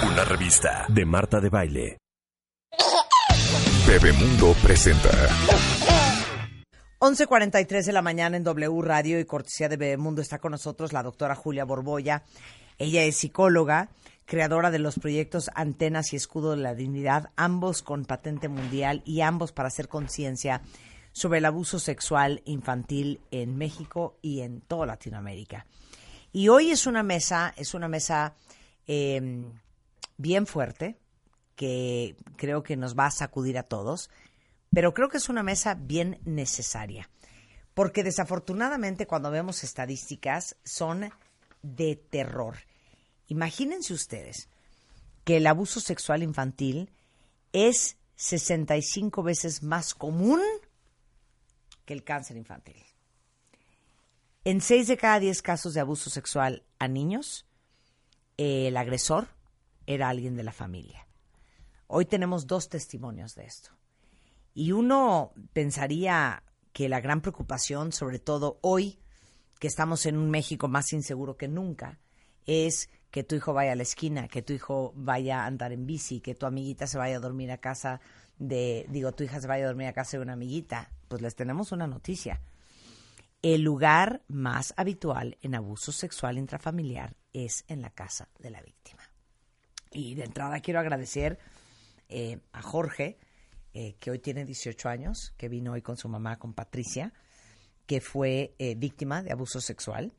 Una 0.00 0.24
revista 0.24 0.86
de 0.88 1.04
Marta 1.04 1.40
de 1.40 1.48
Baile. 1.50 1.98
Bebemundo 3.86 4.54
presenta 4.62 5.10
11.43 6.98 7.84
de 7.84 7.92
la 7.92 8.00
mañana 8.00 8.36
en 8.36 8.44
W 8.44 8.80
Radio 8.82 9.20
y 9.20 9.24
cortesía 9.24 9.68
de 9.68 9.76
Bebemundo 9.76 10.22
está 10.22 10.38
con 10.38 10.52
nosotros 10.52 10.92
la 10.92 11.02
doctora 11.02 11.34
Julia 11.34 11.64
Borboya. 11.64 12.22
Ella 12.78 13.02
es 13.04 13.16
psicóloga, 13.16 13.90
creadora 14.24 14.70
de 14.70 14.78
los 14.78 14.98
proyectos 14.98 15.50
Antenas 15.54 16.12
y 16.12 16.16
Escudo 16.16 16.52
de 16.52 16.58
la 16.58 16.74
Dignidad, 16.74 17.30
ambos 17.36 17.82
con 17.82 18.04
patente 18.04 18.48
mundial 18.48 19.02
y 19.04 19.20
ambos 19.20 19.52
para 19.52 19.68
hacer 19.68 19.88
conciencia 19.88 20.62
sobre 21.12 21.38
el 21.38 21.44
abuso 21.44 21.78
sexual 21.78 22.40
infantil 22.46 23.20
en 23.30 23.56
México 23.56 24.16
y 24.22 24.40
en 24.40 24.62
toda 24.62 24.86
Latinoamérica. 24.86 25.66
Y 26.32 26.48
hoy 26.48 26.70
es 26.70 26.86
una 26.86 27.02
mesa, 27.02 27.52
es 27.56 27.74
una 27.74 27.88
mesa 27.88 28.34
eh, 28.86 29.44
bien 30.22 30.46
fuerte, 30.46 30.98
que 31.56 32.16
creo 32.36 32.62
que 32.62 32.76
nos 32.76 32.96
va 32.96 33.06
a 33.06 33.10
sacudir 33.10 33.58
a 33.58 33.64
todos, 33.64 34.08
pero 34.72 34.94
creo 34.94 35.08
que 35.08 35.18
es 35.18 35.28
una 35.28 35.42
mesa 35.42 35.74
bien 35.74 36.20
necesaria, 36.24 37.10
porque 37.74 38.02
desafortunadamente 38.02 39.06
cuando 39.06 39.30
vemos 39.30 39.64
estadísticas 39.64 40.56
son 40.64 41.10
de 41.62 41.96
terror. 41.96 42.56
Imagínense 43.28 43.92
ustedes 43.92 44.48
que 45.24 45.36
el 45.36 45.46
abuso 45.46 45.80
sexual 45.80 46.22
infantil 46.22 46.90
es 47.52 47.96
65 48.16 49.22
veces 49.22 49.62
más 49.62 49.94
común 49.94 50.40
que 51.84 51.92
el 51.92 52.04
cáncer 52.04 52.36
infantil. 52.36 52.76
En 54.44 54.60
6 54.60 54.88
de 54.88 54.96
cada 54.96 55.20
10 55.20 55.42
casos 55.42 55.74
de 55.74 55.80
abuso 55.80 56.10
sexual 56.10 56.64
a 56.78 56.88
niños, 56.88 57.46
el 58.36 58.76
agresor 58.76 59.28
era 59.86 60.08
alguien 60.08 60.36
de 60.36 60.42
la 60.42 60.52
familia. 60.52 61.06
Hoy 61.86 62.06
tenemos 62.06 62.46
dos 62.46 62.68
testimonios 62.68 63.34
de 63.34 63.44
esto. 63.44 63.70
Y 64.54 64.72
uno 64.72 65.32
pensaría 65.52 66.42
que 66.72 66.88
la 66.88 67.00
gran 67.00 67.20
preocupación, 67.20 67.92
sobre 67.92 68.18
todo 68.18 68.58
hoy, 68.62 68.98
que 69.58 69.68
estamos 69.68 70.06
en 70.06 70.16
un 70.16 70.30
México 70.30 70.68
más 70.68 70.92
inseguro 70.92 71.36
que 71.36 71.48
nunca, 71.48 72.00
es 72.46 72.90
que 73.10 73.22
tu 73.22 73.34
hijo 73.34 73.52
vaya 73.52 73.72
a 73.72 73.76
la 73.76 73.82
esquina, 73.82 74.26
que 74.26 74.42
tu 74.42 74.52
hijo 74.52 74.92
vaya 74.96 75.42
a 75.42 75.46
andar 75.46 75.72
en 75.72 75.86
bici, 75.86 76.20
que 76.20 76.34
tu 76.34 76.46
amiguita 76.46 76.86
se 76.86 76.98
vaya 76.98 77.16
a 77.16 77.20
dormir 77.20 77.52
a 77.52 77.58
casa 77.58 78.00
de, 78.38 78.86
digo, 78.88 79.12
tu 79.12 79.22
hija 79.24 79.40
se 79.40 79.46
vaya 79.46 79.64
a 79.64 79.68
dormir 79.68 79.86
a 79.86 79.92
casa 79.92 80.16
de 80.16 80.22
una 80.22 80.32
amiguita. 80.32 80.90
Pues 81.08 81.20
les 81.20 81.36
tenemos 81.36 81.72
una 81.72 81.86
noticia. 81.86 82.40
El 83.42 83.62
lugar 83.62 84.22
más 84.28 84.72
habitual 84.76 85.36
en 85.42 85.54
abuso 85.54 85.92
sexual 85.92 86.38
intrafamiliar 86.38 87.16
es 87.32 87.64
en 87.68 87.82
la 87.82 87.90
casa 87.90 88.28
de 88.38 88.50
la 88.50 88.62
víctima. 88.62 89.11
Y 89.92 90.14
de 90.14 90.24
entrada 90.24 90.60
quiero 90.60 90.80
agradecer 90.80 91.38
eh, 92.08 92.40
a 92.52 92.62
Jorge, 92.62 93.18
eh, 93.74 93.94
que 93.98 94.10
hoy 94.10 94.18
tiene 94.18 94.44
18 94.44 94.88
años, 94.88 95.34
que 95.36 95.48
vino 95.48 95.72
hoy 95.72 95.82
con 95.82 95.96
su 95.96 96.08
mamá, 96.08 96.38
con 96.38 96.54
Patricia, 96.54 97.12
que 97.86 98.00
fue 98.00 98.54
eh, 98.58 98.74
víctima 98.74 99.22
de 99.22 99.32
abuso 99.32 99.60
sexual. 99.60 100.12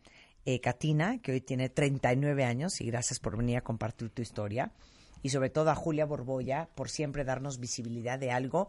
Katina, 0.61 1.21
que 1.21 1.31
hoy 1.31 1.39
tiene 1.39 1.69
39 1.69 2.43
años, 2.43 2.81
y 2.81 2.87
gracias 2.87 3.17
por 3.21 3.37
venir 3.37 3.55
a 3.55 3.61
compartir 3.61 4.09
tu 4.09 4.21
historia. 4.21 4.73
Y 5.21 5.29
sobre 5.29 5.49
todo 5.49 5.69
a 5.69 5.75
Julia 5.75 6.05
Borboya, 6.05 6.67
por 6.75 6.89
siempre 6.89 7.23
darnos 7.23 7.61
visibilidad 7.61 8.19
de 8.19 8.29
algo 8.29 8.67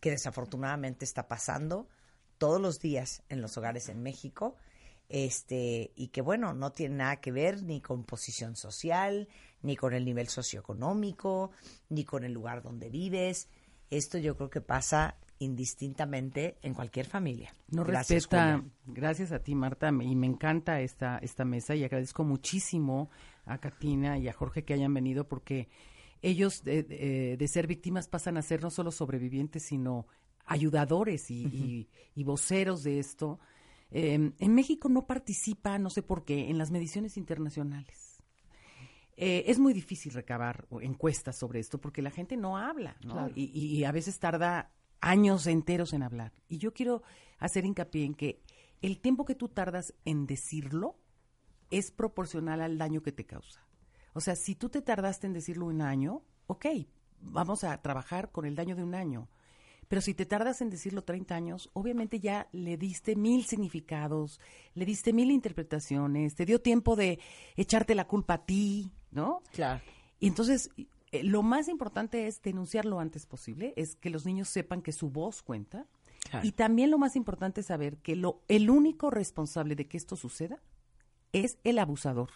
que 0.00 0.10
desafortunadamente 0.10 1.04
está 1.04 1.28
pasando 1.28 1.86
todos 2.38 2.60
los 2.60 2.80
días 2.80 3.22
en 3.28 3.40
los 3.40 3.56
hogares 3.56 3.88
en 3.88 4.02
México 4.02 4.56
este, 5.12 5.92
y 5.94 6.08
que 6.08 6.22
bueno, 6.22 6.54
no 6.54 6.72
tiene 6.72 6.96
nada 6.96 7.20
que 7.20 7.32
ver 7.32 7.62
ni 7.62 7.82
con 7.82 8.04
posición 8.04 8.56
social, 8.56 9.28
ni 9.62 9.76
con 9.76 9.94
el 9.94 10.04
nivel 10.04 10.28
socioeconómico, 10.28 11.50
ni 11.88 12.04
con 12.04 12.24
el 12.24 12.32
lugar 12.32 12.62
donde 12.62 12.90
vives. 12.90 13.48
Esto 13.90 14.18
yo 14.18 14.36
creo 14.36 14.50
que 14.50 14.60
pasa 14.60 15.16
indistintamente 15.38 16.56
en 16.62 16.74
cualquier 16.74 17.06
familia. 17.06 17.54
No 17.68 17.84
gracias, 17.84 18.24
respeta, 18.24 18.64
gracias 18.86 19.32
a 19.32 19.40
ti 19.40 19.54
Marta, 19.54 19.88
y 19.88 20.14
me 20.14 20.26
encanta 20.26 20.80
esta, 20.80 21.18
esta 21.18 21.44
mesa 21.44 21.74
y 21.74 21.84
agradezco 21.84 22.24
muchísimo 22.24 23.10
a 23.44 23.58
Katina 23.58 24.18
y 24.18 24.28
a 24.28 24.32
Jorge 24.32 24.64
que 24.64 24.74
hayan 24.74 24.94
venido 24.94 25.26
porque 25.26 25.68
ellos 26.22 26.62
de, 26.62 26.84
de, 27.36 27.48
ser 27.48 27.66
víctimas 27.66 28.06
pasan 28.06 28.36
a 28.36 28.42
ser 28.42 28.62
no 28.62 28.70
solo 28.70 28.92
sobrevivientes, 28.92 29.64
sino 29.64 30.06
ayudadores 30.44 31.28
y, 31.32 31.88
y 32.14 32.24
voceros 32.24 32.84
de 32.84 33.00
esto 33.00 33.40
Em, 33.94 34.32
en 34.38 34.54
México 34.54 34.88
no 34.88 35.06
participa, 35.06 35.78
no 35.78 35.90
sé 35.90 36.02
por 36.02 36.24
qué, 36.24 36.48
en 36.48 36.56
las 36.56 36.70
mediciones 36.70 37.18
internacionales. 37.18 38.11
Eh, 39.16 39.44
es 39.46 39.58
muy 39.58 39.74
difícil 39.74 40.12
recabar 40.12 40.66
encuestas 40.80 41.36
sobre 41.36 41.60
esto 41.60 41.80
porque 41.80 42.02
la 42.02 42.10
gente 42.10 42.36
no 42.36 42.56
habla, 42.56 42.96
¿no? 43.04 43.30
Y, 43.34 43.84
a 43.84 43.92
veces 43.92 44.18
tarda 44.18 44.72
años 45.00 45.46
enteros 45.46 45.92
en 45.92 46.02
hablar. 46.02 46.32
Y 46.48 46.58
yo 46.58 46.72
quiero 46.72 47.02
hacer 47.38 47.64
hincapié 47.64 48.04
en 48.04 48.14
que 48.14 48.42
el 48.80 49.00
tiempo 49.00 49.24
que 49.24 49.34
tú 49.34 49.48
tardas 49.48 49.94
en 50.04 50.26
decirlo 50.26 50.98
es 51.70 51.90
proporcional 51.90 52.60
al 52.60 52.78
daño 52.78 53.02
que 53.02 53.12
te 53.12 53.24
causa. 53.24 53.66
O 54.14 54.20
sea, 54.20 54.36
si 54.36 54.54
tú 54.54 54.68
te 54.68 54.82
tardaste 54.82 55.26
en 55.26 55.32
decirlo 55.32 55.66
un 55.66 55.82
año, 55.82 56.22
ok, 56.46 56.66
vamos 57.20 57.64
a 57.64 57.80
trabajar 57.80 58.30
con 58.30 58.44
el 58.44 58.54
daño 58.54 58.76
de 58.76 58.82
un 58.82 58.94
año. 58.94 59.28
Pero 59.88 60.00
si 60.00 60.14
te 60.14 60.24
tardas 60.24 60.62
en 60.62 60.70
decirlo 60.70 61.04
30 61.04 61.34
años, 61.34 61.70
obviamente 61.74 62.18
ya 62.18 62.48
le 62.52 62.76
diste 62.78 63.14
mil 63.14 63.44
significados, 63.44 64.40
le 64.74 64.86
diste 64.86 65.12
mil 65.12 65.30
interpretaciones, 65.30 66.34
te 66.34 66.46
dio 66.46 66.62
tiempo 66.62 66.96
de 66.96 67.18
echarte 67.56 67.94
la 67.94 68.06
culpa 68.06 68.34
a 68.34 68.46
ti, 68.46 68.90
¿no? 69.12 69.42
Claro. 69.52 69.80
Y 70.18 70.28
entonces, 70.28 70.70
eh, 71.12 71.22
lo 71.22 71.42
más 71.42 71.68
importante 71.68 72.26
es 72.26 72.42
denunciar 72.42 72.84
lo 72.84 72.98
antes 72.98 73.26
posible, 73.26 73.74
es 73.76 73.96
que 73.96 74.10
los 74.10 74.26
niños 74.26 74.48
sepan 74.48 74.82
que 74.82 74.92
su 74.92 75.10
voz 75.10 75.42
cuenta. 75.42 75.86
Y 76.42 76.52
también 76.52 76.90
lo 76.90 76.98
más 76.98 77.16
importante 77.16 77.60
es 77.60 77.66
saber 77.66 77.98
que 77.98 78.16
lo, 78.16 78.40
el 78.48 78.70
único 78.70 79.10
responsable 79.10 79.74
de 79.74 79.86
que 79.86 79.96
esto 79.96 80.16
suceda 80.16 80.62
es 81.32 81.58
el 81.64 81.78
abusador. 81.78 82.30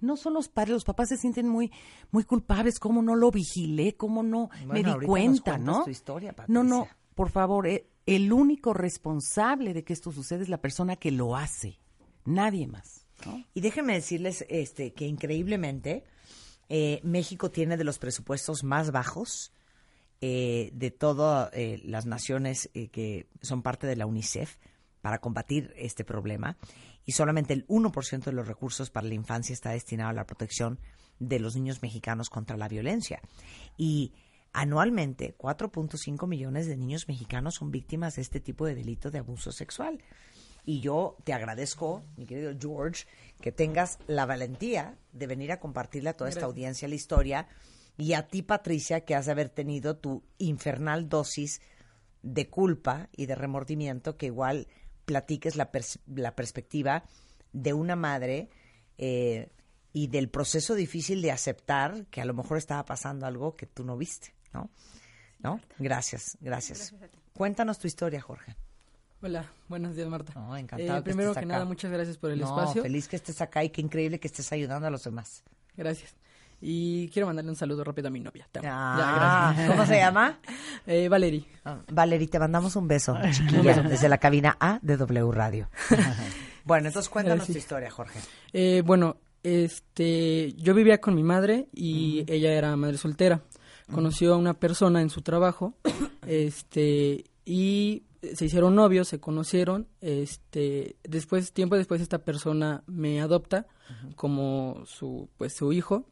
No 0.00 0.16
son 0.16 0.34
los 0.34 0.48
padres, 0.48 0.74
los 0.74 0.84
papás 0.84 1.08
se 1.08 1.16
sienten 1.16 1.48
muy, 1.48 1.72
muy 2.10 2.24
culpables, 2.24 2.78
cómo 2.78 3.02
no 3.02 3.16
lo 3.16 3.30
vigilé, 3.30 3.96
cómo 3.96 4.22
no 4.22 4.50
me 4.66 4.82
di 4.82 4.92
cuenta, 5.06 5.56
¿no? 5.56 5.88
historia, 5.88 6.34
no, 6.48 6.62
no, 6.64 6.86
por 7.14 7.30
favor, 7.30 7.66
eh, 7.66 7.88
el 8.06 8.32
único 8.32 8.74
responsable 8.74 9.72
de 9.72 9.84
que 9.84 9.92
esto 9.92 10.12
sucede 10.12 10.42
es 10.42 10.48
la 10.48 10.60
persona 10.60 10.96
que 10.96 11.10
lo 11.10 11.36
hace, 11.36 11.78
nadie 12.24 12.66
más. 12.66 13.03
Y 13.54 13.60
déjenme 13.60 13.94
decirles 13.94 14.44
este, 14.48 14.92
que 14.92 15.06
increíblemente 15.06 16.04
eh, 16.68 17.00
México 17.02 17.50
tiene 17.50 17.76
de 17.76 17.84
los 17.84 17.98
presupuestos 17.98 18.64
más 18.64 18.90
bajos 18.90 19.52
eh, 20.20 20.70
de 20.72 20.90
todas 20.90 21.50
las 21.84 22.06
naciones 22.06 22.70
que 22.72 23.26
son 23.42 23.62
parte 23.62 23.86
de 23.86 23.96
la 23.96 24.06
UNICEF 24.06 24.56
para 25.02 25.18
combatir 25.18 25.72
este 25.76 26.04
problema 26.04 26.56
y 27.06 27.12
solamente 27.12 27.52
el 27.52 27.66
1% 27.66 28.24
de 28.24 28.32
los 28.32 28.48
recursos 28.48 28.90
para 28.90 29.06
la 29.06 29.14
infancia 29.14 29.52
está 29.52 29.70
destinado 29.70 30.10
a 30.10 30.14
la 30.14 30.26
protección 30.26 30.78
de 31.18 31.38
los 31.38 31.54
niños 31.54 31.82
mexicanos 31.82 32.30
contra 32.30 32.56
la 32.56 32.68
violencia. 32.68 33.20
Y 33.76 34.12
anualmente 34.52 35.36
4.5 35.36 36.26
millones 36.26 36.66
de 36.66 36.76
niños 36.76 37.08
mexicanos 37.08 37.56
son 37.56 37.70
víctimas 37.70 38.16
de 38.16 38.22
este 38.22 38.40
tipo 38.40 38.66
de 38.66 38.74
delito 38.74 39.10
de 39.10 39.18
abuso 39.18 39.52
sexual. 39.52 40.02
Y 40.64 40.80
yo 40.80 41.16
te 41.24 41.32
agradezco, 41.32 42.02
mi 42.16 42.26
querido 42.26 42.52
George, 42.58 43.06
que 43.40 43.52
tengas 43.52 43.98
la 44.06 44.24
valentía 44.24 44.96
de 45.12 45.26
venir 45.26 45.52
a 45.52 45.60
compartirle 45.60 46.10
a 46.10 46.16
toda 46.16 46.30
esta 46.30 46.46
audiencia 46.46 46.88
la 46.88 46.94
historia 46.94 47.48
y 47.96 48.14
a 48.14 48.26
ti, 48.26 48.42
Patricia, 48.42 49.04
que 49.04 49.14
has 49.14 49.26
de 49.26 49.32
haber 49.32 49.50
tenido 49.50 49.96
tu 49.96 50.24
infernal 50.38 51.08
dosis 51.08 51.60
de 52.22 52.48
culpa 52.48 53.08
y 53.12 53.26
de 53.26 53.34
remordimiento 53.34 54.16
que 54.16 54.26
igual 54.26 54.66
platiques 55.04 55.56
la, 55.56 55.70
la 56.06 56.34
perspectiva 56.34 57.04
de 57.52 57.72
una 57.72 57.94
madre 57.94 58.48
eh, 58.98 59.50
y 59.92 60.08
del 60.08 60.28
proceso 60.28 60.74
difícil 60.74 61.22
de 61.22 61.30
aceptar 61.30 62.06
que 62.06 62.20
a 62.20 62.24
lo 62.24 62.34
mejor 62.34 62.58
estaba 62.58 62.84
pasando 62.84 63.26
algo 63.26 63.54
que 63.54 63.66
tú 63.66 63.84
no 63.84 63.96
viste, 63.96 64.34
¿no? 64.52 64.70
¿No? 65.38 65.60
Gracias, 65.78 66.38
gracias. 66.40 66.94
Cuéntanos 67.34 67.78
tu 67.78 67.86
historia, 67.86 68.20
Jorge. 68.20 68.56
Hola, 69.26 69.46
buenos 69.68 69.96
días, 69.96 70.06
Marta. 70.06 70.34
No, 70.34 70.54
encantado. 70.54 70.98
Eh, 70.98 71.02
primero 71.02 71.32
que, 71.32 71.46
nada, 71.46 71.64
muchas 71.64 71.90
gracias 71.90 72.18
por 72.18 72.30
el 72.30 72.40
no, 72.40 72.44
espacio. 72.44 72.82
Feliz 72.82 73.08
que 73.08 73.16
estés 73.16 73.40
acá 73.40 73.64
y 73.64 73.70
qué 73.70 73.80
increíble 73.80 74.20
que 74.20 74.28
estés 74.28 74.52
ayudando 74.52 74.86
a 74.86 74.90
los 74.90 75.02
demás. 75.02 75.42
Gracias. 75.78 76.14
Y 76.60 77.08
quiero 77.08 77.26
mandarle 77.28 77.50
un 77.50 77.56
saludo 77.56 77.82
rápido 77.84 78.08
a 78.08 78.10
mi 78.10 78.20
novia. 78.20 78.46
Ah, 78.62 79.54
Ya. 79.56 79.66
¿Cómo 79.68 79.86
se 79.86 79.96
llama? 79.96 80.38
Eh, 80.86 81.08
Valerie. 81.08 81.46
Ah, 81.64 81.78
Valerie, 81.90 82.28
te 82.28 82.38
mandamos 82.38 82.76
un 82.76 82.86
beso, 82.86 83.16
chiquilla, 83.32 83.82
desde 83.84 84.10
la 84.10 84.18
cabina 84.18 84.58
A 84.60 84.78
de 84.82 84.98
W 84.98 85.32
Radio. 85.32 85.70
bueno, 86.64 86.88
entonces 86.88 87.08
cuéntanos 87.08 87.46
Sí. 87.46 87.52
tu 87.54 87.58
historia, 87.58 87.90
Jorge. 87.90 88.20
Eh, 88.52 88.82
bueno, 88.84 89.16
este, 89.42 90.52
yo 90.58 90.74
vivía 90.74 91.00
con 91.00 91.14
mi 91.14 91.22
madre 91.22 91.68
y 91.72 92.30
ella 92.30 92.52
era 92.52 92.76
madre 92.76 92.98
soltera. 92.98 93.40
Conoció 93.90 94.34
a 94.34 94.36
una 94.36 94.52
persona 94.52 95.00
en 95.00 95.08
su 95.08 95.22
trabajo, 95.22 95.72
este, 96.26 97.24
y 97.46 98.02
se 98.34 98.44
hicieron 98.44 98.74
novios, 98.74 99.08
se 99.08 99.20
conocieron, 99.20 99.86
este, 100.00 100.96
después, 101.02 101.52
tiempo 101.52 101.76
después 101.76 102.00
esta 102.00 102.18
persona 102.18 102.82
me 102.86 103.20
adopta 103.20 103.66
como 104.16 104.82
su, 104.86 105.28
pues 105.36 105.54
su 105.54 105.72
hijo. 105.72 106.06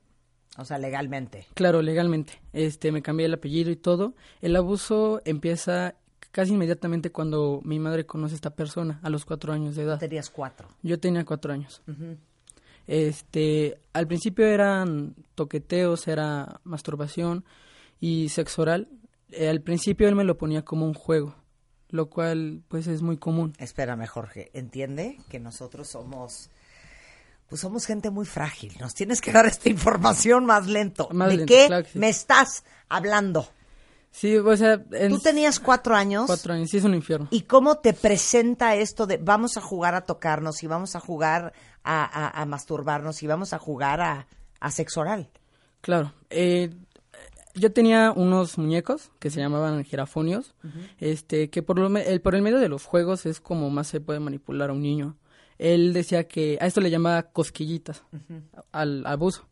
O 0.59 0.64
sea, 0.64 0.79
legalmente. 0.79 1.47
Claro, 1.55 1.81
legalmente. 1.81 2.43
Este, 2.53 2.93
me 2.93 3.03
cambié 3.03 3.26
el 3.26 3.35
apellido 3.35 3.70
y 3.70 3.76
todo. 3.76 4.14
El 4.43 4.55
abuso 4.56 5.23
empieza 5.25 5.94
casi 6.31 6.55
inmediatamente 6.55 7.11
cuando 7.11 7.61
mi 7.64 7.79
madre 7.79 8.06
conoce 8.06 8.35
a 8.35 8.37
esta 8.37 8.50
persona, 8.50 9.00
a 9.03 9.11
los 9.11 9.25
cuatro 9.25 9.53
años 9.53 9.76
de 9.76 9.85
edad. 9.85 9.99
Tenías 9.99 10.31
cuatro. 10.31 10.69
Yo 10.82 10.99
tenía 10.99 11.25
cuatro 11.25 11.53
años. 11.53 11.82
Este, 12.87 13.79
al 13.93 14.06
principio 14.06 14.47
eran 14.47 15.14
toqueteos, 15.35 16.09
era 16.09 16.61
masturbación 16.64 17.44
y 18.00 18.29
sexo 18.31 18.62
oral. 18.62 18.88
Eh, 19.31 19.49
al 19.49 19.61
principio 19.61 20.09
él 20.09 20.14
me 20.14 20.25
lo 20.25 20.37
ponía 20.37 20.62
como 20.62 20.87
un 20.87 20.94
juego, 20.94 21.35
lo 21.92 22.10
cual 22.10 22.62
pues 22.66 22.88
es 22.88 23.00
muy 23.02 23.16
común. 23.18 23.52
Espérame, 23.58 24.06
Jorge, 24.08 24.50
entiende 24.54 25.18
que 25.28 25.38
nosotros 25.38 25.88
somos, 25.88 26.50
pues 27.48 27.60
somos 27.60 27.86
gente 27.86 28.10
muy 28.10 28.26
frágil. 28.26 28.74
Nos 28.80 28.94
tienes 28.94 29.20
que 29.20 29.30
dar 29.30 29.46
esta 29.46 29.68
información 29.68 30.44
más 30.44 30.66
lento. 30.66 31.08
Más 31.12 31.28
¿De 31.28 31.36
lento, 31.36 31.52
qué 31.54 31.66
claro 31.68 31.84
que 31.84 31.90
sí. 31.90 31.98
me 32.00 32.08
estás 32.08 32.64
hablando? 32.88 33.48
Sí, 34.10 34.36
o 34.36 34.56
sea, 34.58 34.82
en 34.90 35.08
Tú 35.10 35.20
tenías 35.20 35.58
cuatro 35.58 35.94
años. 35.94 36.26
cuatro 36.26 36.52
años, 36.52 36.68
sí 36.70 36.76
es 36.78 36.84
un 36.84 36.94
infierno. 36.94 37.28
¿Y 37.30 37.42
cómo 37.42 37.76
te 37.78 37.94
presenta 37.94 38.74
esto 38.74 39.06
de 39.06 39.16
vamos 39.16 39.56
a 39.56 39.62
jugar 39.62 39.94
a 39.94 40.02
tocarnos 40.02 40.62
y 40.62 40.66
vamos 40.66 40.94
a 40.96 41.00
jugar 41.00 41.54
a, 41.82 42.04
a- 42.04 42.42
a 42.42 42.44
masturbarnos 42.46 43.22
y 43.22 43.26
vamos 43.26 43.52
a 43.54 43.58
jugar 43.58 44.00
a, 44.02 44.26
a 44.60 44.70
sexo 44.70 45.00
oral? 45.00 45.30
Claro. 45.80 46.12
eh, 46.28 46.70
yo 47.54 47.72
tenía 47.72 48.12
unos 48.14 48.58
muñecos 48.58 49.10
que 49.19 49.31
se 49.31 49.40
llamaban 49.40 49.84
girafonios, 49.84 50.54
este, 50.99 51.50
que 51.50 51.62
por, 51.62 51.78
lo 51.78 51.88
me- 51.88 52.02
el, 52.08 52.20
por 52.20 52.34
el 52.34 52.43
medio 52.43 52.58
de 52.58 52.69
los 52.69 52.84
juegos 52.84 53.26
es 53.26 53.40
como 53.40 53.70
más 53.70 53.87
se 53.88 54.00
puede 54.00 54.20
manipular 54.20 54.70
a 54.70 54.72
un 54.72 54.82
niño. 54.82 55.16
Él 55.58 55.93
decía 55.93 56.26
que 56.26 56.58
a 56.60 56.66
esto 56.66 56.81
le 56.81 56.90
llamaba 56.90 57.22
cosquillitas, 57.25 58.02
al 58.72 59.06
abuso. 59.06 59.46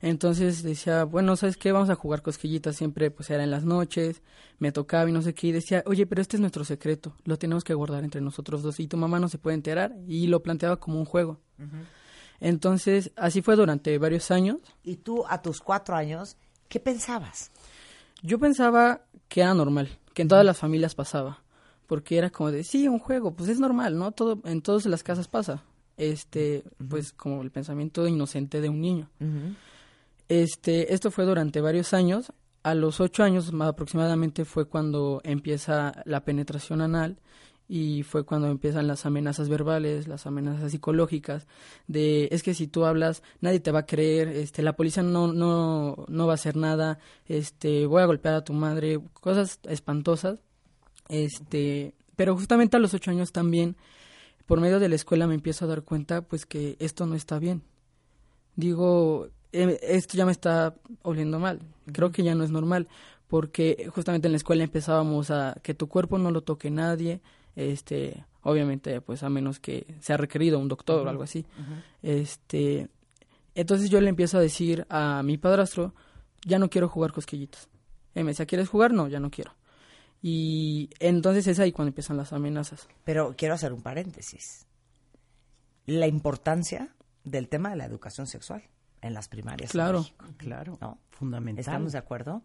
Entonces 0.00 0.64
decía, 0.64 1.04
bueno, 1.04 1.36
¿sabes 1.36 1.56
qué? 1.56 1.70
Vamos 1.70 1.90
a 1.90 1.94
jugar 1.94 2.22
cosquillitas, 2.22 2.74
siempre 2.74 3.10
pues 3.12 3.30
era 3.30 3.44
en 3.44 3.52
las 3.52 3.64
noches, 3.64 4.22
me 4.58 4.72
tocaba 4.72 5.08
y 5.08 5.12
no 5.12 5.22
sé 5.22 5.32
qué, 5.32 5.48
y 5.48 5.52
decía, 5.52 5.84
oye, 5.86 6.06
pero 6.06 6.20
este 6.22 6.36
es 6.36 6.40
nuestro 6.40 6.64
secreto, 6.64 7.14
lo 7.24 7.38
tenemos 7.38 7.62
que 7.62 7.72
guardar 7.74 8.02
entre 8.02 8.20
nosotros 8.20 8.62
dos 8.64 8.80
y 8.80 8.88
tu 8.88 8.96
mamá 8.96 9.20
no 9.20 9.28
se 9.28 9.38
puede 9.38 9.54
enterar, 9.54 9.94
y 10.08 10.26
lo 10.26 10.42
planteaba 10.42 10.76
como 10.80 10.98
un 10.98 11.04
juego. 11.04 11.38
Entonces, 12.40 13.12
así 13.16 13.42
fue 13.42 13.56
durante 13.56 13.96
varios 13.98 14.30
años. 14.30 14.58
Y 14.82 14.96
tú 14.96 15.24
a 15.28 15.40
tus 15.40 15.60
cuatro 15.60 15.94
años, 15.94 16.36
¿qué 16.74 16.80
pensabas? 16.80 17.52
Yo 18.20 18.40
pensaba 18.40 19.02
que 19.28 19.42
era 19.42 19.54
normal, 19.54 19.88
que 20.12 20.22
en 20.22 20.28
todas 20.28 20.44
las 20.44 20.58
familias 20.58 20.96
pasaba, 20.96 21.38
porque 21.86 22.18
era 22.18 22.30
como 22.30 22.50
de, 22.50 22.64
sí, 22.64 22.88
un 22.88 22.98
juego, 22.98 23.32
pues 23.32 23.48
es 23.48 23.60
normal, 23.60 23.96
¿no? 23.96 24.10
Todo, 24.10 24.40
en 24.44 24.60
todas 24.60 24.84
las 24.86 25.04
casas 25.04 25.28
pasa. 25.28 25.62
Este, 25.96 26.64
pues 26.90 27.12
como 27.12 27.42
el 27.42 27.52
pensamiento 27.52 28.08
inocente 28.08 28.60
de 28.60 28.68
un 28.70 28.80
niño. 28.80 29.08
Este, 30.28 30.92
esto 30.92 31.12
fue 31.12 31.26
durante 31.26 31.60
varios 31.60 31.94
años. 31.94 32.32
A 32.64 32.74
los 32.74 32.98
ocho 32.98 33.22
años 33.22 33.52
ma- 33.52 33.68
aproximadamente 33.68 34.44
fue 34.44 34.64
cuando 34.64 35.20
empieza 35.22 36.02
la 36.04 36.24
penetración 36.24 36.80
anal 36.80 37.18
y 37.68 38.02
fue 38.02 38.24
cuando 38.24 38.48
empiezan 38.48 38.86
las 38.86 39.06
amenazas 39.06 39.48
verbales, 39.48 40.08
las 40.08 40.26
amenazas 40.26 40.70
psicológicas 40.70 41.46
de 41.86 42.28
es 42.30 42.42
que 42.42 42.54
si 42.54 42.66
tú 42.66 42.84
hablas 42.84 43.22
nadie 43.40 43.60
te 43.60 43.70
va 43.70 43.80
a 43.80 43.86
creer, 43.86 44.28
este 44.28 44.62
la 44.62 44.74
policía 44.76 45.02
no 45.02 45.32
no 45.32 46.04
no 46.08 46.26
va 46.26 46.32
a 46.32 46.34
hacer 46.34 46.56
nada, 46.56 46.98
este 47.26 47.86
voy 47.86 48.02
a 48.02 48.06
golpear 48.06 48.34
a 48.34 48.44
tu 48.44 48.52
madre, 48.52 49.00
cosas 49.20 49.60
espantosas. 49.64 50.40
Este, 51.10 51.94
pero 52.16 52.34
justamente 52.34 52.76
a 52.78 52.80
los 52.80 52.94
ocho 52.94 53.10
años 53.10 53.30
también 53.32 53.76
por 54.46 54.60
medio 54.60 54.80
de 54.80 54.88
la 54.88 54.94
escuela 54.94 55.26
me 55.26 55.34
empiezo 55.34 55.64
a 55.64 55.68
dar 55.68 55.82
cuenta 55.82 56.22
pues 56.22 56.46
que 56.46 56.76
esto 56.80 57.06
no 57.06 57.14
está 57.14 57.38
bien 57.38 57.62
digo, 58.56 59.28
eh, 59.52 59.78
esto 59.82 60.16
ya 60.16 60.26
me 60.26 60.32
está 60.32 60.74
oliendo 61.02 61.38
mal, 61.38 61.60
creo 61.92 62.10
que 62.12 62.22
ya 62.22 62.34
no 62.34 62.44
es 62.44 62.50
normal, 62.50 62.88
porque 63.28 63.90
justamente 63.94 64.28
en 64.28 64.32
la 64.32 64.36
escuela 64.36 64.64
empezábamos 64.64 65.30
a 65.30 65.56
que 65.62 65.74
tu 65.74 65.88
cuerpo 65.88 66.18
no 66.18 66.30
lo 66.30 66.42
toque 66.42 66.70
nadie, 66.70 67.20
este, 67.56 68.24
obviamente, 68.42 69.00
pues 69.00 69.22
a 69.22 69.28
menos 69.28 69.60
que 69.60 69.94
sea 70.00 70.16
requerido 70.16 70.58
un 70.58 70.68
doctor 70.68 71.06
o 71.06 71.10
algo 71.10 71.22
así, 71.22 71.44
este, 72.02 72.88
entonces 73.54 73.90
yo 73.90 74.00
le 74.00 74.08
empiezo 74.10 74.38
a 74.38 74.40
decir 74.40 74.86
a 74.88 75.22
mi 75.22 75.38
padrastro, 75.38 75.94
ya 76.44 76.58
no 76.58 76.68
quiero 76.70 76.88
jugar 76.88 77.12
cosquillitas, 77.12 77.68
él 78.14 78.24
me 78.24 78.30
decía, 78.32 78.46
¿quieres 78.46 78.68
jugar? 78.68 78.92
No, 78.92 79.08
ya 79.08 79.20
no 79.20 79.30
quiero. 79.30 79.52
Y 80.22 80.88
entonces 81.00 81.46
es 81.46 81.58
ahí 81.58 81.70
cuando 81.72 81.88
empiezan 81.90 82.16
las 82.16 82.32
amenazas. 82.32 82.88
Pero 83.04 83.34
quiero 83.36 83.54
hacer 83.54 83.72
un 83.74 83.82
paréntesis. 83.82 84.66
La 85.86 86.06
importancia 86.06 86.94
del 87.24 87.48
tema 87.48 87.70
de 87.70 87.76
la 87.76 87.84
educación 87.84 88.26
sexual 88.26 88.62
en 89.02 89.12
las 89.12 89.28
primarias. 89.28 89.70
Claro. 89.72 89.98
México, 90.00 90.26
Claro, 90.38 90.78
¿no? 90.80 90.98
fundamental. 91.10 91.60
¿Estamos 91.60 91.92
de 91.92 91.98
acuerdo? 91.98 92.42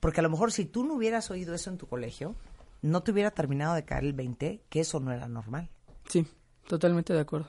Porque 0.00 0.20
a 0.20 0.22
lo 0.22 0.28
mejor 0.30 0.52
si 0.52 0.66
tú 0.66 0.84
no 0.84 0.94
hubieras 0.94 1.30
oído 1.30 1.54
eso 1.54 1.70
en 1.70 1.78
tu 1.78 1.86
colegio, 1.86 2.36
no 2.84 3.02
te 3.02 3.12
hubiera 3.12 3.30
terminado 3.30 3.74
de 3.74 3.86
caer 3.86 4.04
el 4.04 4.12
20, 4.12 4.62
que 4.68 4.80
eso 4.80 5.00
no 5.00 5.10
era 5.10 5.26
normal. 5.26 5.70
Sí, 6.06 6.26
totalmente 6.68 7.14
de 7.14 7.20
acuerdo. 7.20 7.48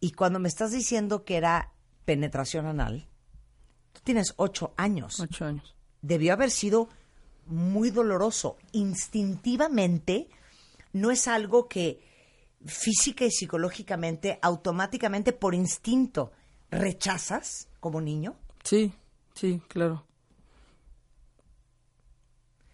Y 0.00 0.12
cuando 0.12 0.38
me 0.38 0.48
estás 0.48 0.70
diciendo 0.70 1.24
que 1.24 1.38
era 1.38 1.72
penetración 2.04 2.66
anal, 2.66 3.08
tú 3.94 4.02
tienes 4.04 4.34
ocho 4.36 4.74
años. 4.76 5.18
Ocho 5.18 5.46
años. 5.46 5.74
Debió 6.02 6.34
haber 6.34 6.50
sido 6.50 6.90
muy 7.46 7.90
doloroso. 7.90 8.58
Instintivamente, 8.72 10.28
no 10.92 11.10
es 11.10 11.26
algo 11.26 11.66
que 11.66 12.02
física 12.66 13.24
y 13.24 13.30
psicológicamente, 13.30 14.38
automáticamente, 14.42 15.32
por 15.32 15.54
instinto, 15.54 16.32
rechazas 16.70 17.68
como 17.80 18.02
niño. 18.02 18.36
Sí, 18.62 18.92
sí, 19.34 19.62
claro. 19.68 20.04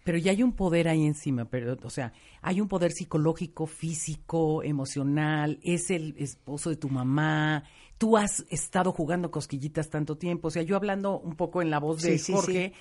Pero 0.05 0.19
ya 0.19 0.31
hay 0.31 0.43
un 0.43 0.53
poder 0.53 0.87
ahí 0.87 1.03
encima, 1.03 1.45
pero, 1.45 1.75
o 1.83 1.89
sea, 1.89 2.13
hay 2.43 2.61
un 2.61 2.67
poder 2.67 2.91
psicológico, 2.91 3.65
físico, 3.65 4.61
emocional, 4.61 5.59
es 5.63 5.89
el 5.89 6.13
esposo 6.19 6.69
de 6.69 6.75
tu 6.75 6.89
mamá, 6.89 7.63
tú 7.97 8.15
has 8.15 8.45
estado 8.51 8.91
jugando 8.91 9.31
cosquillitas 9.31 9.89
tanto 9.89 10.15
tiempo, 10.15 10.49
o 10.49 10.51
sea, 10.51 10.61
yo 10.61 10.75
hablando 10.75 11.19
un 11.19 11.35
poco 11.35 11.63
en 11.63 11.71
la 11.71 11.79
voz 11.79 12.03
de 12.03 12.19
Sí, 12.19 12.25
sí, 12.25 12.33
Jorge, 12.33 12.73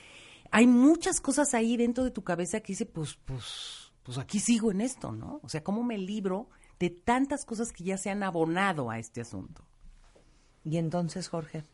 hay 0.50 0.66
muchas 0.66 1.22
cosas 1.22 1.54
ahí 1.54 1.78
dentro 1.78 2.04
de 2.04 2.10
tu 2.10 2.22
cabeza 2.22 2.60
que 2.60 2.74
dice, 2.74 2.84
pues, 2.84 3.18
pues, 3.24 3.90
pues 4.02 4.18
aquí 4.18 4.38
sigo 4.38 4.70
en 4.70 4.82
esto, 4.82 5.10
¿no? 5.10 5.40
O 5.42 5.48
sea, 5.48 5.64
¿cómo 5.64 5.82
me 5.82 5.96
libro 5.96 6.50
de 6.78 6.90
tantas 6.90 7.46
cosas 7.46 7.72
que 7.72 7.84
ya 7.84 7.96
se 7.96 8.10
han 8.10 8.22
abonado 8.22 8.90
a 8.90 8.98
este 8.98 9.22
asunto? 9.22 9.64
Y 10.62 10.76
entonces, 10.76 11.28
Jorge, 11.28 11.64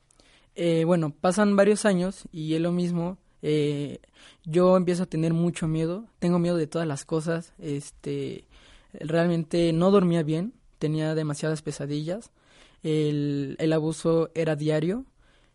Eh, 0.56 0.84
bueno, 0.84 1.10
pasan 1.10 1.56
varios 1.56 1.84
años 1.86 2.28
y 2.32 2.54
es 2.54 2.60
lo 2.60 2.72
mismo. 2.72 3.18
Eh, 3.42 3.98
yo 4.44 4.76
empiezo 4.76 5.04
a 5.04 5.06
tener 5.06 5.32
mucho 5.32 5.68
miedo, 5.68 6.06
tengo 6.18 6.38
miedo 6.38 6.56
de 6.56 6.66
todas 6.66 6.86
las 6.86 7.04
cosas. 7.04 7.52
Este, 7.58 8.44
realmente 8.92 9.72
no 9.72 9.90
dormía 9.90 10.22
bien, 10.22 10.54
tenía 10.78 11.14
demasiadas 11.14 11.62
pesadillas. 11.62 12.30
El, 12.82 13.56
el 13.58 13.72
abuso 13.72 14.30
era 14.34 14.56
diario. 14.56 15.04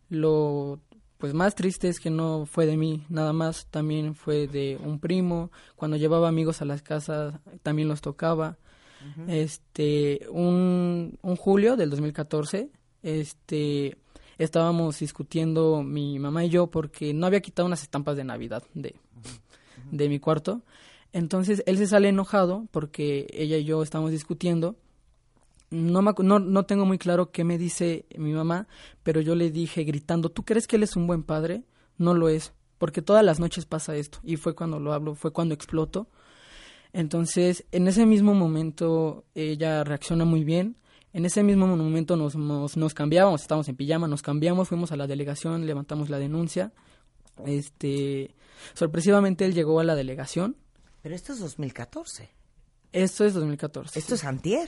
Lo 0.10 0.80
pues 1.18 1.34
más 1.34 1.56
triste 1.56 1.88
es 1.88 2.00
que 2.00 2.10
no 2.10 2.46
fue 2.46 2.66
de 2.66 2.78
mí, 2.78 3.06
nada 3.10 3.34
más 3.34 3.68
también 3.68 4.16
fue 4.16 4.48
de 4.48 4.78
un 4.84 5.00
primo. 5.00 5.52
Cuando 5.76 5.98
llevaba 5.98 6.28
amigos 6.28 6.62
a 6.62 6.66
las 6.66 6.82
casas 6.82 7.36
también 7.64 7.88
los 7.88 8.02
tocaba. 8.02 8.58
Este, 9.28 10.26
un, 10.32 11.20
un 11.22 11.36
julio 11.36 11.76
del 11.76 11.92
2014, 11.92 12.72
este, 13.04 13.98
estábamos 14.38 15.00
discutiendo 15.00 15.84
mi 15.84 16.20
mamá 16.20 16.46
y 16.46 16.50
yo 16.50 16.68
porque 16.68 17.14
no 17.14 17.26
había 17.26 17.42
quitado 17.42 17.66
unas 17.66 17.84
estampas 17.84 18.18
de 18.18 18.24
Navidad 18.24 18.64
de, 18.74 18.96
de 19.92 20.10
mi 20.10 20.20
cuarto. 20.20 20.62
Entonces 21.14 21.64
él 21.66 21.78
se 21.78 21.88
sale 21.88 22.10
enojado 22.10 22.68
porque 22.72 23.28
ella 23.32 23.58
y 23.58 23.64
yo 23.64 23.82
estamos 23.84 24.12
discutiendo. 24.12 24.76
No, 25.72 26.02
me 26.02 26.14
no, 26.20 26.40
no 26.40 26.66
tengo 26.66 26.86
muy 26.86 26.98
claro 26.98 27.32
qué 27.32 27.44
me 27.44 27.58
dice 27.58 28.06
mi 28.18 28.34
mamá, 28.34 28.68
pero 29.04 29.22
yo 29.22 29.36
le 29.36 29.50
dije 29.50 29.84
gritando, 29.84 30.30
¿tú 30.30 30.44
crees 30.44 30.68
que 30.68 30.76
él 30.76 30.84
es 30.84 30.96
un 30.96 31.08
buen 31.08 31.24
padre? 31.24 31.64
No 31.98 32.14
lo 32.14 32.30
es, 32.30 32.54
porque 32.78 33.02
todas 33.02 33.24
las 33.24 33.40
noches 33.40 33.66
pasa 33.66 33.96
esto. 33.96 34.20
Y 34.24 34.36
fue 34.36 34.56
cuando 34.56 34.80
lo 34.80 34.94
hablo, 34.94 35.16
fue 35.16 35.32
cuando 35.32 35.56
exploto. 35.56 36.08
Entonces, 36.94 37.66
en 37.72 37.88
ese 37.88 38.06
mismo 38.06 38.34
momento, 38.34 39.26
ella 39.36 39.84
reacciona 39.84 40.24
muy 40.24 40.44
bien. 40.44 40.78
En 41.16 41.24
ese 41.24 41.44
mismo 41.44 41.66
momento 41.66 42.18
nos, 42.18 42.36
nos, 42.36 42.76
nos 42.76 42.94
cambiábamos, 42.94 43.42
estábamos 43.42 43.70
en 43.70 43.78
pijama, 43.78 44.06
nos 44.06 44.22
cambiamos, 44.22 44.68
fuimos 44.68 44.92
a 44.92 44.98
la 44.98 45.08
delegación, 45.08 45.66
levantamos 45.66 46.10
la 46.10 46.20
denuncia. 46.20 46.74
Este, 47.46 48.36
sorpresivamente 48.74 49.46
él 49.46 49.54
llegó 49.54 49.80
a 49.80 49.86
la 49.86 49.96
delegación. 49.96 50.58
Pero 51.02 51.16
esto 51.16 51.32
es 51.32 51.40
2014. 51.40 52.30
Esto 52.92 53.24
es 53.24 53.34
2014. 53.34 53.98
Esto 53.98 54.16
es 54.16 54.26
antier. 54.26 54.68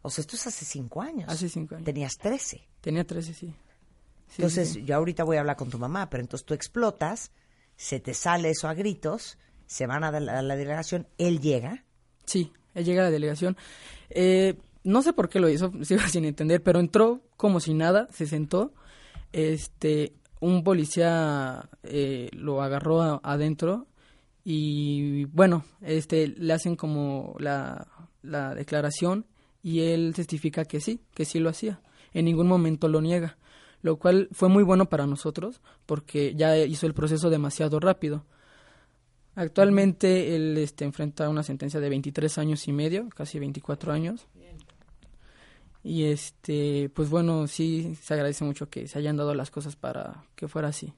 O 0.00 0.08
sea, 0.08 0.22
esto 0.22 0.36
es 0.36 0.46
hace 0.46 0.64
cinco 0.64 1.02
años. 1.02 1.28
Hace 1.28 1.50
cinco 1.50 1.74
años. 1.74 1.84
Tenías 1.84 2.16
13. 2.16 2.66
Tenía 2.80 3.06
13, 3.06 3.34
sí. 3.34 3.54
Sí, 4.28 4.34
entonces, 4.38 4.70
sí. 4.70 4.84
yo 4.86 4.96
ahorita 4.96 5.24
voy 5.24 5.36
a 5.36 5.40
hablar 5.40 5.56
con 5.56 5.68
tu 5.68 5.78
mamá, 5.78 6.08
pero 6.08 6.22
entonces 6.22 6.46
tú 6.46 6.54
explotas, 6.54 7.32
se 7.76 8.00
te 8.00 8.14
sale 8.14 8.48
eso 8.48 8.66
a 8.66 8.72
gritos, 8.72 9.36
se 9.66 9.86
van 9.86 10.04
a 10.04 10.10
la, 10.10 10.38
a 10.38 10.42
la 10.42 10.56
delegación, 10.56 11.06
él 11.18 11.38
llega. 11.38 11.84
Sí, 12.24 12.50
él 12.72 12.86
llega 12.86 13.02
a 13.02 13.04
la 13.04 13.10
delegación. 13.10 13.58
Eh, 14.08 14.56
no 14.86 15.02
sé 15.02 15.12
por 15.12 15.28
qué 15.28 15.40
lo 15.40 15.48
hizo, 15.48 15.72
sigo 15.82 16.00
sin 16.08 16.24
entender, 16.24 16.62
pero 16.62 16.80
entró 16.80 17.20
como 17.36 17.60
si 17.60 17.74
nada, 17.74 18.08
se 18.12 18.26
sentó. 18.26 18.72
Este, 19.32 20.12
un 20.40 20.62
policía 20.64 21.68
eh, 21.82 22.30
lo 22.32 22.62
agarró 22.62 23.20
adentro 23.24 23.86
y 24.44 25.24
bueno, 25.24 25.64
este, 25.82 26.28
le 26.28 26.52
hacen 26.52 26.76
como 26.76 27.34
la, 27.38 27.88
la 28.22 28.54
declaración 28.54 29.26
y 29.62 29.80
él 29.80 30.12
testifica 30.14 30.64
que 30.64 30.80
sí, 30.80 31.00
que 31.14 31.24
sí 31.24 31.40
lo 31.40 31.50
hacía. 31.50 31.80
En 32.14 32.24
ningún 32.24 32.46
momento 32.46 32.88
lo 32.88 33.00
niega, 33.00 33.36
lo 33.82 33.98
cual 33.98 34.28
fue 34.30 34.48
muy 34.48 34.62
bueno 34.62 34.88
para 34.88 35.06
nosotros 35.06 35.60
porque 35.84 36.34
ya 36.36 36.56
hizo 36.56 36.86
el 36.86 36.94
proceso 36.94 37.28
demasiado 37.28 37.80
rápido. 37.80 38.24
Actualmente 39.34 40.34
él 40.34 40.56
este, 40.56 40.84
enfrenta 40.84 41.28
una 41.28 41.42
sentencia 41.42 41.80
de 41.80 41.90
23 41.90 42.38
años 42.38 42.68
y 42.68 42.72
medio, 42.72 43.08
casi 43.10 43.38
24 43.38 43.92
años. 43.92 44.28
Y 45.86 46.06
este, 46.06 46.90
pues 46.92 47.10
bueno, 47.10 47.46
sí 47.46 47.94
se 48.02 48.14
agradece 48.14 48.42
mucho 48.42 48.68
que 48.68 48.88
se 48.88 48.98
hayan 48.98 49.16
dado 49.16 49.34
las 49.34 49.52
cosas 49.52 49.76
para 49.76 50.24
que 50.34 50.48
fuera 50.48 50.66
así. 50.66 50.92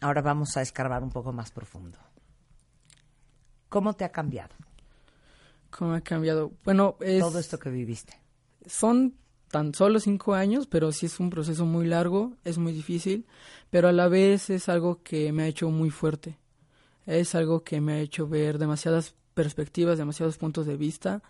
Ahora 0.00 0.20
vamos 0.20 0.56
a 0.56 0.62
escarbar 0.62 1.04
un 1.04 1.10
poco 1.10 1.32
más 1.32 1.52
profundo. 1.52 1.96
¿Cómo 3.68 3.92
te 3.92 4.04
ha 4.04 4.10
cambiado 4.10 4.56
¿Cómo 5.70 5.94
ha 5.94 6.00
cambiado? 6.00 6.50
Bueno, 6.64 6.96
es, 6.98 7.20
todo 7.20 7.38
esto 7.38 7.60
que 7.60 7.70
viviste? 7.70 8.20
son 8.66 9.14
tan 9.52 9.72
solo 9.72 10.00
cinco 10.00 10.34
años, 10.34 10.66
pero 10.66 10.90
sí 10.90 11.06
es 11.06 11.20
un 11.20 11.30
proceso 11.30 11.64
muy 11.64 11.86
largo, 11.86 12.32
es 12.42 12.58
muy 12.58 12.72
difícil, 12.72 13.24
pero 13.70 13.86
a 13.86 13.92
la 13.92 14.08
vez 14.08 14.50
es 14.50 14.68
algo 14.68 15.00
que 15.04 15.30
me 15.30 15.44
ha 15.44 15.46
hecho 15.46 15.70
muy 15.70 15.90
fuerte. 15.90 16.40
Es 17.06 17.36
algo 17.36 17.62
que 17.62 17.80
me 17.80 17.92
ha 17.92 17.98
hecho 18.00 18.26
ver 18.26 18.58
demasiadas 18.58 19.14
perspectivas, 19.34 19.96
demasiados 19.96 20.38
puntos 20.38 20.66
de 20.66 20.76
vista. 20.76 21.22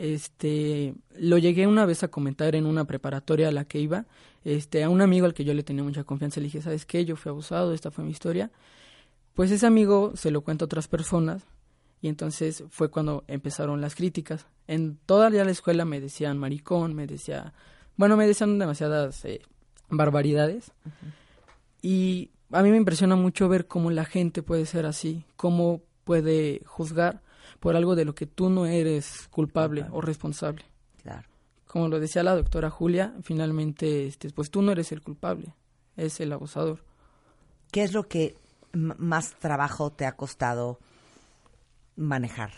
Este, 0.00 0.94
lo 1.18 1.38
llegué 1.38 1.66
una 1.66 1.84
vez 1.84 2.04
a 2.04 2.08
comentar 2.08 2.54
en 2.54 2.66
una 2.66 2.84
preparatoria 2.84 3.48
a 3.48 3.50
la 3.50 3.64
que 3.64 3.80
iba, 3.80 4.06
este, 4.44 4.84
a 4.84 4.90
un 4.90 5.00
amigo 5.00 5.26
al 5.26 5.34
que 5.34 5.44
yo 5.44 5.54
le 5.54 5.64
tenía 5.64 5.82
mucha 5.82 6.04
confianza, 6.04 6.38
le 6.38 6.44
dije, 6.44 6.62
¿sabes 6.62 6.86
qué? 6.86 7.04
Yo 7.04 7.16
fui 7.16 7.30
abusado, 7.30 7.74
esta 7.74 7.90
fue 7.90 8.04
mi 8.04 8.12
historia. 8.12 8.52
Pues 9.34 9.50
ese 9.50 9.66
amigo 9.66 10.12
se 10.14 10.30
lo 10.30 10.42
cuenta 10.42 10.64
a 10.64 10.66
otras 10.66 10.86
personas 10.86 11.42
y 12.00 12.06
entonces 12.06 12.62
fue 12.70 12.92
cuando 12.92 13.24
empezaron 13.26 13.80
las 13.80 13.96
críticas. 13.96 14.46
En 14.68 14.98
toda 15.04 15.30
ya 15.30 15.44
la 15.44 15.50
escuela 15.50 15.84
me 15.84 16.00
decían 16.00 16.38
maricón, 16.38 16.94
me 16.94 17.08
decía, 17.08 17.52
bueno, 17.96 18.16
me 18.16 18.28
decían 18.28 18.56
demasiadas 18.56 19.24
eh, 19.24 19.40
barbaridades. 19.88 20.70
Y 21.82 22.30
a 22.52 22.62
mí 22.62 22.70
me 22.70 22.76
impresiona 22.76 23.16
mucho 23.16 23.48
ver 23.48 23.66
cómo 23.66 23.90
la 23.90 24.04
gente 24.04 24.44
puede 24.44 24.64
ser 24.64 24.86
así, 24.86 25.24
cómo 25.34 25.82
puede 26.04 26.62
juzgar 26.66 27.20
por 27.60 27.76
algo 27.76 27.94
de 27.96 28.04
lo 28.04 28.14
que 28.14 28.26
tú 28.26 28.50
no 28.50 28.66
eres 28.66 29.28
culpable 29.30 29.86
o 29.90 30.00
responsable. 30.00 30.64
Claro. 31.02 31.28
Como 31.66 31.88
lo 31.88 32.00
decía 32.00 32.22
la 32.22 32.36
doctora 32.36 32.70
Julia, 32.70 33.14
finalmente, 33.22 34.06
este, 34.06 34.30
pues 34.30 34.50
tú 34.50 34.62
no 34.62 34.72
eres 34.72 34.92
el 34.92 35.02
culpable, 35.02 35.54
es 35.96 36.20
el 36.20 36.32
abusador. 36.32 36.84
¿Qué 37.70 37.82
es 37.82 37.92
lo 37.92 38.08
que 38.08 38.36
más 38.72 39.34
trabajo 39.38 39.92
te 39.92 40.06
ha 40.06 40.12
costado 40.12 40.78
manejar? 41.96 42.52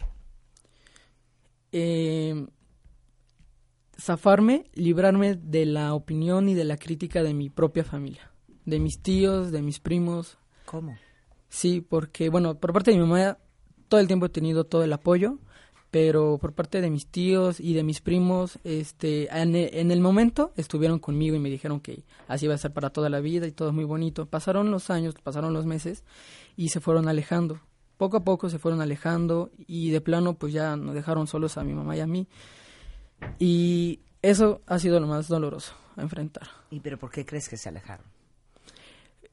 eh, 1.73 2.47
zafarme, 3.99 4.66
librarme 4.75 5.35
de 5.37 5.66
la 5.66 5.95
opinión 5.95 6.49
y 6.49 6.54
de 6.54 6.64
la 6.64 6.76
crítica 6.76 7.23
de 7.23 7.35
mi 7.35 7.50
propia 7.50 7.85
familia, 7.85 8.30
de 8.64 8.78
mis 8.78 9.00
tíos, 9.00 9.52
de 9.52 9.62
mis 9.62 9.80
primos. 9.80 10.38
¿Cómo? 10.64 10.97
Sí, 11.49 11.80
porque, 11.80 12.28
bueno, 12.28 12.59
por 12.59 12.73
parte 12.73 12.90
de 12.90 12.99
mi 12.99 13.07
mamá 13.07 13.38
todo 13.90 14.00
el 14.00 14.06
tiempo 14.06 14.26
he 14.26 14.30
tenido 14.30 14.62
todo 14.64 14.85
el 14.85 14.92
apoyo, 14.92 15.38
pero 15.90 16.38
por 16.38 16.52
parte 16.52 16.80
de 16.80 16.88
mis 16.90 17.09
tíos 17.09 17.59
y 17.59 17.75
de 17.75 17.82
mis 17.82 18.00
primos, 18.00 18.61
este, 18.62 19.28
en, 19.37 19.56
e- 19.56 19.80
el 19.80 20.00
momento 20.00 20.52
estuvieron 20.56 21.00
conmigo 21.00 21.35
y 21.35 21.40
me 21.40 21.50
dijeron 21.50 21.80
que 21.80 22.04
así 22.28 22.44
iba 22.47 22.54
a 22.54 22.59
ser 22.59 22.73
para 22.73 22.90
toda 22.90 23.11
la 23.11 23.18
vida 23.18 23.49
y 23.49 23.52
todo 23.52 23.73
muy 23.73 23.82
bonito. 23.82 24.26
Pasaron 24.26 24.70
los 24.70 24.90
años, 24.90 25.16
pasaron 25.20 25.52
los 25.52 25.66
meses 25.66 26.04
y 26.56 26.68
se 26.68 26.78
fueron 26.78 27.09
alejando. 27.09 27.61
Poco 27.97 28.18
a 28.18 28.25
poco 28.25 28.49
se 28.49 28.61
fueron 28.61 28.80
alejando 28.80 29.50
y 29.66 29.90
de 29.90 30.00
plano 30.00 30.35
pues 30.35 30.52
ya 30.52 30.76
nos 30.76 30.94
dejaron 30.94 31.26
solos 31.26 31.59
a 31.59 31.64
mi 31.64 31.75
mamá 31.75 31.97
y 31.97 32.00
a 32.00 32.06
mí. 32.06 32.28
Y 33.40 33.99
eso 34.23 34.61
ha 34.66 34.78
sido 34.78 35.00
lo 35.00 35.09
más 35.09 35.26
doloroso 35.26 35.75
a 35.97 36.02
enfrentar. 36.02 36.47
¿Y 36.70 36.78
pero 36.78 36.97
por 36.97 37.11
qué 37.11 37.26
crees 37.26 37.49
que 37.49 37.56
se 37.56 37.68
alejaron? 37.68 38.06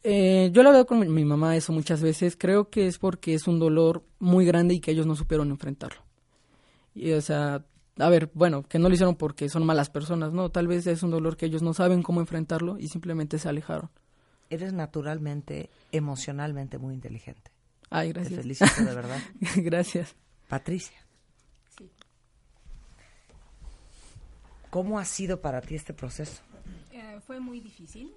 Eh, 0.10 0.52
yo 0.54 0.64
lo 0.64 0.70
he 0.70 0.72
hablado 0.72 0.86
con 0.86 1.14
mi, 1.14 1.26
mamá 1.26 1.58
eso 1.58 1.74
muchas 1.74 2.02
veces. 2.02 2.38
Creo 2.38 2.70
que 2.70 2.88
es 2.88 2.98
porque 2.98 3.34
es 3.34 3.46
un 3.46 3.60
dolor 3.60 4.06
muy 4.20 4.46
grande 4.46 4.74
y 4.76 4.80
que 4.80 4.92
ellos 4.92 5.06
no 5.06 5.18
supieron 5.18 5.50
enfrentarlo. 5.52 6.02
Y, 6.96 7.12
o 7.12 7.20
sea, 7.20 7.66
a 7.98 8.10
ver, 8.10 8.32
bueno, 8.34 8.64
que 8.64 8.80
no 8.80 8.88
lo 8.88 8.94
hicieron 8.94 9.16
porque 9.18 9.50
son 9.50 9.66
malas 9.66 9.90
personas, 9.90 10.32
¿no? 10.32 10.50
Tal 10.50 10.66
vez 10.66 10.88
es 10.88 11.04
un 11.04 11.12
dolor 11.12 11.36
que 11.36 11.48
ellos 11.48 11.62
no 11.62 11.74
saben 11.74 12.04
cómo 12.04 12.22
enfrentarlo 12.22 12.80
y 12.80 12.88
simplemente 12.88 13.38
se 13.38 13.50
alejaron. 13.50 13.90
Eres 14.50 14.72
naturalmente, 14.72 15.70
emocionalmente 15.92 16.78
muy 16.78 16.94
inteligente. 16.94 17.52
Ay, 17.90 18.14
Te 18.14 18.20
gracias. 18.22 18.42
felicito 18.42 18.86
de 18.86 18.96
verdad. 18.96 19.20
gracias. 19.58 20.16
Patricia. 20.48 20.96
¿Cómo 24.70 25.00
ha 25.00 25.06
sido 25.06 25.42
para 25.42 25.60
ti 25.60 25.76
este 25.76 25.94
proceso? 25.94 26.42
Eh, 26.94 27.20
fue 27.28 27.42
muy 27.42 27.60
difícil, 27.60 28.14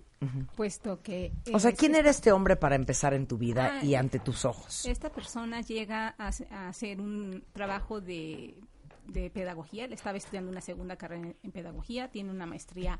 puesto 0.56 1.00
que... 1.02 1.32
O 1.52 1.58
sea, 1.58 1.70
eh, 1.70 1.74
¿quién 1.76 1.92
esta- 1.92 2.00
era 2.00 2.10
este 2.10 2.32
hombre 2.32 2.56
para 2.56 2.74
empezar 2.76 3.14
en 3.14 3.26
tu 3.26 3.38
vida 3.38 3.78
Ah, 3.80 3.84
y 3.84 3.94
ante 3.94 4.18
tus 4.18 4.44
ojos? 4.44 4.84
Esta 4.86 5.10
persona 5.10 5.60
llega 5.62 6.14
a, 6.18 6.28
hace- 6.28 6.46
a 6.50 6.68
hacer 6.68 7.00
un 7.00 7.42
trabajo 7.52 8.00
de, 8.00 8.54
de 9.06 9.30
pedagogía. 9.30 9.84
Él 9.86 9.92
estaba 9.92 10.18
estudiando 10.18 10.50
una 10.50 10.60
segunda 10.60 10.96
carrera 10.96 11.22
en, 11.28 11.36
en 11.42 11.52
pedagogía, 11.52 12.08
tiene 12.08 12.30
una 12.30 12.46
maestría. 12.46 12.98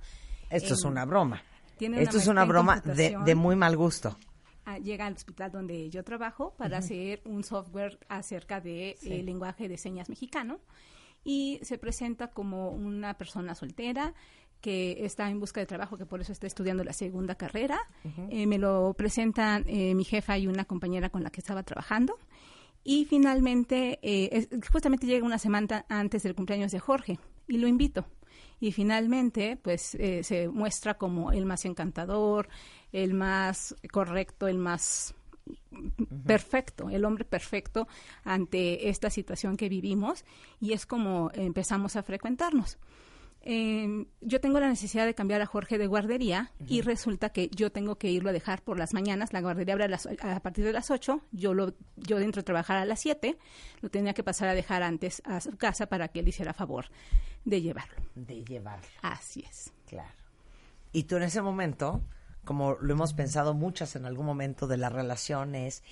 Esto 0.49 0.75
es 0.75 0.85
una 0.85 1.05
broma. 1.05 1.43
tiene 1.79 1.97
una 1.97 2.03
Esto 2.05 2.19
es 2.19 2.27
una 2.27 2.45
broma 2.45 2.81
de, 2.81 3.35
muy 3.35 3.57
mal 3.57 3.77
gusto. 3.77 4.17
Ah, 4.65 4.79
llega 4.79 5.07
al 5.07 5.15
hospital 5.15 5.51
donde 5.51 5.91
yo 5.91 6.05
trabajo 6.05 6.55
para 6.57 6.79
hacer 6.79 7.23
un 7.25 7.45
software 7.45 7.99
acerca 8.09 8.61
de 8.61 8.97
eh, 9.03 9.23
lenguaje 9.23 9.69
de 9.69 9.77
señas 9.79 10.09
mexicano 10.09 10.61
y 11.25 11.59
se 11.63 11.77
presenta 11.79 12.29
como 12.29 12.71
una 12.71 13.15
persona 13.15 13.55
soltera 13.55 14.15
que 14.61 15.05
está 15.05 15.31
en 15.31 15.41
busca 15.41 15.61
de 15.61 15.67
trabajo, 15.67 15.97
que 15.97 16.07
por 16.07 16.21
eso 16.21 16.33
está 16.33 16.47
estudiando 16.47 16.85
la 16.85 16.93
segunda 16.93 17.35
carrera. 17.35 17.79
Eh, 18.31 18.47
me 18.47 18.59
lo 18.59 18.95
presentan 18.95 19.65
eh, 19.67 19.95
mi 19.95 20.05
jefa 20.05 20.37
y 20.39 20.47
una 20.47 20.65
compañera 20.65 21.09
con 21.11 21.23
la 21.23 21.31
que 21.31 21.41
estaba 21.41 21.63
trabajando. 21.63 22.19
Y 22.85 23.05
finalmente, 23.07 23.99
eh, 24.03 24.29
es- 24.33 24.49
justamente 24.73 25.07
llega 25.07 25.25
una 25.27 25.39
semana 25.39 25.85
antes 25.89 26.23
del 26.23 26.35
cumpleaños 26.35 26.73
de 26.73 26.81
Jorge 26.81 27.19
y 27.49 27.59
lo 27.59 27.67
invito. 27.69 28.05
Y 28.59 28.73
finalmente, 28.73 29.57
pues 29.63 29.95
eh, 29.95 30.23
se 30.23 30.49
muestra 30.49 30.95
como 30.99 31.33
el 31.33 31.47
más 31.47 31.65
encantador, 31.65 32.49
el 32.93 33.15
más 33.15 33.75
correcto, 33.91 34.47
el 34.49 34.59
más 34.59 35.15
perfecto, 36.27 36.91
el 36.91 37.05
hombre 37.05 37.25
perfecto 37.25 37.89
ante 38.25 38.89
esta 38.89 39.11
situación 39.11 39.57
que 39.57 39.69
vivimos 39.69 40.25
y 40.61 40.73
es 40.73 40.87
como 40.87 41.31
empezamos 41.35 41.97
a 41.97 42.03
frecuentarnos. 42.03 42.79
Eh, 43.43 44.07
yo 44.21 44.41
tengo 44.41 44.61
la 44.61 44.69
necesidad 44.69 45.07
de 45.07 45.15
cambiar 45.15 45.41
a 45.41 45.47
Jorge 45.47 45.79
de 45.79 45.87
guardería 45.87 46.53
y 46.67 46.83
resulta 46.83 47.31
que 47.31 47.49
yo 47.49 47.73
tengo 47.73 47.97
que 47.97 48.11
irlo 48.11 48.31
a 48.31 48.33
dejar 48.33 48.63
por 48.63 48.79
las 48.79 48.93
mañanas. 48.93 49.33
La 49.33 49.41
guardería 49.41 49.75
abre 49.75 49.85
a, 49.85 49.89
las 49.89 50.07
a 50.07 50.41
partir 50.41 50.65
de 50.65 50.73
las 50.73 50.91
8. 50.91 51.23
Yo, 51.33 51.55
lo, 51.55 51.73
yo 51.97 52.19
dentro 52.19 52.41
de 52.41 52.45
trabajar 52.45 52.77
a 52.77 52.85
las 52.85 53.01
7. 53.01 53.39
Lo 53.81 53.89
tenía 53.91 54.13
que 54.13 54.23
pasar 54.23 54.49
a 54.49 54.55
dejar 54.55 54.83
antes 54.83 55.23
a 55.25 55.41
su 55.41 55.57
casa 55.57 55.87
para 55.87 56.09
que 56.09 56.21
él 56.21 56.29
hiciera 56.29 56.53
favor 56.53 56.87
de 57.45 57.63
llevarlo. 57.63 57.97
De 58.15 58.45
llevarlo, 58.45 58.87
Así 59.03 59.45
es. 59.49 59.73
claro. 59.87 60.11
Y 60.93 61.05
tú 61.05 61.17
en 61.17 61.23
ese 61.23 61.41
momento, 61.41 62.03
como 62.45 62.75
lo 62.81 62.93
hemos 62.93 63.15
pensado 63.15 63.55
muchas 63.55 63.95
en 63.97 64.05
algún 64.07 64.27
momento 64.27 64.67
de 64.67 64.77
la 64.77 64.89
relación, 64.89 65.55
es 65.55 65.83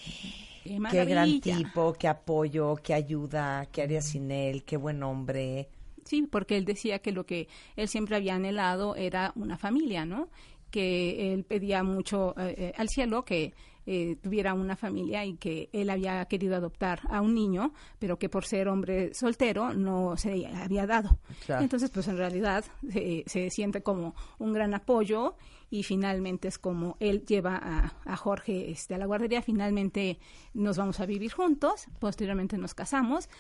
Qué, 0.65 0.79
qué 0.91 1.05
gran 1.07 1.41
tipo, 1.41 1.95
qué 1.95 2.09
apoyo, 2.09 2.75
qué 2.83 2.95
ayuda, 2.95 3.67
qué 3.73 3.83
haría 3.83 4.03
sin 4.03 4.31
él, 4.31 4.65
qué 4.65 4.77
buen 4.77 5.03
hombre. 5.03 5.71
Sí, 6.09 6.23
porque 6.23 6.57
él 6.57 6.65
decía 6.65 7.01
que 7.01 7.13
lo 7.13 7.27
que 7.27 7.49
él 7.77 7.89
siempre 7.89 8.17
había 8.17 8.35
anhelado 8.35 8.97
era 8.97 9.33
una 9.37 9.59
familia, 9.59 10.07
¿no? 10.07 10.29
que 10.71 11.33
él 11.33 11.45
pedía 11.45 11.83
mucho 11.83 12.35
eh, 12.39 12.55
eh, 12.59 12.73
al 12.77 12.89
cielo 12.89 13.25
que 13.25 13.55
eh, 13.87 14.17
tuviera 14.21 14.53
una 14.53 14.77
familia 14.77 15.25
y 15.25 15.37
que 15.37 15.71
él 15.73 15.89
había 15.89 16.23
querido 16.27 16.57
adoptar 16.57 17.01
a 17.09 17.23
un 17.23 17.35
niño, 17.35 17.73
pero 17.99 18.19
que 18.19 18.29
por 18.29 18.45
ser 18.45 18.69
hombre 18.69 19.15
soltero 19.15 19.73
no 19.73 20.15
se 20.19 20.47
había 20.47 20.87
dado. 20.87 21.19
Claro. 21.47 21.63
Entonces, 21.63 21.91
pues 21.91 22.07
en 22.09 22.19
realidad 22.19 22.67
se, 22.91 23.25
se 23.27 23.49
siente 23.49 23.83
como 23.83 24.15
un 24.39 24.53
gran 24.53 24.75
apoyo 24.75 25.37
y 25.71 25.85
finalmente 25.85 26.49
es 26.49 26.59
como 26.59 26.99
él 27.01 27.25
lleva 27.25 27.57
a, 27.57 27.95
a 28.05 28.17
Jorge 28.17 28.71
este, 28.71 28.95
a 28.95 28.99
la 28.99 29.07
guardería, 29.07 29.41
finalmente 29.41 30.19
nos 30.53 30.77
vamos 30.77 31.01
a 31.01 31.07
vivir 31.07 31.33
juntos, 31.33 31.87
posteriormente 31.99 32.59
nos 32.59 32.75
casamos. 32.75 33.31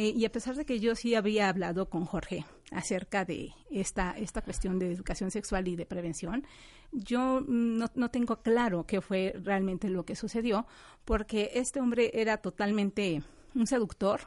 Eh, 0.00 0.14
y 0.16 0.24
a 0.26 0.30
pesar 0.30 0.54
de 0.54 0.64
que 0.64 0.78
yo 0.78 0.94
sí 0.94 1.16
había 1.16 1.48
hablado 1.48 1.90
con 1.90 2.04
Jorge 2.04 2.44
acerca 2.70 3.24
de 3.24 3.50
esta, 3.68 4.16
esta 4.16 4.42
cuestión 4.42 4.78
de 4.78 4.92
educación 4.92 5.32
sexual 5.32 5.66
y 5.66 5.74
de 5.74 5.86
prevención, 5.86 6.46
yo 6.92 7.40
no, 7.40 7.86
no 7.96 8.08
tengo 8.08 8.40
claro 8.40 8.86
qué 8.86 9.00
fue 9.00 9.34
realmente 9.42 9.88
lo 9.88 10.04
que 10.04 10.14
sucedió, 10.14 10.68
porque 11.04 11.50
este 11.54 11.80
hombre 11.80 12.12
era 12.14 12.36
totalmente 12.36 13.24
un 13.56 13.66
seductor 13.66 14.20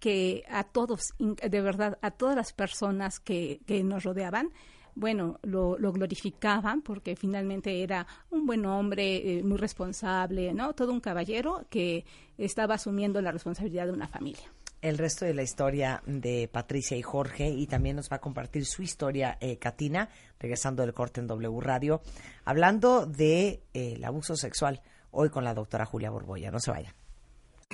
que 0.00 0.42
a 0.48 0.64
todos, 0.64 1.12
de 1.18 1.60
verdad, 1.60 1.98
a 2.00 2.10
todas 2.10 2.34
las 2.34 2.54
personas 2.54 3.20
que, 3.20 3.60
que 3.66 3.84
nos 3.84 4.04
rodeaban, 4.04 4.52
bueno, 4.94 5.38
lo, 5.42 5.76
lo 5.78 5.92
glorificaban 5.92 6.80
porque 6.80 7.14
finalmente 7.14 7.82
era 7.82 8.06
un 8.30 8.46
buen 8.46 8.64
hombre, 8.64 9.36
eh, 9.36 9.42
muy 9.42 9.58
responsable, 9.58 10.54
¿no? 10.54 10.72
Todo 10.72 10.92
un 10.92 11.00
caballero 11.00 11.66
que 11.68 12.06
estaba 12.38 12.76
asumiendo 12.76 13.20
la 13.20 13.32
responsabilidad 13.32 13.84
de 13.84 13.92
una 13.92 14.08
familia. 14.08 14.50
El 14.84 14.98
resto 14.98 15.24
de 15.24 15.32
la 15.32 15.42
historia 15.42 16.02
de 16.04 16.46
Patricia 16.52 16.94
y 16.96 17.02
Jorge 17.02 17.48
y 17.48 17.66
también 17.66 17.96
nos 17.96 18.10
va 18.12 18.16
a 18.16 18.20
compartir 18.20 18.66
su 18.66 18.82
historia 18.82 19.38
eh, 19.40 19.56
Katina, 19.58 20.10
regresando 20.38 20.82
del 20.82 20.92
corte 20.92 21.20
en 21.20 21.26
W 21.26 21.58
Radio, 21.60 22.02
hablando 22.44 23.06
de 23.06 23.62
eh, 23.72 23.94
el 23.96 24.04
abuso 24.04 24.36
sexual, 24.36 24.82
hoy 25.10 25.30
con 25.30 25.42
la 25.42 25.54
doctora 25.54 25.86
Julia 25.86 26.10
Borboya. 26.10 26.50
No 26.50 26.60
se 26.60 26.70
vaya. 26.70 26.94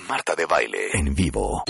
Marta 0.09 0.37
de 0.37 0.47
baile 0.47 0.79
en 0.95 1.13
vivo. 1.13 1.65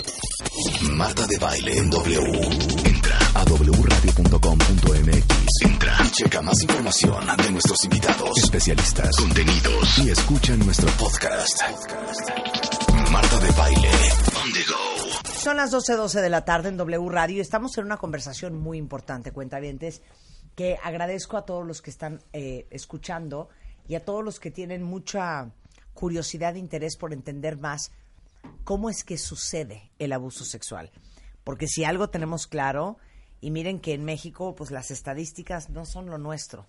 Marta 0.91 1.25
de 1.25 1.37
baile 1.39 1.75
en 1.75 1.89
W. 1.89 2.41
Entra 2.85 3.17
a 3.33 3.43
wradio.com.mx. 3.43 5.25
Entra 5.65 5.97
y 6.05 6.11
checa 6.11 6.41
más 6.43 6.61
información 6.61 7.25
de 7.37 7.51
nuestros 7.51 7.83
invitados, 7.83 8.37
especialistas, 8.37 9.15
contenidos 9.17 9.97
y 10.05 10.11
escucha 10.11 10.55
nuestro 10.55 10.91
podcast. 10.91 11.63
Marta 13.11 13.39
de 13.39 13.51
baile 13.51 13.89
on 14.35 14.53
the 14.53 14.63
go. 14.69 15.00
Son 15.41 15.57
las 15.57 15.73
12.12 15.73 16.21
de 16.21 16.29
la 16.29 16.45
tarde 16.45 16.69
en 16.69 16.77
W 16.77 17.09
Radio 17.09 17.37
y 17.37 17.39
estamos 17.39 17.75
en 17.79 17.85
una 17.85 17.97
conversación 17.97 18.61
muy 18.61 18.77
importante, 18.77 19.31
cuentavientes, 19.31 20.03
que 20.55 20.77
agradezco 20.83 21.35
a 21.35 21.45
todos 21.45 21.65
los 21.65 21.81
que 21.81 21.89
están 21.89 22.21
eh, 22.31 22.67
escuchando 22.69 23.49
y 23.87 23.95
a 23.95 24.05
todos 24.05 24.23
los 24.23 24.39
que 24.39 24.51
tienen 24.51 24.83
mucha 24.83 25.49
curiosidad 25.95 26.55
e 26.55 26.59
interés 26.59 26.95
por 26.95 27.11
entender 27.11 27.57
más 27.57 27.91
cómo 28.63 28.91
es 28.91 29.03
que 29.03 29.17
sucede 29.17 29.89
el 29.97 30.13
abuso 30.13 30.45
sexual. 30.45 30.91
Porque 31.43 31.65
si 31.65 31.85
algo 31.85 32.11
tenemos 32.11 32.45
claro, 32.45 32.97
y 33.39 33.49
miren 33.49 33.79
que 33.79 33.95
en 33.95 34.05
México 34.05 34.53
pues 34.53 34.69
las 34.69 34.91
estadísticas 34.91 35.71
no 35.71 35.87
son 35.87 36.05
lo 36.05 36.19
nuestro, 36.19 36.67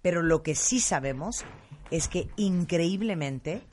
pero 0.00 0.22
lo 0.22 0.44
que 0.44 0.54
sí 0.54 0.78
sabemos 0.78 1.44
es 1.90 2.06
que 2.06 2.28
increíblemente 2.36 3.64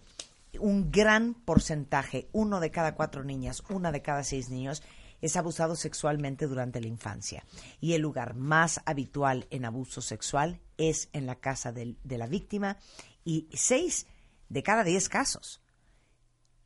un 0.59 0.91
gran 0.91 1.33
porcentaje, 1.33 2.29
uno 2.31 2.59
de 2.59 2.71
cada 2.71 2.95
cuatro 2.95 3.23
niñas, 3.23 3.63
una 3.69 3.91
de 3.91 4.01
cada 4.01 4.23
seis 4.23 4.49
niños, 4.49 4.83
es 5.21 5.37
abusado 5.37 5.75
sexualmente 5.75 6.47
durante 6.47 6.81
la 6.81 6.87
infancia. 6.87 7.45
Y 7.79 7.93
el 7.93 8.01
lugar 8.01 8.35
más 8.35 8.81
habitual 8.85 9.47
en 9.49 9.65
abuso 9.65 10.01
sexual 10.01 10.59
es 10.77 11.09
en 11.13 11.25
la 11.25 11.35
casa 11.35 11.71
de 11.71 12.17
la 12.17 12.27
víctima 12.27 12.77
y 13.23 13.47
seis 13.53 14.05
de 14.49 14.63
cada 14.63 14.83
diez 14.83 15.09
casos 15.09 15.61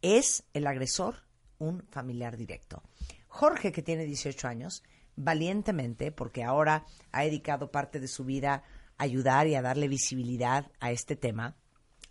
es 0.01 0.43
el 0.53 0.67
agresor 0.67 1.23
un 1.59 1.83
familiar 1.89 2.37
directo. 2.37 2.83
Jorge, 3.27 3.71
que 3.71 3.81
tiene 3.81 4.05
18 4.05 4.47
años, 4.47 4.83
valientemente, 5.15 6.11
porque 6.11 6.43
ahora 6.43 6.85
ha 7.11 7.23
dedicado 7.23 7.71
parte 7.71 7.99
de 7.99 8.07
su 8.07 8.23
vida 8.23 8.63
a 8.97 9.03
ayudar 9.03 9.47
y 9.47 9.55
a 9.55 9.61
darle 9.61 9.87
visibilidad 9.87 10.71
a 10.79 10.91
este 10.91 11.15
tema, 11.15 11.55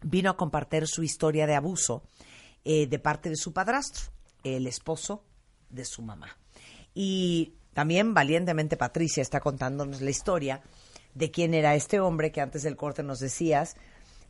vino 0.08 0.30
a 0.30 0.36
compartir 0.36 0.86
su 0.86 1.02
historia 1.02 1.47
de 1.47 1.54
abuso 1.54 2.02
eh, 2.64 2.86
de 2.86 2.99
parte 2.99 3.28
de 3.28 3.36
su 3.36 3.52
padrastro, 3.52 4.04
el 4.45 4.66
esposo 4.66 5.25
de 5.69 5.84
su 5.84 6.02
mamá. 6.02 6.36
Y 6.95 7.54
también 7.75 8.14
valientemente 8.14 8.76
Patricia 8.76 9.21
está 9.21 9.40
contándonos 9.40 10.00
la 10.00 10.10
historia 10.10 10.62
de 11.14 11.30
quién 11.30 11.54
era 11.54 11.75
este 11.75 12.00
hombre 12.00 12.30
que 12.30 12.40
antes 12.40 12.62
del 12.62 12.76
corte 12.76 13.02
nos 13.02 13.19
decías 13.19 13.76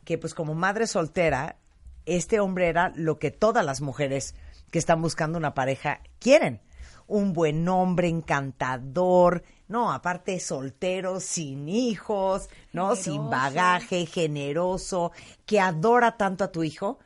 que 0.03 0.17
pues 0.17 0.33
como 0.33 0.55
madre 0.55 0.87
soltera, 0.87 1.57
este 2.05 2.39
hombre 2.39 2.69
era 2.69 2.91
lo 2.95 3.19
que 3.19 3.31
todas 3.31 3.63
las 3.65 3.81
mujeres 3.81 4.35
que 4.71 4.79
están 4.79 5.01
buscando 5.01 5.37
una 5.37 5.53
pareja 5.53 6.01
quieren. 6.19 6.61
Un 7.07 7.33
buen 7.33 7.67
hombre 7.67 8.07
encantador, 8.07 9.43
no, 9.67 9.91
aparte 9.91 10.39
soltero, 10.39 11.19
sin 11.19 11.67
hijos, 11.69 12.49
no, 12.73 12.95
sin 12.95 13.29
bagaje, 13.29 14.05
generoso, 14.05 15.11
que 15.45 15.59
adora 15.59 16.17
tanto 16.17 16.43
a 16.43 16.51
tu 16.51 16.63
hijo 16.63 16.99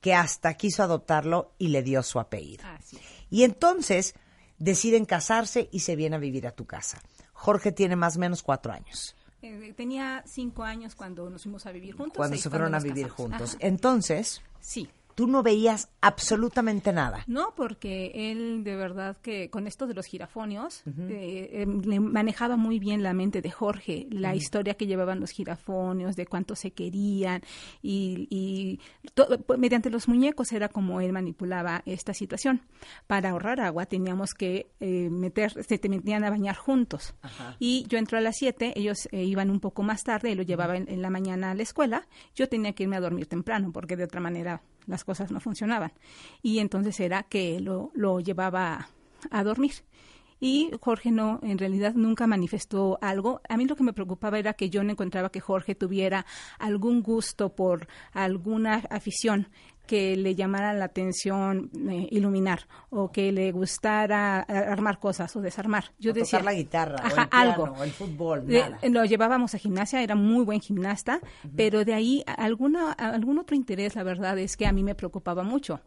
que 0.00 0.14
hasta 0.14 0.54
quiso 0.54 0.82
adoptarlo 0.82 1.52
y 1.58 1.68
le 1.68 1.82
dio 1.82 2.02
su 2.02 2.18
apellido. 2.20 2.64
Así. 2.66 2.98
Y 3.30 3.42
entonces 3.42 4.14
deciden 4.58 5.04
casarse 5.04 5.68
y 5.72 5.80
se 5.80 5.96
viene 5.96 6.16
a 6.16 6.18
vivir 6.20 6.46
a 6.46 6.52
tu 6.52 6.64
casa. 6.64 7.02
Jorge 7.32 7.72
tiene 7.72 7.96
más 7.96 8.16
o 8.16 8.20
menos 8.20 8.42
cuatro 8.42 8.72
años 8.72 9.14
Eh, 9.42 9.74
tenía 9.76 10.22
cinco 10.26 10.62
años 10.64 10.94
cuando 10.94 11.28
nos 11.28 11.42
fuimos 11.42 11.66
a 11.66 11.72
vivir 11.72 11.94
juntos. 11.94 12.16
cuando 12.16 12.36
se 12.38 12.48
fueron 12.48 12.74
a 12.74 12.78
vivir 12.80 13.08
casamos. 13.08 13.16
juntos. 13.30 13.48
Ajá. 13.56 13.66
Entonces, 13.66 14.40
Sí. 14.60 14.88
Tú 15.16 15.26
no 15.26 15.42
veías 15.42 15.88
absolutamente 16.02 16.92
nada. 16.92 17.24
No, 17.26 17.54
porque 17.56 18.12
él 18.14 18.62
de 18.62 18.76
verdad 18.76 19.16
que 19.22 19.48
con 19.50 19.66
esto 19.66 19.86
de 19.86 19.94
los 19.94 20.04
girafonios 20.04 20.82
eh, 20.86 21.48
eh, 21.52 21.66
le 21.66 22.00
manejaba 22.00 22.56
muy 22.56 22.78
bien 22.78 23.02
la 23.02 23.14
mente 23.14 23.40
de 23.40 23.50
Jorge, 23.50 24.06
la 24.10 24.36
historia 24.36 24.74
que 24.74 24.86
llevaban 24.86 25.18
los 25.18 25.30
girafonios, 25.30 26.16
de 26.16 26.26
cuánto 26.26 26.54
se 26.54 26.72
querían 26.72 27.40
y, 27.82 28.28
y 28.30 28.80
pues, 29.14 29.58
mediante 29.58 29.88
los 29.88 30.06
muñecos 30.06 30.52
era 30.52 30.68
como 30.68 31.00
él 31.00 31.12
manipulaba 31.12 31.82
esta 31.86 32.12
situación. 32.12 32.60
Para 33.06 33.30
ahorrar 33.30 33.60
agua 33.60 33.86
teníamos 33.86 34.34
que 34.34 34.70
eh, 34.80 35.08
meter, 35.10 35.64
se 35.64 35.78
te 35.78 35.88
metían 35.88 36.24
a 36.24 36.30
bañar 36.30 36.56
juntos. 36.56 37.14
Y 37.58 37.86
yo 37.88 37.96
entro 37.96 38.18
a 38.18 38.20
las 38.20 38.36
7, 38.36 38.74
ellos 38.76 39.08
eh, 39.12 39.24
iban 39.24 39.50
un 39.50 39.60
poco 39.60 39.82
más 39.82 40.04
tarde, 40.04 40.32
él 40.32 40.36
lo 40.38 40.44
llevaba 40.44 40.76
en, 40.76 40.90
en 40.90 41.00
la 41.00 41.08
mañana 41.08 41.52
a 41.52 41.54
la 41.54 41.62
escuela, 41.62 42.06
yo 42.34 42.50
tenía 42.50 42.74
que 42.74 42.82
irme 42.82 42.96
a 42.96 43.00
dormir 43.00 43.26
temprano 43.26 43.72
porque 43.72 43.96
de 43.96 44.04
otra 44.04 44.20
manera 44.20 44.60
las 44.86 45.04
cosas 45.04 45.30
no 45.30 45.40
funcionaban. 45.40 45.92
Y 46.42 46.58
entonces 46.58 46.98
era 47.00 47.22
que 47.24 47.60
lo, 47.60 47.90
lo 47.94 48.20
llevaba 48.20 48.88
a 49.30 49.44
dormir. 49.44 49.72
Y 50.38 50.70
Jorge 50.80 51.10
no, 51.10 51.40
en 51.42 51.56
realidad 51.56 51.94
nunca 51.94 52.26
manifestó 52.26 52.98
algo. 53.00 53.40
A 53.48 53.56
mí 53.56 53.64
lo 53.64 53.74
que 53.74 53.84
me 53.84 53.94
preocupaba 53.94 54.38
era 54.38 54.52
que 54.52 54.68
yo 54.68 54.84
no 54.84 54.90
encontraba 54.90 55.30
que 55.30 55.40
Jorge 55.40 55.74
tuviera 55.74 56.26
algún 56.58 57.02
gusto 57.02 57.54
por 57.54 57.88
alguna 58.12 58.82
afición 58.90 59.48
que 59.86 60.16
le 60.16 60.34
llamara 60.34 60.72
la 60.74 60.86
atención 60.86 61.70
eh, 61.88 62.08
iluminar 62.10 62.66
o 62.90 63.10
que 63.10 63.32
le 63.32 63.52
gustara 63.52 64.40
a- 64.40 64.42
armar 64.42 64.98
cosas 64.98 65.34
o 65.36 65.40
desarmar. 65.40 65.92
Yo 65.98 66.10
O 66.10 66.14
decía 66.14 66.38
tocar 66.40 66.44
la 66.52 66.58
guitarra, 66.58 66.96
o 67.02 67.06
Ajá, 67.06 67.22
el 67.22 67.28
piano, 67.28 67.50
algo. 67.52 67.64
o 67.78 67.84
el 67.84 67.90
fútbol, 67.92 68.46
De- 68.46 68.60
nada. 68.60 68.78
lo 68.90 69.04
llevábamos 69.04 69.54
a 69.54 69.58
gimnasia, 69.58 70.02
era 70.02 70.14
muy 70.14 70.44
buen 70.44 70.60
gimnasta, 70.60 71.20
pero 71.56 71.84
de 71.84 71.94
ahí 71.94 72.22
alguna, 72.26 72.92
algún 72.92 73.38
otro 73.38 73.56
interés, 73.56 73.94
la 73.96 74.02
verdad 74.02 74.38
es 74.38 74.56
que 74.56 74.66
a 74.66 74.72
mí 74.72 74.82
me 74.82 74.94
preocupaba 74.94 75.42
mucho. 75.42 75.80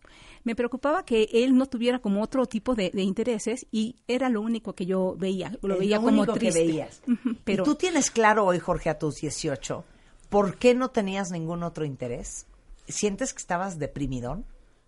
Me 0.46 0.56
preocupaba 0.56 1.04
que 1.04 1.28
él 1.34 1.56
no 1.58 1.66
tuviera 1.66 2.00
como 2.00 2.22
otro 2.24 2.46
tipo 2.46 2.74
de, 2.74 2.92
de 2.94 3.02
intereses 3.04 3.68
y 3.72 3.98
era 4.08 4.30
lo 4.30 4.42
único 4.42 4.74
que 4.74 4.86
yo 4.86 5.16
veía, 5.18 5.52
lo 5.62 5.74
Es 5.74 5.80
veía 5.82 5.98
lo 5.98 6.04
como 6.04 6.18
único 6.22 6.34
que 6.34 6.40
triste. 6.40 6.66
veías. 6.66 7.02
Pero 7.44 7.64
¿Y 7.64 7.66
tú 7.66 7.76
tienes 7.76 8.10
claro 8.10 8.46
hoy, 8.46 8.58
Jorge, 8.60 8.90
a 8.90 8.98
tus 8.98 9.16
18, 9.18 9.84
por 10.30 10.56
qué 10.58 10.74
no 10.76 10.90
tenías 10.92 11.30
ningún 11.32 11.64
otro 11.64 11.84
interés? 11.84 12.46
¿Sientes 12.90 13.34
que 13.34 13.40
estabas 13.40 13.80
deprimidón? 13.80 14.46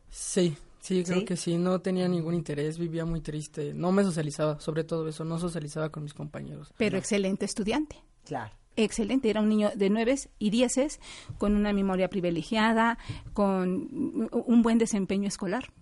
Sí, 0.10 0.58
sí, 0.82 1.04
creo 1.04 1.20
¿Sí? 1.20 1.26
que 1.26 1.38
sí. 1.38 1.58
No 1.58 1.80
tenía 1.82 2.08
ningún 2.08 2.34
interés, 2.34 2.78
vivía 2.78 3.06
muy 3.06 3.22
triste. 3.22 3.74
No 3.74 3.92
me 3.92 4.04
socializaba, 4.04 4.60
sobre 4.60 4.84
todo 4.84 5.08
eso, 5.08 5.24
no 5.24 5.40
socializaba 5.40 5.90
con 5.90 6.04
mis 6.04 6.14
compañeros. 6.14 6.74
pero 6.78 6.98
excelente 6.98 7.46
estudiante. 7.46 7.96
Claro. 8.26 8.54
Excelente, 8.78 9.30
era 9.30 9.42
un 9.42 9.50
niño 9.50 9.70
de 9.76 9.90
nueves 9.90 10.30
y 10.40 10.50
dieces, 10.50 11.00
con 11.38 11.56
una 11.56 11.74
memoria 11.74 12.10
privilegiada, 12.10 12.98
con 13.34 14.30
un 14.32 14.62
buen 14.62 14.78
desempeño 14.78 15.28
escolar. 15.28 15.74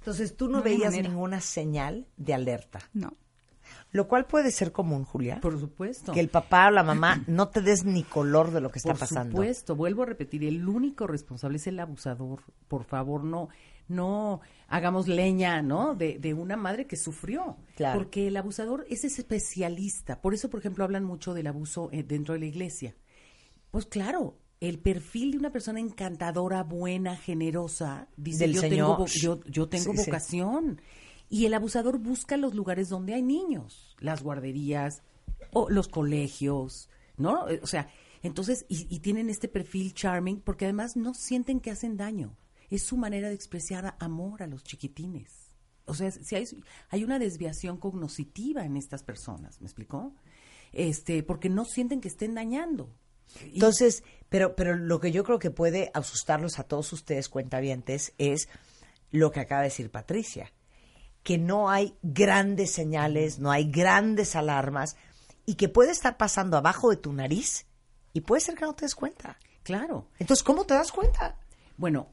Entonces 0.00 0.36
tú 0.36 0.48
no, 0.48 0.58
No 0.58 0.64
veías 0.64 0.92
ninguna 0.92 1.40
señal 1.40 2.08
de 2.16 2.34
alerta, 2.34 2.80
No. 2.92 3.14
Lo 3.92 4.08
cual 4.08 4.24
puede 4.26 4.50
ser 4.50 4.72
común, 4.72 5.04
Julia. 5.04 5.40
Por 5.40 5.60
supuesto. 5.60 6.12
Que 6.12 6.20
el 6.20 6.28
papá 6.28 6.68
o 6.68 6.70
la 6.70 6.82
mamá 6.82 7.22
no 7.28 7.48
te 7.48 7.60
des 7.60 7.84
ni 7.84 8.02
color 8.02 8.50
de 8.50 8.60
lo 8.60 8.70
que 8.70 8.78
está 8.78 8.90
Por 8.92 9.00
pasando. 9.00 9.30
supuesto, 9.32 9.76
vuelvo 9.76 10.02
a 10.02 10.06
repetir, 10.06 10.44
el 10.44 10.66
único 10.66 11.06
responsable 11.06 11.58
es 11.58 11.66
el 11.66 11.78
abusador. 11.78 12.42
Por 12.68 12.84
favor, 12.84 13.22
no, 13.22 13.48
no 13.88 14.40
hagamos 14.68 15.08
leña, 15.08 15.60
¿no? 15.62 15.94
De, 15.94 16.18
de 16.18 16.32
una 16.34 16.56
madre 16.56 16.86
que 16.86 16.96
sufrió. 16.96 17.58
Claro. 17.76 17.98
Porque 17.98 18.28
el 18.28 18.36
abusador 18.36 18.86
es 18.88 19.04
especialista. 19.04 20.20
Por 20.20 20.34
eso, 20.34 20.48
por 20.50 20.60
ejemplo, 20.60 20.84
hablan 20.84 21.04
mucho 21.04 21.34
del 21.34 21.46
abuso 21.46 21.88
eh, 21.92 22.02
dentro 22.02 22.34
de 22.34 22.40
la 22.40 22.46
iglesia. 22.46 22.94
Pues 23.70 23.86
claro, 23.86 24.38
el 24.60 24.78
perfil 24.78 25.32
de 25.32 25.38
una 25.38 25.50
persona 25.50 25.80
encantadora, 25.80 26.62
buena, 26.62 27.16
generosa, 27.16 28.08
dice 28.16 28.44
Del 28.44 28.54
yo 28.54 28.60
señor. 28.60 28.96
tengo, 28.96 29.06
yo, 29.06 29.40
yo 29.44 29.68
tengo 29.68 29.92
Sí, 29.92 29.98
sí. 29.98 30.04
Y 31.32 31.46
el 31.46 31.54
abusador 31.54 31.96
busca 31.98 32.36
los 32.36 32.54
lugares 32.54 32.90
donde 32.90 33.14
hay 33.14 33.22
niños, 33.22 33.96
las 34.00 34.22
guarderías 34.22 35.02
o 35.50 35.70
los 35.70 35.88
colegios, 35.88 36.90
¿no? 37.16 37.48
Eh, 37.48 37.58
O 37.62 37.66
sea, 37.66 37.88
entonces, 38.22 38.66
y, 38.68 38.86
y 38.94 39.00
tienen 39.00 39.30
este 39.30 39.48
perfil 39.48 39.94
charming 39.94 40.42
porque 40.42 40.66
además 40.66 40.94
no 40.94 41.14
sienten 41.14 41.60
que 41.60 41.70
hacen 41.70 41.96
daño. 41.96 42.36
Es 42.68 42.82
su 42.82 42.98
manera 42.98 43.30
de 43.30 43.34
expresar 43.34 43.96
amor 43.98 44.42
a 44.42 44.46
los 44.46 44.62
chiquitines. 44.62 45.54
O 45.86 45.94
sea, 45.94 46.10
si 46.10 46.36
hay, 46.36 47.02
una 47.02 47.18
desviación 47.18 47.78
cognoscitiva 47.78 48.66
en 48.66 48.76
estas 48.76 49.02
personas, 49.02 49.58
¿me 49.62 49.66
explicó? 49.68 50.14
Este, 50.72 51.22
porque 51.22 51.48
no 51.48 51.64
sienten 51.64 52.02
que 52.02 52.08
estén 52.08 52.34
dañando. 52.34 52.94
Entonces, 53.42 54.04
pero, 54.28 54.54
pero 54.54 54.76
lo 54.76 55.00
que 55.00 55.12
yo 55.12 55.24
creo 55.24 55.38
que 55.38 55.50
puede 55.50 55.90
asustarlos 55.94 56.58
a 56.58 56.64
todos 56.64 56.92
ustedes, 56.92 57.30
cuentavientes, 57.30 58.12
es 58.18 58.50
lo 59.10 59.30
que 59.30 59.40
acaba 59.40 59.62
de 59.62 59.68
decir 59.68 59.90
Patricia, 59.90 60.52
que 61.22 61.38
no 61.38 61.70
hay 61.70 61.96
grandes 62.02 62.72
señales, 62.72 63.38
no 63.38 63.50
hay 63.50 63.70
grandes 63.70 64.36
alarmas 64.36 64.96
y 65.46 65.54
que 65.54 65.68
puede 65.68 65.90
estar 65.90 66.16
pasando 66.16 66.56
abajo 66.56 66.90
de 66.90 66.96
tu 66.96 67.12
nariz 67.12 67.66
y 68.12 68.22
puede 68.22 68.40
ser 68.40 68.54
que 68.54 68.64
no 68.64 68.74
te 68.74 68.84
des 68.84 68.94
cuenta. 68.94 69.38
claro. 69.62 70.08
Entonces, 70.18 70.42
¿cómo 70.42 70.64
te 70.64 70.74
das 70.74 70.92
cuenta? 70.92 71.38
Bueno, 71.76 72.08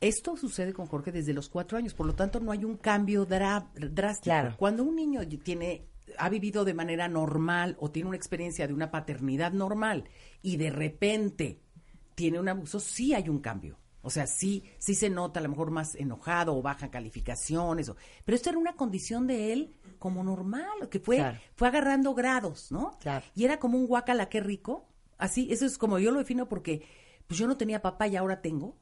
esto 0.00 0.36
sucede 0.36 0.72
con 0.72 0.86
Jorge 0.86 1.12
desde 1.12 1.32
los 1.32 1.48
cuatro 1.48 1.78
años, 1.78 1.94
por 1.94 2.06
lo 2.06 2.14
tanto 2.14 2.40
no 2.40 2.52
hay 2.52 2.64
un 2.64 2.76
cambio 2.76 3.26
drástico. 3.26 4.22
Claro. 4.22 4.54
Cuando 4.56 4.84
un 4.84 4.96
niño 4.96 5.20
tiene 5.42 5.90
ha 6.18 6.28
vivido 6.28 6.64
de 6.64 6.74
manera 6.74 7.08
normal 7.08 7.76
o 7.80 7.90
tiene 7.90 8.08
una 8.08 8.16
experiencia 8.16 8.66
de 8.66 8.74
una 8.74 8.90
paternidad 8.90 9.52
normal 9.52 10.04
y 10.42 10.56
de 10.56 10.70
repente 10.70 11.60
tiene 12.14 12.40
un 12.40 12.48
abuso, 12.48 12.80
sí 12.80 13.14
hay 13.14 13.28
un 13.28 13.40
cambio. 13.40 13.78
O 14.02 14.08
sea, 14.10 14.26
sí, 14.26 14.64
sí 14.78 14.94
se 14.94 15.10
nota 15.10 15.40
a 15.40 15.42
lo 15.42 15.48
mejor 15.50 15.70
más 15.70 15.94
enojado 15.94 16.56
o 16.56 16.62
baja 16.62 16.90
calificaciones. 16.90 17.88
o- 17.90 17.96
pero 18.24 18.34
esto 18.36 18.48
era 18.50 18.58
una 18.58 18.74
condición 18.74 19.26
de 19.26 19.52
él 19.52 19.74
como 19.98 20.24
normal, 20.24 20.88
que 20.90 21.00
fue, 21.00 21.16
Claro. 21.16 21.38
fue 21.54 21.68
agarrando 21.68 22.14
grados, 22.14 22.72
¿no? 22.72 22.96
Claro. 23.00 23.24
Y 23.34 23.44
era 23.44 23.58
como 23.58 23.76
un 23.78 23.86
guacala, 23.86 24.28
qué 24.28 24.40
rico. 24.40 24.86
Así, 25.18 25.48
eso 25.52 25.66
es 25.66 25.76
como 25.76 25.98
yo 25.98 26.10
lo 26.12 26.18
defino 26.20 26.48
porque 26.48 26.82
pues 27.26 27.38
yo 27.38 27.46
no 27.46 27.56
tenía 27.58 27.82
papá 27.82 28.08
y 28.08 28.16
ahora 28.16 28.40
tengo. 28.40 28.74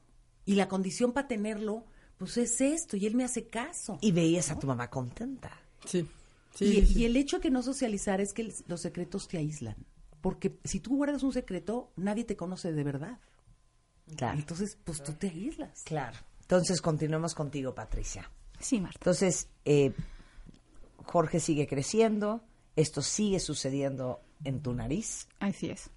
Y 0.45 0.55
la 0.55 0.67
condición 0.69 1.11
para 1.11 1.27
tenerlo, 1.27 1.85
pues 2.17 2.37
es 2.37 2.61
esto, 2.61 2.95
y 2.97 3.05
él 3.05 3.13
me 3.15 3.23
hace 3.25 3.47
caso. 3.47 3.97
Y 4.01 4.11
veías 4.13 4.49
a 4.51 4.57
tu 4.57 4.67
mamá 4.67 4.89
contenta. 4.89 5.51
Sí. 5.85 6.07
Sí, 6.55 6.65
y, 6.79 6.85
sí, 6.85 6.99
y 7.01 7.05
el 7.05 7.15
hecho 7.17 7.37
de 7.37 7.41
que 7.43 7.51
no 7.51 7.61
socializar 7.61 8.21
es 8.21 8.33
que 8.33 8.51
los 8.67 8.81
secretos 8.81 9.27
te 9.27 9.37
aíslan. 9.37 9.75
Porque 10.21 10.57
si 10.63 10.79
tú 10.79 10.95
guardas 10.97 11.23
un 11.23 11.31
secreto, 11.33 11.91
nadie 11.95 12.23
te 12.23 12.35
conoce 12.35 12.71
de 12.71 12.83
verdad. 12.83 13.19
Claro. 14.15 14.37
Entonces, 14.37 14.77
pues 14.83 15.03
tú 15.03 15.13
te 15.13 15.27
aíslas. 15.29 15.83
Claro. 15.83 16.17
Entonces, 16.41 16.81
continuemos 16.81 17.35
contigo, 17.35 17.73
Patricia. 17.75 18.29
Sí, 18.59 18.79
Marta. 18.81 18.97
Entonces, 18.99 19.47
eh, 19.65 19.93
Jorge 21.05 21.39
sigue 21.39 21.67
creciendo, 21.67 22.41
esto 22.75 23.01
sigue 23.01 23.39
sucediendo 23.39 24.21
en 24.43 24.61
tu 24.61 24.73
nariz. 24.73 25.27
Así 25.39 25.69
es. 25.69 25.89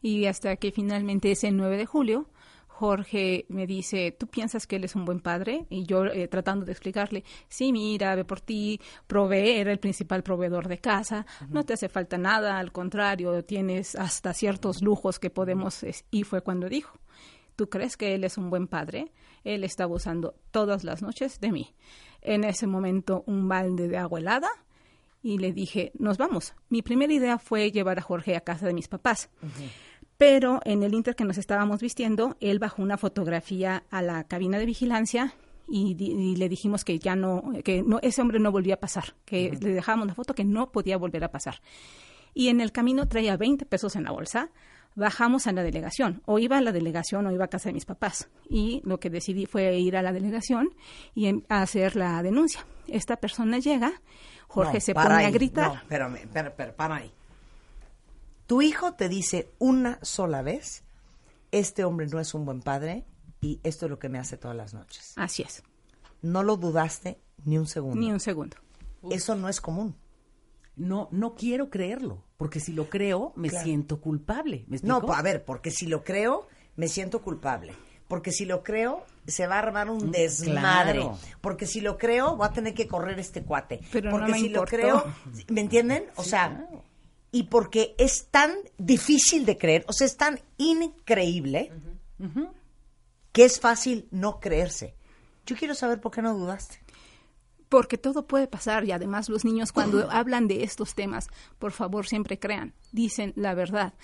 Y 0.00 0.26
hasta 0.26 0.56
que 0.56 0.72
finalmente 0.72 1.30
ese 1.30 1.50
9 1.52 1.76
de 1.76 1.86
julio, 1.86 2.28
Jorge 2.66 3.44
me 3.48 3.66
dice, 3.66 4.10
¿tú 4.18 4.26
piensas 4.26 4.66
que 4.66 4.76
él 4.76 4.84
es 4.84 4.96
un 4.96 5.04
buen 5.04 5.20
padre? 5.20 5.66
Y 5.70 5.84
yo 5.84 6.04
eh, 6.06 6.26
tratando 6.26 6.64
de 6.66 6.72
explicarle, 6.72 7.22
sí, 7.48 7.70
mira, 7.72 8.14
ve 8.16 8.24
por 8.24 8.40
ti, 8.40 8.80
provee, 9.06 9.58
era 9.60 9.70
el 9.70 9.78
principal 9.78 10.22
proveedor 10.24 10.66
de 10.66 10.78
casa, 10.78 11.24
no 11.50 11.64
te 11.64 11.74
hace 11.74 11.88
falta 11.88 12.18
nada, 12.18 12.58
al 12.58 12.72
contrario, 12.72 13.44
tienes 13.44 13.94
hasta 13.94 14.32
ciertos 14.34 14.82
lujos 14.82 15.18
que 15.20 15.30
podemos... 15.30 15.82
es- 15.84 16.04
Y 16.10 16.24
fue 16.24 16.40
cuando 16.42 16.68
dijo, 16.68 16.98
¿tú 17.56 17.68
crees 17.68 17.96
que 17.96 18.14
él 18.14 18.24
es 18.24 18.38
un 18.38 18.50
buen 18.50 18.66
padre? 18.66 19.12
Él 19.44 19.64
está 19.64 19.84
abusando 19.84 20.34
todas 20.50 20.84
las 20.84 21.02
noches 21.02 21.40
de 21.40 21.52
mí. 21.52 21.74
En 22.20 22.44
ese 22.44 22.66
momento, 22.66 23.24
un 23.26 23.48
balde 23.48 23.88
de 23.88 23.98
agua 23.98 24.20
helada 24.20 24.50
y 25.22 25.38
le 25.38 25.52
dije, 25.52 25.92
nos 25.98 26.18
vamos. 26.18 26.54
Mi 26.68 26.82
primera 26.82 27.12
idea 27.12 27.38
fue 27.38 27.70
llevar 27.70 27.98
a 27.98 28.02
Jorge 28.02 28.36
a 28.36 28.40
casa 28.40 28.66
de 28.66 28.74
mis 28.74 28.88
papás. 28.88 29.30
Pero 30.16 30.60
en 30.64 30.82
el 30.82 30.94
inter 30.94 31.16
que 31.16 31.24
nos 31.24 31.38
estábamos 31.38 31.80
vistiendo, 31.80 32.36
él 32.40 32.58
bajó 32.58 32.82
una 32.82 32.96
fotografía 32.96 33.84
a 33.90 34.02
la 34.02 34.24
cabina 34.24 34.58
de 34.58 34.66
vigilancia 34.66 35.34
y, 35.68 36.36
le 36.36 36.48
dijimos 36.48 36.84
que 36.84 36.98
ya 36.98 37.16
no, 37.16 37.52
que 37.64 37.82
no, 37.82 37.98
ese 38.02 38.20
hombre 38.20 38.38
no 38.38 38.52
volvía 38.52 38.74
a 38.74 38.80
pasar, 38.80 39.14
que 39.24 39.56
le 39.60 39.72
dejábamos 39.72 40.06
la 40.06 40.14
foto 40.14 40.34
que 40.34 40.44
no 40.44 40.70
podía 40.70 40.96
volver 40.96 41.24
a 41.24 41.30
pasar. 41.30 41.60
Y 42.34 42.48
en 42.48 42.60
el 42.60 42.72
camino 42.72 43.08
traía 43.08 43.36
20 43.36 43.64
pesos 43.66 43.96
en 43.96 44.04
la 44.04 44.10
bolsa. 44.10 44.50
Bajamos 44.94 45.46
a 45.46 45.52
la 45.52 45.62
delegación, 45.62 46.22
o 46.26 46.38
iba 46.38 46.58
a 46.58 46.60
la 46.60 46.70
delegación 46.72 47.26
o 47.26 47.32
iba 47.32 47.46
a 47.46 47.48
casa 47.48 47.70
de 47.70 47.72
mis 47.72 47.86
papás. 47.86 48.28
Y 48.48 48.82
lo 48.84 49.00
que 49.00 49.08
decidí 49.10 49.46
fue 49.46 49.78
ir 49.78 49.96
a 49.96 50.02
la 50.02 50.12
delegación 50.12 50.70
y 51.14 51.42
a 51.48 51.62
hacer 51.62 51.96
la 51.96 52.22
denuncia. 52.22 52.66
Esta 52.86 53.16
persona 53.16 53.58
llega, 53.58 53.92
Jorge 54.48 54.74
No, 54.74 54.80
se 54.80 54.94
pone 54.94 55.24
a 55.24 55.30
gritar. 55.30 55.68
No, 55.68 55.74
espérame, 55.76 56.16
espérame, 56.16 56.48
espérame, 56.48 56.74
para 56.74 56.96
ahí. 56.96 57.12
Tu 58.46 58.60
hijo 58.60 58.92
te 58.94 59.08
dice 59.08 59.50
una 59.58 59.98
sola 60.02 60.42
vez, 60.42 60.84
este 61.52 61.84
hombre 61.84 62.06
no 62.08 62.20
es 62.20 62.34
un 62.34 62.44
buen 62.44 62.60
padre 62.60 63.06
y 63.40 63.60
esto 63.62 63.86
es 63.86 63.90
lo 63.90 63.98
que 63.98 64.08
me 64.10 64.18
hace 64.18 64.36
todas 64.36 64.56
las 64.56 64.74
noches. 64.74 65.14
Así 65.16 65.42
es, 65.42 65.62
No 66.20 66.42
lo 66.42 66.56
dudaste 66.56 67.18
ni 67.44 67.56
un 67.56 67.66
segundo. 67.66 67.98
ni 67.98 68.12
un 68.12 68.20
segundo. 68.20 68.58
Eso 69.10 69.34
no 69.36 69.48
es 69.48 69.60
común. 69.60 69.96
No, 70.76 71.08
no 71.12 71.34
quiero 71.34 71.68
creerlo, 71.70 72.24
porque 72.38 72.58
si 72.60 72.72
lo 72.72 72.88
creo, 72.88 73.32
me 73.36 73.48
Claro. 73.48 73.64
siento 73.64 74.00
culpable. 74.00 74.64
¿Me 74.68 74.78
No, 74.82 75.02
a 75.12 75.22
ver, 75.22 75.44
porque 75.44 75.70
si 75.70 75.86
lo 75.86 76.02
creo, 76.02 76.48
me 76.76 76.88
siento 76.88 77.20
culpable. 77.22 77.74
Porque 78.08 78.32
si 78.32 78.44
lo 78.44 78.62
creo, 78.62 79.04
se 79.26 79.46
va 79.46 79.56
a 79.56 79.58
armar 79.60 79.88
un 79.90 80.10
desmadre. 80.10 81.00
claro. 81.00 81.18
Porque 81.40 81.66
si 81.66 81.80
lo 81.80 81.96
creo, 81.98 82.36
voy 82.36 82.46
a 82.46 82.52
tener 82.52 82.74
que 82.74 82.86
correr 82.88 83.18
este 83.18 83.42
cuate. 83.42 83.80
Pero 83.90 84.10
no 84.10 84.16
porque 84.18 84.32
me 84.32 84.38
si 84.38 84.46
importó. 84.46 84.76
lo 84.76 84.82
creo, 84.82 85.04
¿me 85.48 85.60
entienden? 85.62 86.04
O 86.16 86.22
sea, 86.22 86.68
y 87.30 87.44
porque 87.44 87.94
es 87.98 88.26
tan 88.30 88.52
difícil 88.76 89.46
de 89.46 89.56
creer, 89.56 89.84
o 89.88 89.92
sea, 89.94 90.06
es 90.06 90.16
tan 90.18 90.40
increíble 90.58 91.72
que 93.32 93.44
es 93.44 93.60
fácil 93.60 94.08
no 94.10 94.40
creerse. 94.40 94.94
Yo 95.46 95.56
quiero 95.56 95.74
saber 95.74 96.00
por 96.00 96.12
qué 96.12 96.20
no 96.22 96.34
dudaste. 96.34 96.76
Porque 97.72 97.96
todo 97.96 98.26
puede 98.26 98.48
pasar 98.48 98.84
y 98.84 98.92
además 98.92 99.30
los 99.30 99.46
niños 99.46 99.72
cuando 99.72 100.06
hablan 100.12 100.46
de 100.46 100.62
estos 100.62 100.94
temas, 100.94 101.28
por 101.58 101.72
favor 101.72 102.06
siempre 102.06 102.38
crean, 102.38 102.74
dicen 102.92 103.32
la 103.34 103.54
verdad. 103.54 103.94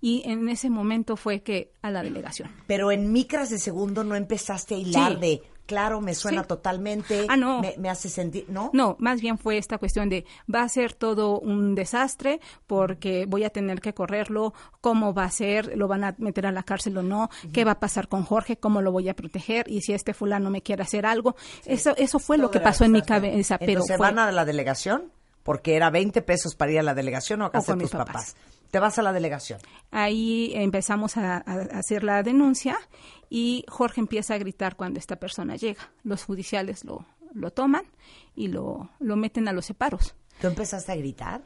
Y 0.00 0.22
en 0.24 0.48
ese 0.48 0.70
momento 0.70 1.14
fue 1.16 1.42
que 1.42 1.70
a 1.82 1.90
la 1.90 2.02
delegación. 2.02 2.50
Pero 2.66 2.90
en 2.90 3.12
micras 3.12 3.50
de 3.50 3.58
segundo 3.58 4.02
no 4.02 4.14
empezaste 4.14 4.76
a 4.76 4.78
hilar 4.78 5.12
Sí. 5.16 5.20
de, 5.20 5.42
claro, 5.68 6.00
me 6.00 6.14
suena 6.16 6.42
Sí. 6.42 6.48
totalmente, 6.48 7.26
Ah, 7.28 7.36
no. 7.36 7.60
me, 7.60 7.74
me 7.78 7.88
hace 7.90 8.08
sentir, 8.08 8.46
¿no? 8.48 8.70
No, 8.72 8.96
más 8.98 9.20
bien 9.20 9.38
fue 9.38 9.58
esta 9.58 9.78
cuestión 9.78 10.08
de 10.08 10.24
va 10.52 10.62
a 10.62 10.68
ser 10.68 10.94
todo 10.94 11.38
un 11.38 11.76
desastre 11.76 12.40
porque 12.66 13.26
voy 13.28 13.44
a 13.44 13.50
tener 13.50 13.80
que 13.80 13.92
correrlo, 13.94 14.54
cómo 14.80 15.12
va 15.14 15.24
a 15.24 15.30
ser, 15.30 15.76
lo 15.76 15.86
van 15.86 16.02
a 16.04 16.14
meter 16.18 16.46
a 16.46 16.52
la 16.52 16.62
cárcel 16.62 16.96
o 16.98 17.02
no, 17.02 17.28
qué 17.52 17.64
va 17.64 17.72
a 17.72 17.78
pasar 17.80 18.08
con 18.08 18.24
Jorge, 18.24 18.56
cómo 18.56 18.82
lo 18.82 18.90
voy 18.90 19.08
a 19.08 19.14
proteger 19.14 19.68
y 19.70 19.82
si 19.82 19.92
este 19.92 20.14
fulano 20.14 20.48
me 20.50 20.62
quiere 20.62 20.82
hacer 20.82 21.04
algo. 21.06 21.36
Eso 21.66 21.94
eso 21.96 22.18
fue 22.18 22.38
lo 22.38 22.50
que 22.50 22.60
pasó 22.60 22.84
en 22.84 22.92
mi 22.92 23.02
cabeza, 23.02 23.58
pero 23.58 23.72
Entonces 23.72 23.96
fue 23.98 24.06
van 24.06 24.18
a 24.18 24.32
la 24.32 24.44
delegación 24.46 25.12
porque 25.42 25.76
era 25.76 25.90
20 25.90 26.22
pesos 26.22 26.54
para 26.54 26.72
ir 26.72 26.78
a 26.78 26.82
la 26.82 26.94
delegación 26.94 27.42
o 27.42 27.44
a 27.44 27.52
casa 27.52 27.72
con 27.72 27.78
de 27.78 27.84
tus 27.84 27.92
mis 27.94 27.98
papás. 27.98 28.34
papás. 28.34 28.36
Te 28.70 28.78
vas 28.78 28.98
a 28.98 29.02
la 29.02 29.12
delegación. 29.12 29.60
Ahí 29.90 30.52
empezamos 30.54 31.16
a, 31.16 31.36
a 31.38 31.62
hacer 31.78 32.04
la 32.04 32.22
denuncia 32.22 32.78
y 33.30 33.64
Jorge 33.68 34.00
empieza 34.00 34.34
a 34.34 34.38
gritar 34.38 34.76
cuando 34.76 34.98
esta 34.98 35.16
persona 35.16 35.56
llega. 35.56 35.90
Los 36.04 36.24
judiciales 36.24 36.84
lo, 36.84 37.06
lo 37.34 37.50
toman 37.50 37.84
y 38.34 38.48
lo, 38.48 38.90
lo 38.98 39.16
meten 39.16 39.48
a 39.48 39.52
los 39.52 39.66
separos. 39.66 40.14
¿Tú 40.40 40.46
empezaste 40.46 40.92
a 40.92 40.96
gritar? 40.96 41.42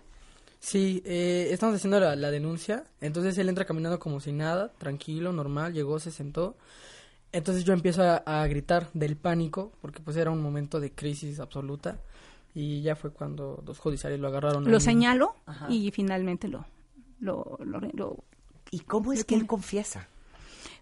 Sí, 0.59 1.03
eh, 1.05 1.49
estamos 1.51 1.77
haciendo 1.77 1.99
la, 1.99 2.15
la 2.15 2.31
denuncia. 2.31 2.85
Entonces 3.01 3.37
él 3.39 3.49
entra 3.49 3.65
caminando 3.65 3.99
como 3.99 4.21
si 4.21 4.33
nada, 4.33 4.73
tranquilo, 4.79 5.33
normal, 5.33 5.73
llegó, 5.73 5.99
se 5.99 6.11
sentó. 6.11 6.57
Entonces 7.33 7.65
yo 7.65 7.73
empiezo 7.73 8.03
a, 8.03 8.17
a 8.27 8.47
gritar 8.47 8.91
del 8.93 9.17
pánico, 9.17 9.73
porque 9.81 10.01
pues 10.01 10.17
era 10.17 10.31
un 10.31 10.43
momento 10.43 10.79
de 10.81 10.93
crisis 10.93 11.41
absoluta. 11.41 11.99
Y 12.55 12.83
ya 12.83 12.95
fue 12.95 13.11
cuando 13.11 13.63
los 13.67 13.79
judiciales 13.79 14.21
lo 14.21 14.29
agarraron. 14.29 14.71
Lo 14.71 14.79
señalo 14.79 15.35
Ajá. 15.47 15.67
y 15.71 15.91
finalmente 15.91 16.49
lo, 16.49 16.67
lo, 17.23 17.59
lo, 17.65 17.81
lo- 17.81 18.25
¿Y 18.71 18.81
cómo 18.81 19.13
es 19.13 19.25
que 19.25 19.35
él 19.35 19.47
confiesa? 19.47 20.09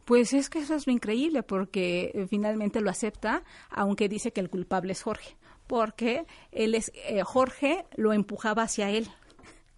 Pues 0.04 0.32
es 0.32 0.48
que 0.48 0.58
eso 0.60 0.74
es 0.74 0.86
lo 0.86 0.92
increíble 0.92 1.42
porque 1.42 2.10
eh, 2.14 2.26
finalmente 2.28 2.80
lo 2.80 2.90
acepta, 2.90 3.42
aunque 3.70 4.08
dice 4.08 4.32
que 4.32 4.40
el 4.40 4.50
culpable 4.50 4.92
es 4.92 5.02
Jorge, 5.02 5.36
porque 5.66 6.24
él 6.52 6.74
es 6.74 6.90
eh, 6.94 7.22
Jorge 7.22 7.84
lo 7.96 8.12
empujaba 8.12 8.62
hacia 8.64 8.90
él 8.90 9.08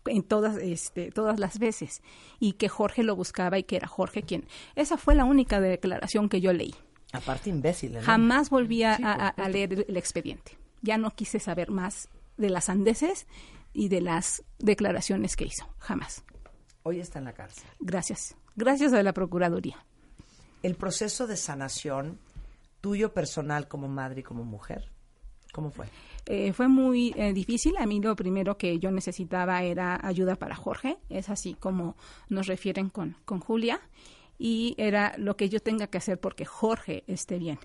en 0.07 0.23
todas 0.23 0.57
este, 0.57 1.11
todas 1.13 1.39
las 1.39 1.59
veces 1.59 2.03
y 2.41 2.53
que 2.55 2.69
Jorge 2.69 3.03
lo 3.03 3.15
buscaba 3.17 3.59
y 3.59 3.65
que 3.65 3.77
era 3.77 3.87
Jorge 3.89 4.23
quien. 4.23 4.47
Esa 4.75 4.97
fue 4.97 5.15
la 5.15 5.25
única 5.25 5.61
declaración 5.61 6.29
que 6.29 6.41
yo 6.41 6.53
leí. 6.53 6.75
Aparte 7.13 7.51
imbécil, 7.51 7.93
¿no? 7.95 8.01
Jamás 8.03 8.49
volví 8.51 8.83
a, 8.85 8.95
a- 8.95 9.29
a 9.29 9.49
leer 9.49 9.73
el, 9.75 9.85
el 9.89 9.97
expediente. 9.97 10.57
Ya 10.81 10.97
no 10.99 11.11
quise 11.15 11.39
saber 11.41 11.71
más 11.71 12.09
de 12.39 12.49
las 12.51 12.65
sandeces 12.65 13.27
y 13.75 13.89
de 13.89 14.01
las 14.01 14.43
declaraciones 14.59 15.37
que 15.37 15.45
hizo. 15.45 15.69
Jamás. 15.79 16.25
Hoy 16.85 17.01
está 17.01 17.19
en 17.19 17.27
la 17.27 17.33
cárcel. 17.33 17.65
Gracias. 17.81 18.35
gracias 18.57 18.93
a 18.93 19.03
la 19.03 19.13
Procuraduría. 19.13 19.85
El 20.63 20.75
proceso 20.75 21.27
de 21.27 21.37
sanación 21.37 22.19
tuyo 22.81 23.13
personal 23.13 23.69
como 23.69 23.89
madre 23.89 24.21
y 24.21 24.23
como 24.23 24.45
mujer, 24.45 24.91
¿cómo 25.53 25.71
fue? 25.71 25.87
Eh, 26.27 26.53
fue 26.53 26.69
muy 26.69 27.15
eh, 27.17 27.33
difícil. 27.33 27.77
A 27.79 27.87
mí 27.87 28.01
lo 28.01 28.15
primero 28.17 28.57
que 28.57 28.79
yo 28.79 28.91
necesitaba 28.91 29.63
era 29.63 29.99
ayuda 30.03 30.37
para 30.37 30.55
Jorge, 30.55 30.99
es 31.09 31.29
así 31.31 31.55
como 31.55 31.97
nos 32.29 32.47
refieren 32.47 32.91
con, 32.91 33.17
con 33.25 33.41
Julia, 33.41 33.81
y 34.39 34.75
era 34.79 35.15
lo 35.19 35.37
que 35.37 35.49
yo 35.49 35.61
tenga 35.61 35.87
que 35.87 35.99
hacer 35.99 36.19
porque 36.19 36.45
Jorge 36.45 37.05
esté 37.07 37.39
bien. 37.39 37.59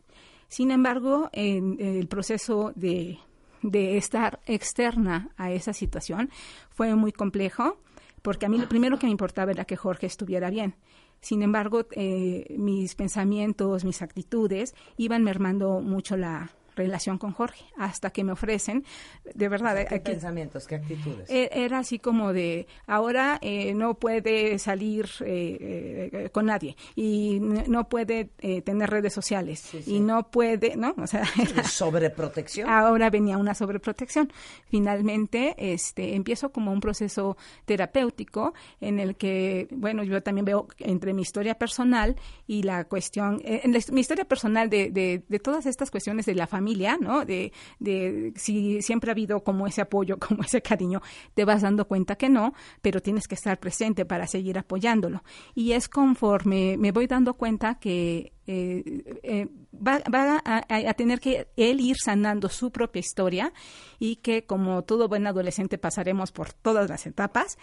Sin 0.47 0.71
embargo, 0.71 1.29
en, 1.33 1.77
el 1.79 2.07
proceso 2.07 2.71
de, 2.75 3.19
de 3.63 3.97
estar 3.97 4.39
externa 4.45 5.31
a 5.37 5.51
esa 5.51 5.73
situación 5.73 6.29
fue 6.69 6.95
muy 6.95 7.11
complejo, 7.11 7.79
porque 8.27 8.45
a 8.45 8.49
mí 8.49 8.57
lo 8.57 8.67
primero 8.67 8.99
que 8.99 9.07
me 9.07 9.11
importaba 9.11 9.51
era 9.51 9.63
que 9.63 9.77
Jorge 9.77 10.05
estuviera 10.05 10.49
bien. 10.49 10.75
Sin 11.21 11.43
embargo, 11.43 11.87
eh, 11.91 12.57
mis 12.57 12.93
pensamientos, 12.93 13.85
mis 13.85 14.01
actitudes 14.01 14.75
iban 14.97 15.23
mermando 15.23 15.79
mucho 15.79 16.17
la, 16.17 16.51
relación 16.77 17.17
con 17.17 17.33
Jorge, 17.33 17.65
hasta 17.77 18.11
que 18.11 18.23
me 18.23 18.31
ofrecen, 18.31 18.85
de 19.33 19.49
verdad... 19.49 19.85
¿Qué 19.87 19.99
pensamientos, 19.99 20.67
qué 20.67 20.75
actitudes? 20.75 21.29
E, 21.29 21.49
era 21.51 21.79
así 21.79 21.99
como 21.99 22.31
de, 22.31 22.67
ahora 22.85 23.39
eh, 23.41 23.73
no 23.73 23.95
puede 23.95 24.59
salir 24.59 25.09
eh, 25.21 26.09
eh, 26.13 26.29
con 26.31 26.45
nadie 26.45 26.77
y 26.95 27.39
no 27.41 27.89
puede 27.89 28.25
tener 28.63 28.89
redes 28.89 29.13
sociales 29.13 29.69
y 29.85 29.99
no 29.99 30.29
puede, 30.29 30.77
¿no? 30.77 30.95
O 30.97 31.07
sea... 31.07 31.23
sobreprotección. 31.67 32.69
Ahora 32.69 33.09
venía 33.09 33.37
una 33.37 33.53
sobreprotección. 33.53 34.31
Finalmente, 34.69 35.55
este, 35.57 36.15
empiezo 36.15 36.51
como 36.51 36.71
un 36.71 36.79
proceso 36.79 37.37
terapéutico 37.65 38.53
en 38.79 38.99
el 38.99 39.15
que, 39.15 39.67
bueno, 39.71 40.03
yo 40.03 40.21
también 40.21 40.45
veo 40.45 40.67
entre 40.79 41.13
mi 41.13 41.23
historia 41.23 41.55
personal 41.55 42.15
y 42.45 42.63
la 42.63 42.85
cuestión, 42.85 43.41
en 43.43 43.71
mi 43.71 44.01
historia 44.01 44.25
personal 44.25 44.69
de, 44.69 44.91
de, 44.91 45.23
de 45.27 45.39
todas 45.39 45.65
estas 45.65 45.91
cuestiones 45.91 46.25
de 46.25 46.35
la 46.35 46.47
familia, 46.47 46.66
¿no? 46.99 47.25
De, 47.25 47.51
de 47.79 48.33
si 48.35 48.81
siempre 48.81 49.11
ha 49.11 49.13
habido 49.13 49.43
como 49.43 49.67
ese 49.67 49.81
apoyo, 49.81 50.17
como 50.27 50.43
ese 50.43 50.61
cariño, 50.61 51.01
te 51.33 51.45
vas 51.45 51.61
dando 51.61 51.87
cuenta 51.87 52.15
que 52.15 52.29
no, 52.29 52.53
pero 52.81 53.01
tienes 53.01 53.27
que 53.27 53.35
estar 53.35 53.59
presente 53.59 54.05
para 54.05 54.27
seguir 54.27 54.57
apoyándolo. 54.57 55.23
Y 55.55 55.71
es 55.71 55.87
conforme 55.89 56.77
me 56.77 56.91
voy 56.91 57.07
dando 57.07 57.35
cuenta 57.35 57.75
que 57.79 58.33
eh, 58.49 59.03
eh, 59.23 59.47
va, 59.75 60.01
a, 60.45 60.93
tener 60.93 61.19
que 61.19 61.49
él 61.57 61.81
ir 61.81 61.97
sanando 61.97 62.47
su 62.47 62.71
propia 62.71 63.01
historia 63.01 63.53
y 63.99 64.17
que 64.17 64.45
como 64.45 64.83
todo 64.83 65.09
buen 65.09 65.27
adolescente 65.27 65.77
pasaremos 65.77 66.31
por 66.31 66.53
todas 66.53 66.89
las 66.89 67.05
etapas 67.05 67.57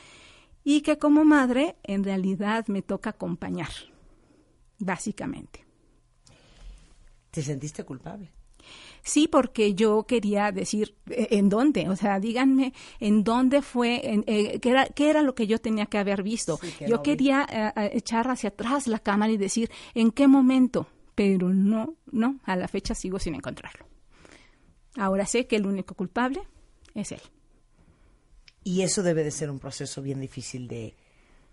y 0.62 0.82
que 0.82 0.98
como 0.98 1.24
madre 1.24 1.76
en 1.84 2.04
realidad 2.04 2.66
me 2.68 2.82
toca 2.82 3.10
acompañar, 3.10 3.70
básicamente. 4.78 5.64
¿Te 7.30 7.42
sentiste 7.42 7.84
culpable? 7.84 8.30
Sí, 9.04 9.28
porque 9.28 9.74
yo 9.74 10.04
quería 10.04 10.50
decir 10.50 10.96
eh, 11.10 11.28
en 11.32 11.50
dónde, 11.50 11.90
o 11.90 11.94
sea, 11.94 12.18
díganme 12.18 12.72
en 13.00 13.22
dónde 13.22 13.60
fue, 13.60 14.00
en, 14.10 14.24
eh, 14.26 14.58
qué, 14.60 14.70
era, 14.70 14.86
qué 14.86 15.10
era 15.10 15.20
lo 15.20 15.34
que 15.34 15.46
yo 15.46 15.60
tenía 15.60 15.84
que 15.84 15.98
haber 15.98 16.22
visto. 16.22 16.58
yo 16.88 17.02
quería 17.02 17.46
eh, 17.76 17.90
echar 17.92 18.28
hacia 18.28 18.48
atrás 18.48 18.86
la 18.86 18.98
cámara 18.98 19.30
y 19.30 19.36
decir 19.36 19.70
en 19.94 20.10
qué 20.10 20.26
momento, 20.26 20.88
pero 21.14 21.50
no, 21.50 21.96
no, 22.10 22.40
a 22.44 22.56
la 22.56 22.66
fecha 22.66 22.94
sigo 22.94 23.18
sin 23.18 23.34
encontrarlo. 23.34 23.86
Ahora 24.96 25.26
sé 25.26 25.46
que 25.46 25.56
el 25.56 25.66
único 25.66 25.94
culpable 25.94 26.40
es 26.94 27.12
él. 27.12 27.20
Y 28.62 28.80
eso 28.80 29.02
debe 29.02 29.22
de 29.22 29.30
ser 29.30 29.50
un 29.50 29.58
proceso 29.58 30.00
bien 30.00 30.18
difícil 30.18 30.66
de, 30.66 30.96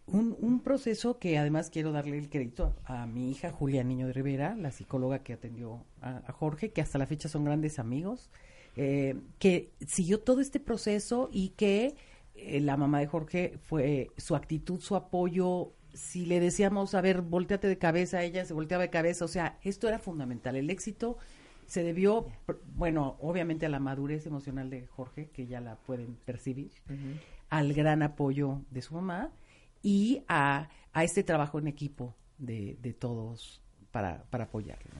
un, 0.08 0.36
un, 0.40 0.60
proceso 0.62 1.20
que 1.20 1.38
además 1.38 1.70
quiero 1.70 1.92
darle 1.92 2.18
el 2.18 2.30
crédito 2.30 2.76
a, 2.86 3.06
mi 3.06 3.32
hija 3.32 3.52
Julia 3.52 3.84
Niño 3.84 4.08
de 4.08 4.14
Rivera, 4.14 4.56
la 4.56 4.72
psicóloga 4.72 5.20
que 5.20 5.34
atendió 5.34 5.86
a, 6.02 6.32
Jorge, 6.32 6.72
que 6.72 6.82
hasta 6.82 6.98
la 6.98 7.06
fecha 7.06 7.30
son 7.30 7.46
grandes 7.46 7.80
amigos, 7.80 8.30
eh, 8.76 9.16
que 9.40 9.72
siguió 9.86 10.20
todo 10.20 10.42
este 10.42 10.60
proceso 10.60 11.30
y 11.32 11.50
que 11.50 11.96
eh, 12.36 12.60
la 12.62 12.78
mamá 12.78 13.00
de 13.00 13.08
Jorge 13.08 13.58
fue 13.62 14.12
su 14.18 14.36
actitud, 14.36 14.80
su 14.80 14.96
apoyo. 14.96 15.74
Si 15.94 16.26
le 16.26 16.40
decíamos, 16.40 16.94
a 16.96 17.02
ver, 17.02 17.22
volteate 17.22 17.68
de 17.68 17.78
cabeza, 17.78 18.24
ella 18.24 18.46
se 18.46 18.54
volteaba 18.54 18.84
de 18.84 18.90
cabeza, 18.90 19.26
o 19.26 19.30
sea, 19.30 19.60
esto 19.62 19.88
era 19.88 20.00
fundamental. 20.00 20.56
El 20.56 20.70
éxito 20.70 21.18
se 21.68 21.84
debió, 21.84 22.28
bueno, 22.76 23.18
obviamente 23.22 23.66
a 23.66 23.70
la 23.70 23.80
madurez 23.80 24.26
emocional 24.26 24.70
de 24.70 24.88
Jorge, 24.88 25.30
que 25.30 25.48
ya 25.48 25.62
la 25.62 25.76
pueden 25.76 26.16
percibir, 26.26 26.72
al 27.50 27.74
gran 27.74 28.04
apoyo 28.04 28.62
de 28.72 28.82
su 28.82 28.94
mamá 28.94 29.32
y 29.82 30.24
a, 30.28 30.70
a 30.94 31.04
este 31.04 31.24
trabajo 31.24 31.60
en 31.60 31.68
equipo 31.68 32.16
de, 32.38 32.78
de 32.82 32.94
todos 32.94 33.62
para, 33.92 34.24
para 34.30 34.46
apoyarlo. 34.46 34.92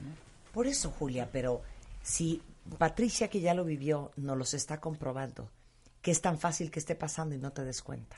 Por 0.52 0.66
eso, 0.66 0.90
Julia, 0.90 1.30
pero 1.32 1.62
si 2.02 2.42
Patricia, 2.78 3.28
que 3.28 3.40
ya 3.40 3.54
lo 3.54 3.64
vivió, 3.64 4.12
no 4.16 4.36
los 4.36 4.54
está 4.54 4.80
comprobando, 4.80 5.50
que 6.00 6.10
es 6.10 6.20
tan 6.20 6.38
fácil 6.38 6.70
que 6.70 6.78
esté 6.78 6.94
pasando 6.94 7.34
y 7.34 7.38
no 7.38 7.52
te 7.52 7.64
des 7.64 7.82
cuenta. 7.82 8.16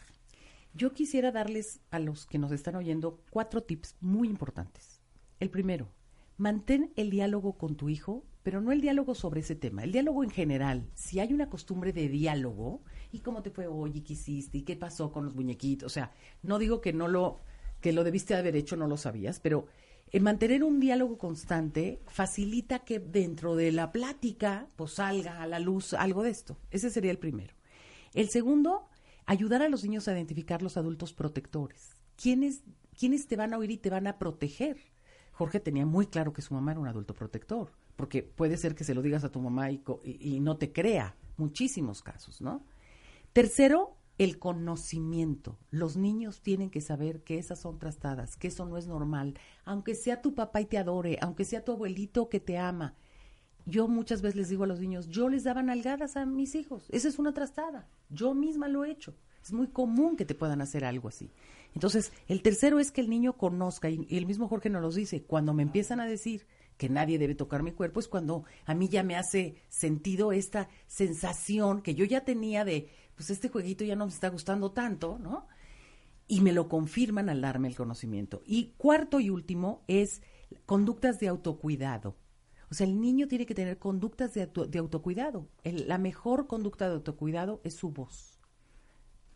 Yo 0.75 0.93
quisiera 0.93 1.31
darles 1.31 1.81
a 1.91 1.99
los 1.99 2.27
que 2.27 2.39
nos 2.39 2.51
están 2.51 2.75
oyendo 2.75 3.21
cuatro 3.31 3.63
tips 3.63 3.97
muy 4.01 4.29
importantes. 4.29 5.01
El 5.39 5.51
primero, 5.51 5.89
mantén 6.37 6.93
el 6.97 7.11
diálogo 7.11 7.57
con 7.57 7.77
tu 7.77 7.89
hijo, 7.89 8.25
pero 8.45 8.61
no 8.61 8.73
el 8.73 8.83
diálogo 8.83 9.15
sobre 9.15 9.41
ese 9.41 9.57
tema, 9.57 9.83
el 9.83 9.91
diálogo 9.91 10.23
en 10.23 10.31
general. 10.31 10.87
Si 10.95 11.19
hay 11.19 11.33
una 11.33 11.49
costumbre 11.49 11.93
de 11.95 12.09
diálogo, 12.09 12.83
¿y 13.11 13.21
cómo 13.21 13.43
te 13.43 13.51
fue 13.51 13.67
hoy? 13.67 13.93
¿Y 13.95 14.01
qué 14.03 14.13
hiciste? 14.13 14.59
¿Y 14.59 14.63
qué 14.63 14.77
pasó 14.77 15.11
con 15.11 15.25
los 15.25 15.35
muñequitos? 15.35 15.87
O 15.87 15.89
sea, 15.89 16.13
no 16.43 16.59
digo 16.59 16.83
que 16.83 16.93
no 16.93 17.09
lo, 17.09 17.41
que 17.81 17.95
lo 17.95 18.05
debiste 18.05 18.35
haber 18.35 18.55
hecho, 18.55 18.77
no 18.77 18.87
lo 18.87 18.99
sabías, 18.99 19.41
pero 19.41 19.67
el 20.13 20.23
mantener 20.23 20.63
un 20.63 20.79
diálogo 20.79 21.17
constante 21.17 22.03
facilita 22.07 22.81
que 22.81 22.99
dentro 22.99 23.57
de 23.57 23.73
la 23.73 23.93
plática 23.93 24.69
pues 24.77 24.93
salga 24.93 25.41
a 25.41 25.47
la 25.47 25.59
luz 25.59 25.95
algo 25.95 26.23
de 26.23 26.31
esto. 26.31 26.59
Ese 26.71 26.91
sería 26.91 27.11
el 27.11 27.19
primero. 27.19 27.55
El 28.13 28.29
segundo, 28.29 28.91
ayudar 29.25 29.63
a 29.63 29.71
los 29.71 29.85
niños 29.85 30.07
a 30.07 30.13
identificar 30.13 30.63
los 30.63 30.77
adultos 30.77 31.15
protectores. 31.15 31.97
¿Quiénes, 32.17 32.63
quiénes 32.97 33.27
te 33.27 33.37
van 33.37 33.55
a 33.55 33.59
oír 33.59 33.71
y 33.71 33.79
te 33.79 33.89
van 33.89 34.07
a 34.07 34.19
proteger? 34.19 34.77
Jorge 35.33 35.61
tenía 35.61 35.87
muy 35.87 36.07
claro 36.07 36.35
que 36.35 36.43
su 36.43 36.53
mamá 36.53 36.73
era 36.73 36.81
un 36.81 36.89
adulto 36.89 37.15
protector, 37.15 37.73
porque 37.97 38.23
puede 38.23 38.57
ser 38.57 38.75
que 38.75 38.85
se 38.85 38.95
lo 38.95 39.03
digas 39.03 39.25
a 39.25 39.33
tu 39.33 39.41
mamá 39.41 39.71
y, 39.71 39.83
y 40.05 40.41
no 40.41 40.57
te 40.57 40.73
crea, 40.73 41.17
muchísimos 41.37 42.03
casos, 42.03 42.41
¿no? 42.41 42.65
Tercero, 43.33 43.97
el 44.19 44.39
conocimiento. 44.39 45.59
Los 45.71 45.97
niños 45.97 46.41
tienen 46.41 46.71
que 46.71 46.81
saber 46.81 47.23
que 47.23 47.39
esas 47.39 47.61
son 47.61 47.79
trastadas, 47.79 48.37
que 48.37 48.49
eso 48.49 48.65
no 48.67 48.77
es 48.77 48.87
normal, 48.87 49.35
aunque 49.65 49.95
sea 49.95 50.23
tu 50.23 50.35
papá 50.35 50.61
y 50.61 50.67
te 50.67 50.79
adore, 50.79 51.19
aunque 51.21 51.45
sea 51.45 51.65
tu 51.65 51.73
abuelito 51.73 52.29
que 52.29 52.41
te 52.41 52.59
ama. 52.59 52.95
Yo 53.67 53.89
muchas 53.89 54.21
veces 54.23 54.37
les 54.37 54.49
digo 54.51 54.65
a 54.65 54.67
los 54.67 54.81
niños, 54.81 55.09
yo 55.09 55.29
les 55.29 55.43
daba 55.43 55.63
nalgadas 55.63 56.17
a 56.17 56.27
mis 56.27 56.55
hijos, 56.55 56.87
esa 56.91 57.09
es 57.09 57.19
una 57.19 57.33
trastada, 57.33 57.89
yo 58.11 58.35
misma 58.35 58.69
lo 58.69 58.85
he 58.85 58.91
hecho. 58.91 59.15
Es 59.43 59.53
muy 59.53 59.69
común 59.69 60.17
que 60.17 60.25
te 60.25 60.35
puedan 60.35 60.63
hacer 60.63 60.87
algo 60.87 61.09
así. 61.09 61.31
Entonces, 61.75 62.13
el 62.29 62.41
tercero 62.41 62.79
es 62.79 62.91
que 62.91 63.03
el 63.03 63.11
niño 63.11 63.37
conozca, 63.37 63.91
y, 63.91 64.07
el 64.09 64.27
mismo 64.27 64.49
Jorge 64.49 64.71
nos 64.71 64.81
lo 64.81 64.91
dice, 64.91 65.23
cuando 65.23 65.53
me 65.53 65.63
empiezan 65.63 66.01
a 66.01 66.07
decir 66.07 66.47
que 66.77 66.89
nadie 66.89 67.19
debe 67.19 67.35
tocar 67.35 67.63
mi 67.63 67.73
cuerpo, 67.73 68.01
es 68.01 68.09
cuando 68.09 68.45
a 68.65 68.75
mí 68.75 68.89
ya 68.89 69.03
me 69.03 69.17
hace 69.17 69.63
sentido 69.69 70.33
esta 70.33 70.69
sensación 70.87 71.83
que 71.83 71.95
yo 71.95 72.05
ya 72.05 72.25
tenía 72.25 72.65
de, 72.65 72.89
pues 73.15 73.31
este 73.31 73.49
jueguito 73.49 73.85
ya 73.85 73.97
no 73.97 74.07
me 74.07 74.13
está 74.13 74.29
gustando 74.29 74.73
tanto, 74.73 75.19
¿no? 75.19 75.47
Y 76.27 76.41
me 76.41 76.53
lo 76.53 76.69
confirman 76.69 77.29
al 77.29 77.43
darme 77.43 77.69
el 77.69 77.77
conocimiento. 77.77 78.43
Y 78.47 78.73
cuarto 78.77 79.21
y 79.21 79.31
último 79.31 79.85
es 79.89 80.23
conductas 80.67 81.21
de 81.21 81.29
autocuidado. 81.29 82.17
O 82.71 82.75
sea, 82.75 82.87
el 82.87 83.01
niño 83.01 83.29
tiene 83.29 83.47
que 83.47 83.55
tener 83.55 83.79
conductas 83.79 84.35
de, 84.35 84.51
autocuidado. 84.79 85.49
la 85.63 85.99
mejor 85.99 86.47
conducta 86.47 86.89
de 86.89 86.95
autocuidado 86.95 87.61
es 87.63 87.75
su 87.75 87.91
voz. 87.91 88.41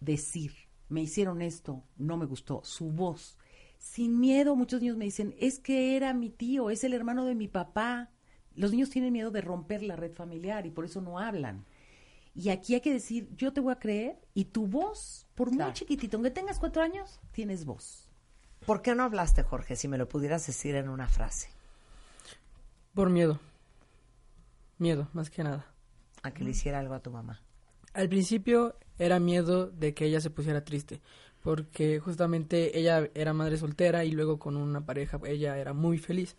Decir, 0.01 0.53
me 0.89 1.03
hicieron 1.03 1.43
esto, 1.43 1.85
no 1.97 2.17
me 2.17 2.27
gustó, 2.27 2.63
su 2.65 2.91
voz. 2.91 3.39
Sin 3.79 4.21
miedo, 4.21 4.57
muchos 4.57 4.81
niños 4.81 4.97
me 4.97 5.05
dicen, 5.05 5.35
es 5.39 5.59
que 5.59 5.97
era 5.97 6.13
mi 6.13 6.31
tío, 6.31 6.71
es 6.71 6.85
el 6.85 6.95
hermano 6.95 7.25
de 7.25 7.35
mi 7.35 7.49
papá. 7.49 8.11
Los 8.55 8.73
niños 8.73 8.91
tienen 8.91 9.13
miedo 9.13 9.31
de 9.31 9.41
romper 9.41 9.83
la 9.83 9.97
red 9.97 10.13
familiar 10.13 10.67
y 10.67 10.71
por 10.71 10.85
eso 10.85 11.01
no 11.01 11.19
hablan. 11.19 11.65
Y 12.35 12.51
aquí 12.51 12.75
hay 12.75 12.81
que 12.81 12.93
decir, 12.93 13.29
yo 13.37 13.53
te 13.53 13.61
voy 13.61 13.73
a 13.73 13.79
creer 13.79 14.19
y 14.35 14.47
tu 14.47 14.67
voz, 14.67 15.27
por 15.35 15.51
muy 15.51 15.73
chiquitito, 15.73 16.17
aunque 16.17 16.31
tengas 16.31 16.59
cuatro 16.59 16.83
años, 16.83 17.21
tienes 17.33 17.65
voz. 17.65 18.09
¿Por 18.67 18.83
qué 18.83 18.95
no 18.95 19.03
hablaste, 19.03 19.43
Jorge, 19.43 19.77
si 19.77 19.89
me 19.89 19.99
lo 19.99 20.09
pudieras 20.09 20.47
decir 20.47 20.75
en 20.75 20.89
una 20.89 21.09
frase? 21.09 21.49
Por 22.95 23.11
miedo. 23.11 23.41
Miedo, 24.79 25.09
más 25.13 25.31
que 25.31 25.43
nada. 25.43 25.67
A 26.23 26.33
que 26.33 26.45
le 26.45 26.51
hiciera 26.51 26.79
algo 26.79 26.95
a 26.95 27.01
tu 27.01 27.11
mamá. 27.11 27.43
Al 27.95 28.09
principio 28.09 28.77
era 28.99 29.19
miedo 29.19 29.69
de 29.71 29.95
que 29.95 30.05
ella 30.05 30.21
se 30.21 30.31
pusiera 30.31 30.65
triste, 30.65 31.01
porque 31.43 32.01
justamente 32.01 32.79
ella 32.79 33.09
era 33.15 33.33
madre 33.33 33.57
soltera 33.57 34.05
y 34.05 34.11
luego 34.11 34.39
con 34.39 34.57
una 34.57 34.85
pareja 34.85 35.21
ella 35.27 35.59
era 35.59 35.73
muy 35.73 35.99
feliz. 35.99 36.37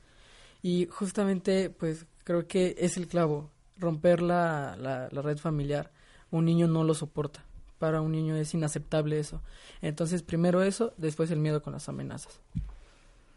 Y 0.62 0.88
justamente, 0.92 1.70
pues 1.70 2.06
creo 2.24 2.48
que 2.48 2.76
es 2.78 2.98
el 2.98 3.08
clavo 3.08 3.50
romper 3.78 4.22
la, 4.22 4.76
la, 4.78 5.22
red 5.22 5.38
familiar, 5.38 5.92
un 6.32 6.46
niño 6.46 6.68
no 6.68 6.84
lo 6.84 6.94
soporta. 6.94 7.46
para 7.80 8.02
un 8.02 8.12
niño 8.12 8.36
es 8.36 8.54
inaceptable 8.54 9.20
eso. 9.20 9.42
Entonces, 9.82 10.22
primero 10.22 10.62
eso, 10.62 10.94
después 10.98 11.32
el 11.32 11.40
miedo 11.40 11.64
con 11.64 11.72
las 11.72 11.88
amenazas. 11.88 12.42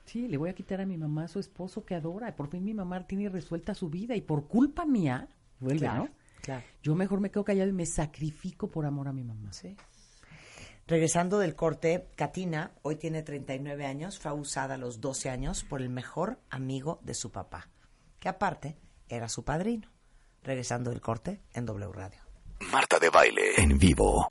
Sí, 0.04 0.26
le 0.26 0.36
voy 0.36 0.50
a 0.50 0.54
quitar 0.54 0.80
a 0.80 0.86
mi 0.86 0.98
mamá 0.98 1.24
a 1.24 1.28
su 1.28 1.38
esposo 1.38 1.84
que 1.84 1.94
adora. 1.94 2.34
Por 2.34 2.48
fin 2.48 2.64
mi 2.64 2.74
mamá 2.74 3.06
tiene 3.06 3.28
resuelta 3.28 3.72
su 3.74 3.88
vida 3.88 4.16
y 4.16 4.20
por 4.20 4.48
culpa 4.48 4.84
mía, 4.84 5.28
vuelve, 5.60 5.86
¿no? 5.86 6.08
Claro. 6.42 6.64
Yo 6.82 6.96
mejor 6.96 7.20
me 7.20 7.30
quedo 7.30 7.44
callado 7.44 7.70
y 7.70 7.72
me 7.72 7.86
sacrifico 7.86 8.68
por 8.68 8.84
amor 8.84 9.06
a 9.06 9.12
mi 9.12 9.22
mamá. 9.22 9.52
Sí. 9.52 9.76
Regresando 10.92 11.38
del 11.38 11.54
corte, 11.54 12.10
Katina 12.16 12.72
hoy 12.82 12.96
tiene 12.96 13.22
39 13.22 13.86
años, 13.86 14.18
fue 14.18 14.30
abusada 14.30 14.74
a 14.74 14.76
los 14.76 15.00
12 15.00 15.30
años 15.30 15.64
por 15.64 15.80
el 15.80 15.88
mejor 15.88 16.38
amigo 16.50 17.00
de 17.02 17.14
su 17.14 17.32
papá, 17.32 17.70
que 18.20 18.28
aparte 18.28 18.76
era 19.08 19.30
su 19.30 19.42
padrino. 19.42 19.88
Regresando 20.42 20.90
del 20.90 21.00
corte 21.00 21.40
en 21.54 21.64
W 21.64 21.90
Radio. 21.94 22.20
Marta 22.70 22.98
de 22.98 23.08
Baile 23.08 23.54
en 23.56 23.78
vivo. 23.78 24.26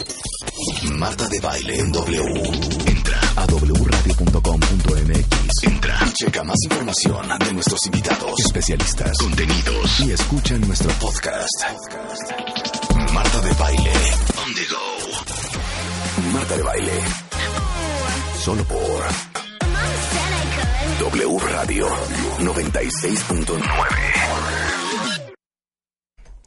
Marta 0.99 1.27
de 1.29 1.39
Baile 1.39 1.79
en 1.79 1.91
W. 1.91 2.43
Entra 2.85 3.19
a 3.37 3.47
wradio.com.mx. 3.47 4.43
Entra. 5.63 5.97
Checa 6.13 6.43
más 6.43 6.57
información 6.65 7.27
de 7.39 7.53
nuestros 7.53 7.83
invitados, 7.87 8.39
especialistas, 8.39 9.17
contenidos 9.17 9.99
y 10.01 10.11
escucha 10.11 10.55
nuestro 10.59 10.91
podcast. 10.99 11.63
Marta 13.11 13.41
de 13.41 13.53
Baile. 13.53 13.93
On 14.37 14.53
the 14.53 14.65
go. 14.69 15.40
Marta 16.33 16.55
de 16.55 16.63
Baile. 16.63 16.91
Solo 18.37 18.63
por 18.63 19.03
W 20.99 21.39
Radio 21.39 21.87
96.9. 22.39 23.61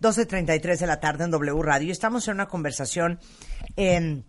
12.33 0.00 0.78
de 0.78 0.86
la 0.86 1.00
tarde 1.00 1.24
en 1.24 1.30
W 1.30 1.62
Radio. 1.62 1.92
Estamos 1.92 2.26
en 2.28 2.34
una 2.34 2.46
conversación. 2.46 3.18
en 3.76 4.24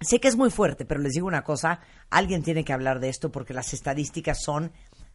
sé 0.00 0.20
que 0.20 0.28
es 0.28 0.36
muy 0.36 0.50
fuerte, 0.50 0.86
pero 0.86 1.00
les 1.00 1.12
digo 1.12 1.26
una 1.26 1.44
cosa. 1.44 1.80
Alguien 2.08 2.42
tiene 2.42 2.64
que 2.64 2.72
hablar 2.72 3.00
de 3.00 3.10
esto 3.10 3.30
porque 3.30 3.52
las 3.52 3.74
estadísticas 3.74 4.42
son 4.42 4.72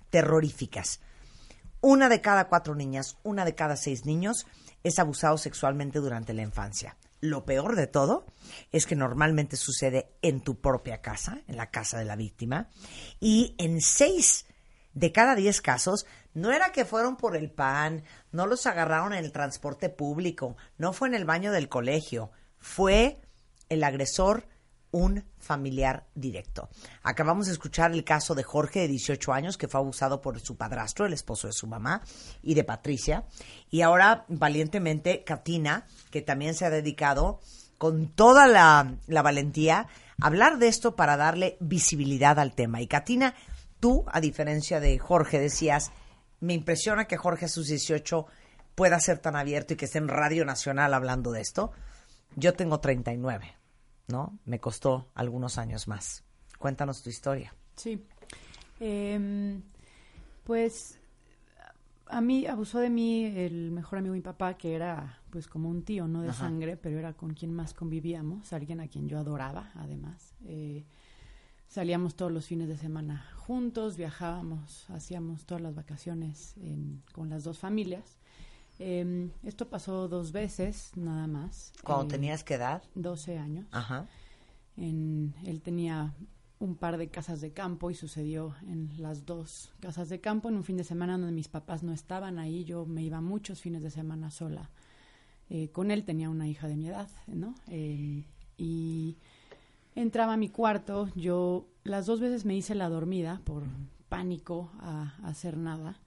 terroríficas. 0.10 1.00
Una 1.82 2.10
de 2.10 2.22
cada 2.22 2.48
cuatro 2.48 2.76
niñas, 2.76 3.18
una 3.24 3.44
de 3.44 3.56
cada 3.56 3.76
seis 3.76 4.06
niños 4.06 4.46
es 4.84 5.00
abusado 5.00 5.38
sexualmente 5.38 6.00
durante 6.00 6.34
la 6.34 6.42
infancia. 6.44 6.96
Lo 7.22 7.46
peor 7.46 7.76
de 7.76 7.88
todo 7.88 8.26
es 8.72 8.86
que 8.86 8.96
normalmente 8.96 9.58
sucede 9.58 10.12
en 10.22 10.42
tu 10.42 10.62
propia 10.62 11.02
casa, 11.02 11.42
en 11.48 11.58
la 11.58 11.70
casa 11.70 12.00
de 12.00 12.06
la 12.06 12.16
víctima, 12.16 12.70
y 13.20 13.56
en 13.58 13.82
seis 13.82 14.46
de 14.94 15.12
cada 15.12 15.36
diez 15.36 15.62
casos 15.62 16.06
no 16.34 16.52
era 16.52 16.72
que 16.72 16.86
fueron 16.86 17.18
por 17.18 17.36
el 17.36 17.52
pan, 17.52 18.04
no 18.32 18.48
los 18.48 18.66
agarraron 18.66 19.14
en 19.14 19.24
el 19.24 19.32
transporte 19.32 19.90
público, 19.90 20.56
no 20.78 20.94
fue 20.94 21.08
en 21.08 21.16
el 21.16 21.26
baño 21.26 21.52
del 21.52 21.70
colegio, 21.70 22.32
fue 22.58 23.20
el 23.70 23.84
agresor 23.84 24.48
un 24.92 25.24
familiar 25.38 26.06
directo. 26.16 26.70
Acabamos 27.04 27.48
de 27.48 27.54
escuchar 27.54 27.92
el 27.92 28.04
caso 28.04 28.36
de 28.36 28.44
Jorge, 28.44 28.82
de 28.82 28.88
18 28.88 29.34
años, 29.34 29.58
que 29.58 29.68
fue 29.68 29.80
abusado 29.80 30.22
por 30.22 30.40
su 30.40 30.58
padrastro, 30.58 31.06
el 31.06 31.14
esposo 31.14 31.48
de 31.48 31.54
su 31.54 31.68
mamá, 31.68 32.02
y 32.42 32.54
de 32.54 32.64
Patricia. 32.64 33.26
Y 33.70 33.82
ahora, 33.82 34.26
valientemente, 34.28 35.24
Katina, 35.24 35.86
que 36.12 36.22
también 36.22 36.56
se 36.56 36.66
ha 36.66 36.70
dedicado 36.70 37.40
con 37.78 38.10
toda 38.10 38.48
la, 38.48 38.98
valentía 39.08 39.88
a 40.22 40.28
hablar 40.28 40.58
de 40.58 40.68
esto 40.68 40.96
para 40.96 41.18
darle 41.18 41.58
visibilidad 41.60 42.40
al 42.40 42.54
tema. 42.54 42.82
Y 42.82 42.88
Katina, 42.88 43.36
tú, 43.80 44.06
a 44.12 44.20
diferencia 44.20 44.80
de 44.80 44.98
Jorge, 45.00 45.40
decías, 45.40 45.92
me 46.42 46.54
impresiona 46.54 47.06
que 47.06 47.18
Jorge 47.18 47.46
a 47.46 47.50
sus 47.50 47.68
18 47.68 48.26
pueda 48.76 49.00
ser 49.00 49.20
tan 49.20 49.36
abierto 49.36 49.74
y 49.74 49.78
que 49.78 49.86
esté 49.86 49.98
en 49.98 50.08
Radio 50.08 50.46
Nacional 50.46 50.94
hablando 50.94 51.32
de 51.32 51.42
esto. 51.42 51.72
Yo 52.36 52.54
tengo 52.54 52.80
39. 52.80 53.59
¿No? 54.10 54.38
Me 54.46 54.60
costó 54.60 55.10
algunos 55.16 55.58
años 55.58 55.88
más. 55.88 56.24
Cuéntanos 56.58 57.02
tu 57.02 57.10
historia. 57.10 57.54
Sí. 57.76 58.04
Em, 58.80 59.62
pues 60.44 61.00
a 62.08 62.22
mí 62.22 62.46
abusó 62.48 62.80
de 62.80 62.90
mí 62.90 63.26
el 63.26 63.72
mejor 63.72 64.00
amigo 64.00 64.14
de 64.14 64.20
mi 64.20 64.24
papá, 64.24 64.56
que 64.56 64.74
era 64.74 65.20
pues 65.30 65.48
como 65.48 65.70
un 65.70 65.84
tío, 65.84 66.08
no 66.08 66.22
de 66.22 66.30
Ajá. 66.30 66.40
sangre, 66.40 66.76
pero 66.76 66.98
era 66.98 67.14
con 67.14 67.34
quien 67.34 67.54
más 67.54 67.74
convivíamos, 67.74 68.52
alguien 68.52 68.80
a 68.80 68.88
quien 68.88 69.08
yo 69.08 69.20
adoraba, 69.20 69.72
además. 69.76 70.34
Eh, 70.46 70.86
salíamos 71.68 72.16
todos 72.16 72.32
los 72.32 72.46
fines 72.48 72.68
de 72.68 72.78
semana 72.78 73.26
juntos, 73.38 73.96
viajábamos, 73.96 74.90
hacíamos 74.90 75.46
todas 75.46 75.62
las 75.62 75.76
vacaciones 75.76 76.56
en- 76.58 77.04
con 77.14 77.30
las 77.30 77.44
dos 77.44 77.60
familias. 77.60 78.18
Em, 78.80 79.32
esto 79.44 79.70
pasó 79.70 80.08
dos 80.08 80.32
veces, 80.32 80.92
nada 80.96 81.28
más. 81.28 81.74
Cuando 81.84 82.06
Eh, 82.06 82.08
tenías 82.08 82.44
que 82.44 82.54
edad. 82.56 82.82
12 82.96 83.38
años. 83.38 83.68
Ajá. 83.72 84.08
En, 84.78 85.34
él 85.46 85.62
tenía 85.62 86.14
un 86.60 86.76
par 86.76 86.98
de 86.98 87.10
casas 87.10 87.42
de 87.42 87.52
campo 87.52 87.92
y 87.92 87.96
sucedió 87.96 88.56
en 88.64 88.90
las 88.98 89.26
dos 89.26 89.72
casas 89.80 90.10
de 90.10 90.20
campo 90.22 90.50
en 90.50 90.56
un 90.56 90.64
fin 90.64 90.78
de 90.78 90.84
semana 90.84 91.18
donde 91.18 91.32
mis 91.34 91.48
papás 91.50 91.84
no 91.84 91.92
estaban 91.94 92.40
ahí. 92.40 92.64
Yo 92.64 92.86
me 92.86 93.04
iba 93.04 93.20
muchos 93.22 93.62
fines 93.62 93.82
de 93.84 93.92
semana 93.92 94.32
sola. 94.32 94.70
Eh, 95.50 95.70
con 95.72 95.92
él 95.92 96.04
tenía 96.06 96.30
una 96.30 96.48
hija 96.48 96.68
de 96.68 96.76
mi 96.78 96.88
edad, 96.88 97.10
¿no? 97.28 97.56
Eh, 97.68 98.24
y 98.58 99.18
entraba 99.96 100.34
a 100.34 100.38
mi 100.38 100.50
cuarto. 100.50 101.10
Yo 101.16 101.68
las 101.84 102.06
dos 102.06 102.20
veces 102.22 102.46
me 102.46 102.56
hice 102.56 102.76
la 102.76 102.88
dormida 102.90 103.42
por 103.44 103.64
pánico 104.10 104.72
a, 104.80 105.16
a 105.24 105.28
hacer 105.28 105.58
nada. 105.58 106.00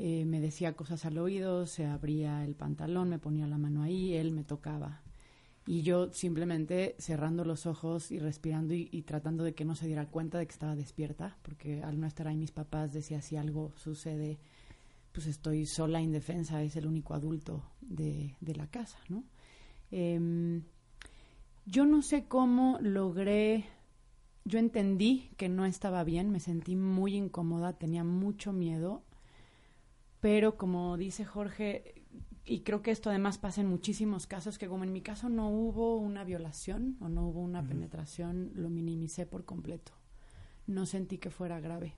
Eh, 0.00 0.24
me 0.26 0.40
decía 0.40 0.76
cosas 0.76 1.04
al 1.06 1.18
oído, 1.18 1.66
se 1.66 1.84
abría 1.84 2.44
el 2.44 2.54
pantalón, 2.54 3.08
me 3.08 3.18
ponía 3.18 3.48
la 3.48 3.58
mano 3.58 3.82
ahí, 3.82 4.14
él 4.14 4.30
me 4.30 4.44
tocaba. 4.44 5.02
Y 5.66 5.82
yo 5.82 6.12
simplemente 6.12 6.94
cerrando 7.00 7.44
los 7.44 7.66
ojos 7.66 8.12
y 8.12 8.20
respirando 8.20 8.74
y, 8.74 9.02
tratando 9.02 9.42
de 9.42 9.56
que 9.56 9.64
no 9.64 9.74
se 9.74 9.88
diera 9.88 10.06
cuenta 10.06 10.38
de 10.38 10.46
que 10.46 10.52
estaba 10.52 10.76
despierta, 10.76 11.36
porque 11.42 11.82
al 11.82 11.98
no 11.98 12.06
estar 12.06 12.28
ahí 12.28 12.36
mis 12.36 12.52
papás 12.52 12.92
decía 12.92 13.20
si 13.22 13.36
algo 13.36 13.72
sucede, 13.76 14.38
pues 15.10 15.26
estoy 15.26 15.66
sola, 15.66 16.00
indefensa, 16.00 16.62
es 16.62 16.76
el 16.76 16.86
único 16.86 17.14
adulto 17.14 17.64
de, 17.80 18.36
de 18.40 18.54
la 18.54 18.68
casa, 18.68 18.98
¿no? 19.08 19.24
Em, 19.90 20.62
yo 21.66 21.86
no 21.86 22.02
sé 22.02 22.26
cómo 22.28 22.78
logré, 22.80 23.64
yo 24.44 24.60
entendí 24.60 25.32
que 25.36 25.48
no 25.48 25.66
estaba 25.66 26.04
bien, 26.04 26.30
me 26.30 26.38
sentí 26.38 26.76
muy 26.76 27.16
incómoda, 27.16 27.72
tenía 27.72 28.04
mucho 28.04 28.52
miedo, 28.52 29.02
pero 30.20 30.56
como 30.56 30.96
dice 30.96 31.24
Jorge, 31.24 31.94
y 32.44 32.60
creo 32.60 32.82
que 32.82 32.90
esto 32.90 33.10
además 33.10 33.38
pasa 33.38 33.60
en 33.60 33.68
muchísimos 33.68 34.26
casos, 34.26 34.58
que 34.58 34.68
como 34.68 34.84
en 34.84 34.92
mi 34.92 35.02
caso 35.02 35.28
no 35.28 35.50
hubo 35.50 35.96
una 35.96 36.24
violación 36.24 36.96
o 37.00 37.08
no 37.08 37.26
hubo 37.28 37.40
una 37.40 37.62
penetración, 37.62 38.52
lo 38.54 38.70
minimicé 38.70 39.26
por 39.26 39.44
completo. 39.44 39.92
No 40.66 40.86
sentí 40.86 41.18
que 41.18 41.30
fuera 41.30 41.60
grave. 41.60 41.94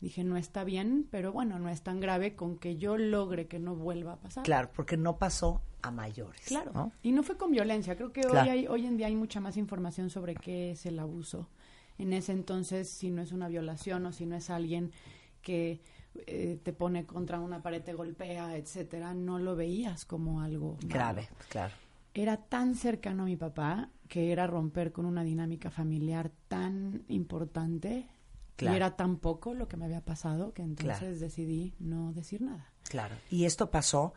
Dije, 0.00 0.24
no 0.24 0.36
está 0.36 0.64
bien, 0.64 1.06
pero 1.08 1.30
bueno, 1.30 1.60
no 1.60 1.68
es 1.68 1.82
tan 1.82 2.00
grave 2.00 2.34
con 2.34 2.58
que 2.58 2.78
yo 2.78 2.96
logre 2.98 3.46
que 3.46 3.60
no 3.60 3.76
vuelva 3.76 4.14
a 4.14 4.20
pasar. 4.20 4.42
Claro, 4.42 4.70
porque 4.74 4.96
no 4.96 5.18
pasó 5.18 5.62
a 5.82 5.92
mayores. 5.92 6.40
Claro. 6.46 6.72
¿no? 6.74 6.92
Y 7.00 7.12
no 7.12 7.22
fue 7.22 7.36
con 7.36 7.52
violencia. 7.52 7.94
Creo 7.94 8.12
que 8.12 8.22
hoy, 8.22 8.32
Claro. 8.32 8.50
hay, 8.50 8.66
hoy 8.66 8.86
en 8.86 8.96
día 8.96 9.06
hay 9.06 9.14
mucha 9.14 9.40
más 9.40 9.56
información 9.56 10.10
sobre 10.10 10.34
qué 10.34 10.72
es 10.72 10.84
el 10.84 10.98
abuso. 10.98 11.48
En 11.96 12.12
ese 12.12 12.32
entonces, 12.32 12.88
si 12.90 13.10
no 13.10 13.22
es 13.22 13.30
una 13.30 13.46
violación 13.46 14.04
o 14.06 14.12
si 14.12 14.26
no 14.26 14.34
es 14.34 14.50
alguien 14.50 14.90
que 15.42 15.80
eh, 16.26 16.58
te 16.62 16.72
pone 16.72 17.04
contra 17.06 17.40
una 17.40 17.62
pared, 17.62 17.82
te 17.82 17.94
golpea, 17.94 18.56
etcétera, 18.56 19.14
no 19.14 19.38
lo 19.38 19.56
veías 19.56 20.04
como 20.04 20.40
algo 20.40 20.74
malo. 20.76 20.88
Grave, 20.88 21.28
claro. 21.48 21.74
Era 22.14 22.36
tan 22.36 22.74
cercano 22.74 23.22
a 23.22 23.26
mi 23.26 23.36
papá 23.36 23.88
que 24.08 24.32
era 24.32 24.46
romper 24.46 24.92
con 24.92 25.06
una 25.06 25.24
dinámica 25.24 25.70
familiar 25.70 26.30
tan 26.48 27.04
importante 27.08 28.06
Claro. 28.56 28.74
y 28.74 28.76
era 28.76 28.96
tan 28.96 29.16
poco 29.16 29.54
lo 29.54 29.66
que 29.66 29.78
me 29.78 29.86
había 29.86 30.02
pasado 30.04 30.52
que 30.52 30.60
entonces 30.62 30.98
Claro. 30.98 31.18
decidí 31.18 31.74
no 31.78 32.12
decir 32.12 32.42
nada. 32.42 32.70
Claro. 32.90 33.14
Y 33.30 33.46
esto 33.46 33.70
pasó 33.70 34.12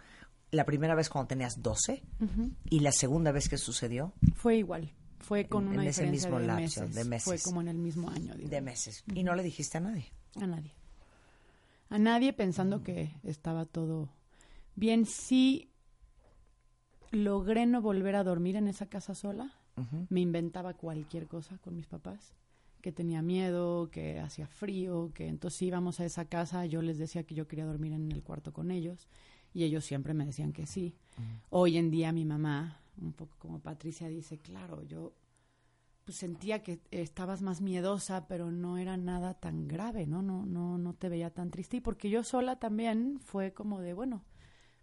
la 0.51 0.65
primera 0.65 0.93
vez 0.95 1.09
cuando 1.09 1.29
tenías 1.29 1.61
12 1.61 2.03
y 2.69 2.79
la 2.81 2.91
segunda 2.91 3.31
vez 3.31 3.47
que 3.47 3.57
sucedió 3.57 4.13
Fue 4.35 4.57
igual. 4.57 4.91
Fue 5.19 5.47
con 5.47 5.63
En- 5.67 5.73
una 5.75 5.83
en 5.83 5.87
ese 5.89 6.05
mismo 6.11 6.37
de, 6.39 6.47
lapso 6.47 6.81
meses. 6.81 6.95
de 6.95 7.05
meses. 7.05 7.23
Fue 7.23 7.39
como 7.39 7.61
en 7.61 7.69
el 7.69 7.77
mismo 7.77 8.09
año. 8.09 8.35
de 8.35 8.61
meses. 8.61 9.03
Y 9.15 9.23
no 9.23 9.33
le 9.35 9.41
dijiste 9.43 9.77
a 9.77 9.81
nadie. 9.81 10.11
A 10.39 10.45
nadie. 10.45 10.73
A 11.89 11.99
nadie 11.99 12.33
pensando 12.33 12.83
que 12.83 13.11
estaba 13.23 13.65
todo 13.65 14.09
bien. 14.75 15.05
Sí 15.05 15.71
logré 17.11 17.65
no 17.65 17.81
volver 17.81 18.15
a 18.15 18.23
dormir 18.23 18.55
en 18.55 18.67
esa 18.67 18.87
casa 18.87 19.15
sola. 19.15 19.53
Me 20.09 20.21
inventaba 20.21 20.73
cualquier 20.73 21.27
cosa 21.27 21.57
con 21.57 21.75
mis 21.75 21.87
papás. 21.87 22.33
Que 22.81 22.91
tenía 22.91 23.21
miedo, 23.21 23.89
que 23.89 24.19
hacía 24.19 24.47
frío, 24.47 25.11
que 25.13 25.27
entonces 25.27 25.61
íbamos 25.63 25.99
a 25.99 26.05
esa 26.05 26.25
casa. 26.25 26.65
Yo 26.65 26.81
les 26.81 26.97
decía 26.97 27.23
que 27.23 27.35
yo 27.35 27.47
quería 27.47 27.65
dormir 27.65 27.93
en 27.93 28.11
el 28.11 28.23
cuarto 28.23 28.53
con 28.53 28.71
ellos. 28.71 29.07
Y 29.53 29.63
ellos 29.63 29.85
siempre 29.85 30.13
me 30.13 30.25
decían 30.25 30.53
que 30.53 30.65
sí. 30.65 30.95
Hoy 31.49 31.77
en 31.77 31.89
día 31.91 32.11
mi 32.11 32.25
mamá, 32.25 32.81
un 33.01 33.13
poco 33.13 33.35
como 33.39 33.59
Patricia 33.59 34.07
dice, 34.07 34.37
claro, 34.37 34.83
yo 34.83 35.13
pues 36.05 36.17
sentía 36.17 36.61
que 36.61 36.79
estabas 36.91 37.41
más 37.41 37.61
miedosa, 37.61 38.27
pero 38.27 38.51
no 38.51 38.77
era 38.77 38.95
nada 38.95 39.33
tan 39.33 39.67
grave, 39.67 40.05
¿no? 40.05 40.21
No, 40.21 40.45
no, 40.45 40.77
no 40.77 40.93
te 40.93 41.09
veía 41.09 41.31
tan 41.31 41.49
triste. 41.49 41.77
Y 41.77 41.81
porque 41.81 42.09
yo 42.09 42.23
sola 42.23 42.57
también 42.57 43.19
fue 43.19 43.53
como 43.53 43.81
de, 43.81 43.93
bueno, 43.93 44.23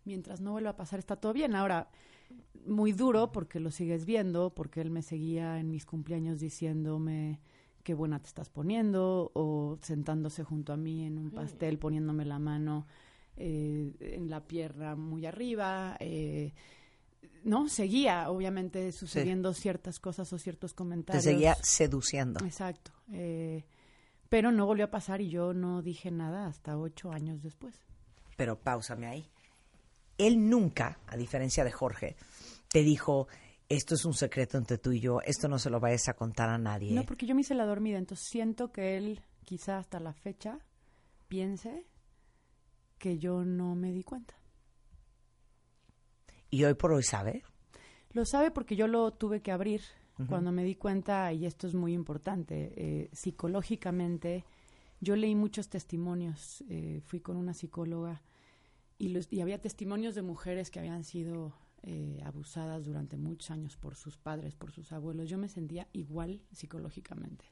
mientras 0.05 0.41
no 0.41 0.51
vuelva 0.51 0.71
a 0.71 0.77
pasar 0.77 0.99
está 0.99 1.17
todo 1.17 1.33
bien. 1.33 1.55
Ahora, 1.55 1.89
muy 2.67 2.93
duro 2.93 3.31
porque 3.31 3.61
lo 3.61 3.71
sigues 3.71 4.05
viendo, 4.05 4.51
porque 4.51 4.81
él 4.81 4.91
me 4.91 5.03
seguía 5.03 5.61
en 5.61 5.71
mis 5.71 5.87
cumpleaños 5.87 6.41
diciéndome 6.41 7.41
qué 7.85 7.95
buena 7.95 8.21
te 8.21 8.27
estás 8.27 8.51
poniendo 8.51 9.31
o 9.35 9.79
sentándose 9.83 10.45
junto 10.45 10.73
a 10.73 10.77
mí 10.77 11.05
en 11.05 11.19
un 11.19 11.31
pastel 11.31 11.79
poniéndome 11.79 12.25
la 12.25 12.39
mano 12.39 12.87
eh, 13.37 13.93
en 14.01 14.29
la 14.29 14.47
pierna 14.47 14.97
muy 14.97 15.27
arriba. 15.27 15.97
Eh, 16.01 16.53
no, 17.45 17.69
seguía 17.69 18.31
obviamente 18.31 18.93
sucediendo 18.93 19.55
ciertas 19.55 19.99
cosas 19.99 20.33
o 20.33 20.39
ciertos 20.39 20.73
Te 20.73 20.77
comentarios. 20.77 21.25
seguía 21.25 21.57
seduciendo. 21.63 22.45
Exacto. 22.45 22.93
Eh, 23.13 23.65
pero 24.29 24.51
no 24.51 24.67
volvió 24.67 24.87
a 24.87 24.91
pasar 24.91 25.21
y 25.21 25.29
yo 25.29 25.53
no 25.53 25.83
dije 25.83 26.11
nada 26.11 26.47
hasta 26.47 26.79
ocho 26.79 27.13
años 27.13 27.43
después. 27.43 27.75
Pero 28.37 28.59
páusame 28.59 29.07
ahí. 29.07 29.31
Él 30.19 30.49
nunca, 30.49 30.99
a 31.07 31.17
diferencia 31.17 31.65
de 31.65 31.73
Jorge, 31.73 32.17
te 32.69 32.83
dijo, 32.83 33.29
esto 33.69 33.95
es 33.95 34.05
un 34.05 34.15
secreto 34.15 34.59
entre 34.59 34.79
tú 34.79 34.93
y 34.93 35.01
yo, 35.01 35.21
esto 35.25 35.49
no 35.49 35.59
se 35.59 35.71
lo 35.71 35.81
vayas 35.81 36.09
a 36.09 36.15
contar 36.15 36.49
a 36.49 36.59
nadie. 36.59 36.93
No, 36.93 37.05
porque 37.05 37.27
yo 37.27 37.35
me 37.35 37.41
hice 37.43 37.55
la 37.55 37.67
dormida, 37.67 37.99
entonces 37.99 38.27
siento 38.29 38.73
que 38.73 38.97
él, 38.97 39.21
quizá 39.45 39.79
hasta 39.79 40.01
la 40.01 40.13
fecha, 40.13 40.59
piense 41.29 41.87
que 42.99 43.19
yo 43.19 43.45
no 43.45 43.75
me 43.75 43.93
di 43.93 44.03
cuenta. 44.03 44.35
Y 46.53 46.65
hoy 46.65 46.75
por 46.75 46.93
hoy 46.93 47.03
sabe. 47.03 47.43
Lo 48.13 48.27
sabe 48.27 48.51
porque 48.51 48.77
yo 48.77 48.87
lo 48.87 49.11
tuve 49.11 49.41
que 49.41 49.53
abrir 49.53 49.81
cuando 50.29 50.53
me 50.53 50.63
di 50.65 50.75
cuenta, 50.75 51.33
y 51.33 51.47
esto 51.47 51.67
es 51.67 51.75
muy 51.75 51.95
importante, 51.95 52.75
eh, 52.77 53.09
psicológicamente, 53.13 54.45
yo 55.01 55.17
leí 55.17 55.35
muchos 55.35 55.69
testimonios, 55.69 56.63
eh, 56.69 57.01
fui 57.07 57.21
con 57.21 57.37
una 57.37 57.55
psicóloga 57.55 58.23
y, 58.99 59.09
los, 59.09 59.33
y 59.33 59.41
había 59.41 59.61
testimonios 59.61 60.15
de 60.15 60.23
mujeres 60.23 60.71
que 60.71 60.79
habían 60.79 61.03
sido 61.05 61.55
eh, 61.83 62.21
abusadas 62.25 62.85
durante 62.85 63.17
muchos 63.17 63.51
años 63.51 63.77
por 63.77 63.97
sus 63.97 64.19
padres, 64.19 64.55
por 64.55 64.71
sus 64.71 64.93
abuelos. 64.93 65.31
Yo 65.31 65.39
me 65.39 65.49
sentía 65.49 65.89
igual 65.93 66.43
psicológicamente, 66.53 67.47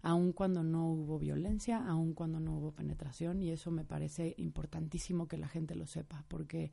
aun 0.00 0.32
cuando 0.32 0.62
no 0.62 0.88
hubo 0.92 1.18
violencia, 1.18 1.84
aun 1.84 2.14
cuando 2.14 2.38
no 2.38 2.56
hubo 2.56 2.70
penetración, 2.70 3.42
y 3.42 3.50
eso 3.50 3.72
me 3.72 3.84
parece 3.84 4.34
importantísimo 4.38 5.26
que 5.26 5.36
la 5.36 5.48
gente 5.48 5.74
lo 5.74 5.86
sepa, 5.86 6.24
porque 6.28 6.70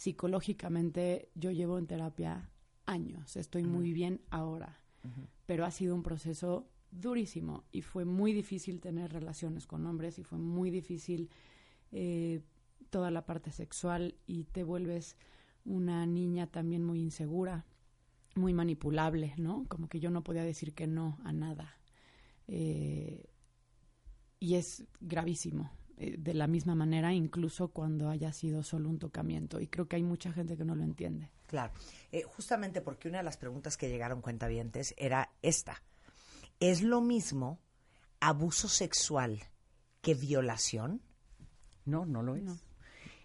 psicológicamente 0.00 1.28
yo 1.34 1.50
llevo 1.50 1.78
en 1.78 1.86
terapia 1.86 2.48
años, 2.86 3.36
estoy 3.36 3.64
muy 3.64 3.92
bien 3.92 4.22
ahora, 4.30 4.80
pero 5.44 5.66
ha 5.66 5.70
sido 5.70 5.94
un 5.94 6.02
proceso 6.02 6.66
durísimo 6.90 7.64
y 7.70 7.82
fue 7.82 8.06
muy 8.06 8.32
difícil 8.32 8.80
tener 8.80 9.12
relaciones 9.12 9.66
con 9.66 9.84
hombres 9.84 10.18
y 10.18 10.22
fue 10.24 10.38
muy 10.38 10.70
difícil 10.70 11.28
eh, 11.92 12.40
toda 12.88 13.10
la 13.10 13.26
parte 13.26 13.52
sexual 13.52 14.14
y 14.26 14.44
te 14.44 14.64
vuelves 14.64 15.16
una 15.66 16.06
niña 16.06 16.46
también 16.46 16.82
muy 16.82 17.02
insegura, 17.02 17.66
muy 18.36 18.54
manipulable, 18.54 19.34
¿no? 19.36 19.66
Como 19.68 19.90
que 19.90 20.00
yo 20.00 20.10
no 20.10 20.24
podía 20.24 20.44
decir 20.44 20.72
que 20.72 20.86
no 20.86 21.18
a 21.24 21.32
nada. 21.34 21.76
Eh, 22.48 23.26
y 24.38 24.54
es 24.54 24.86
gravísimo, 25.02 25.70
de 26.00 26.34
la 26.34 26.46
misma 26.46 26.74
manera, 26.74 27.12
incluso 27.12 27.68
cuando 27.68 28.08
haya 28.08 28.32
sido 28.32 28.62
solo 28.62 28.88
un 28.88 28.98
tocamiento. 28.98 29.60
Y 29.60 29.66
creo 29.66 29.86
que 29.86 29.96
hay 29.96 30.02
mucha 30.02 30.32
gente 30.32 30.56
que 30.56 30.64
no 30.64 30.74
lo 30.74 30.82
entiende. 30.82 31.30
Claro. 31.46 31.72
Eh, 32.10 32.22
justamente 32.22 32.80
porque 32.80 33.08
una 33.08 33.18
de 33.18 33.24
las 33.24 33.36
preguntas 33.36 33.76
que 33.76 33.88
llegaron 33.88 34.22
cuentavientes 34.22 34.94
era 34.96 35.30
esta. 35.42 35.82
¿Es 36.58 36.82
lo 36.82 37.00
mismo 37.00 37.58
abuso 38.20 38.68
sexual 38.68 39.42
que 40.00 40.14
violación? 40.14 41.02
No, 41.84 42.06
no 42.06 42.22
lo 42.22 42.36
es. 42.36 42.44
No. 42.44 42.58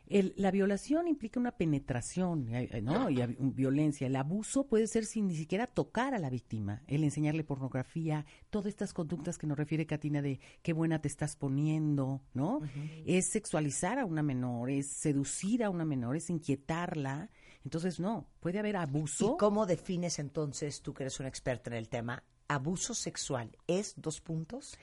El- 0.08 0.34
la 0.38 0.51
violación 0.51 1.08
implica 1.08 1.39
una 1.39 1.51
penetración, 1.51 2.47
eh, 2.53 2.70
eh, 2.72 2.82
¿no? 2.82 3.10
Y 3.10 3.24
violencia. 3.39 4.08
El 4.08 4.16
abuso 4.16 4.68
puede 4.68 4.88
ser 4.88 5.06
sin 5.06 5.28
ni 5.28 5.36
siquiera 5.36 5.68
tocar 5.68 6.14
a 6.14 6.20
la 6.20 6.30
víctima, 6.30 6.84
el 6.88 7.03
enseñarle 7.03 7.43
pornografía, 7.43 8.26
todas 8.49 8.68
estas 8.68 8.93
conductas 8.93 9.38
que 9.38 9.47
nos 9.47 9.58
refiere 9.58 9.86
Katina 9.86 10.22
de 10.22 10.39
qué 10.62 10.74
buena 10.74 11.01
te 11.01 11.08
estás 11.08 11.36
poniendo, 11.36 12.22
¿no? 12.34 12.62
Es 13.06 13.30
sexualizar 13.32 13.99
a 13.99 14.06
una 14.06 14.24
menor, 14.24 14.70
es 14.70 14.88
seducir 14.88 15.64
a 15.64 15.70
una 15.70 15.86
menor, 15.86 16.16
es 16.16 16.30
inquietarla. 16.30 17.30
Entonces, 17.64 17.99
no, 17.99 18.28
puede 18.41 18.60
haber 18.60 18.78
abuso. 18.78 19.34
¿Y 19.34 19.38
cómo 19.39 19.66
defines 19.66 20.20
entonces, 20.20 20.82
tú 20.82 20.93
que 20.93 21.03
eres 21.03 21.20
una 21.20 21.30
experta 21.30 21.72
en 21.72 21.78
el 21.78 21.89
tema, 21.89 22.24
abuso 22.47 22.93
sexual? 22.93 23.58
¿Es 23.68 23.93
dos 23.97 24.22
puntos? 24.22 24.78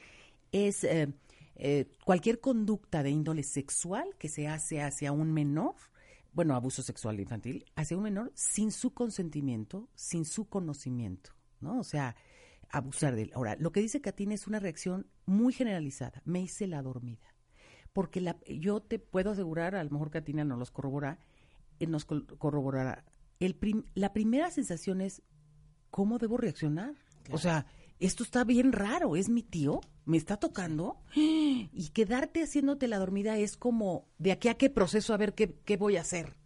es 0.55 0.85
eh, 0.85 1.09
eh, 1.65 1.87
cualquier 2.05 2.41
conducta 2.41 3.05
de 3.05 3.11
índole 3.11 3.45
sexual 3.45 4.17
que 4.19 4.29
se 4.29 4.49
hace 4.49 4.83
hacia 4.83 5.13
un 5.13 5.33
menor, 5.33 5.77
bueno, 6.33 6.57
abuso 6.57 6.83
sexual 6.83 7.21
infantil, 7.21 7.65
hacia 7.77 7.97
un 7.97 8.03
menor 8.03 8.33
sin 8.35 8.73
su 8.73 8.93
consentimiento, 8.95 9.89
sin 9.95 10.25
su 10.25 10.49
conocimiento, 10.49 11.31
¿no? 11.61 11.79
O 11.79 11.85
sea, 11.85 12.17
abusar 12.69 13.15
de 13.15 13.23
él. 13.23 13.33
Ahora, 13.35 13.55
lo 13.61 13.71
que 13.71 13.81
dice 13.81 14.01
Katina 14.01 14.35
es 14.35 14.49
una 14.49 14.59
reacción 14.59 15.07
muy 15.25 15.53
generalizada. 15.53 16.21
Me 16.25 16.41
hice 16.41 16.67
la 16.67 16.83
dormida. 16.83 17.29
Porque 17.93 18.21
la, 18.21 18.39
yo 18.49 18.81
te 18.81 18.99
puedo 18.99 19.31
asegurar, 19.31 19.77
a 19.77 19.85
lo 19.85 19.91
mejor 19.91 20.11
Katina 20.11 20.45
nos 20.45 20.59
los 20.59 20.71
corrobora, 20.71 21.19
eh, 21.79 21.87
nos 21.87 22.07
corroborará. 22.07 23.05
El 23.39 23.55
prim- 23.55 23.85
la 23.95 24.13
primera 24.13 24.51
sensación 24.51 25.01
es, 25.01 25.23
¿cómo 25.91 26.19
debo 26.19 26.39
reaccionar? 26.39 26.95
O 27.31 27.39
sea, 27.39 27.67
esto 28.07 28.23
está 28.25 28.45
bien 28.45 28.73
raro, 28.73 29.17
es 29.17 29.29
mi 29.29 29.43
tío, 29.43 29.81
me 30.05 30.17
está 30.17 30.37
tocando. 30.37 31.01
Y 31.15 31.91
quedarte 31.93 32.43
haciéndote 32.43 32.89
la 32.89 32.99
dormida 32.99 33.39
es 33.39 33.57
como, 33.57 34.09
de 34.19 34.33
aquí 34.33 34.49
a 34.49 34.55
qué 34.55 34.71
proceso, 34.71 35.15
a 35.15 35.17
ver 35.17 35.35
qué, 35.35 35.59
qué 35.65 35.77
voy 35.77 35.97
a 35.97 36.01
hacer. 36.03 36.37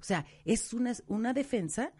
O 0.00 0.04
sea, 0.04 0.24
es 0.44 0.72
una, 0.72 0.92
una 1.08 1.32
defensa, 1.32 1.92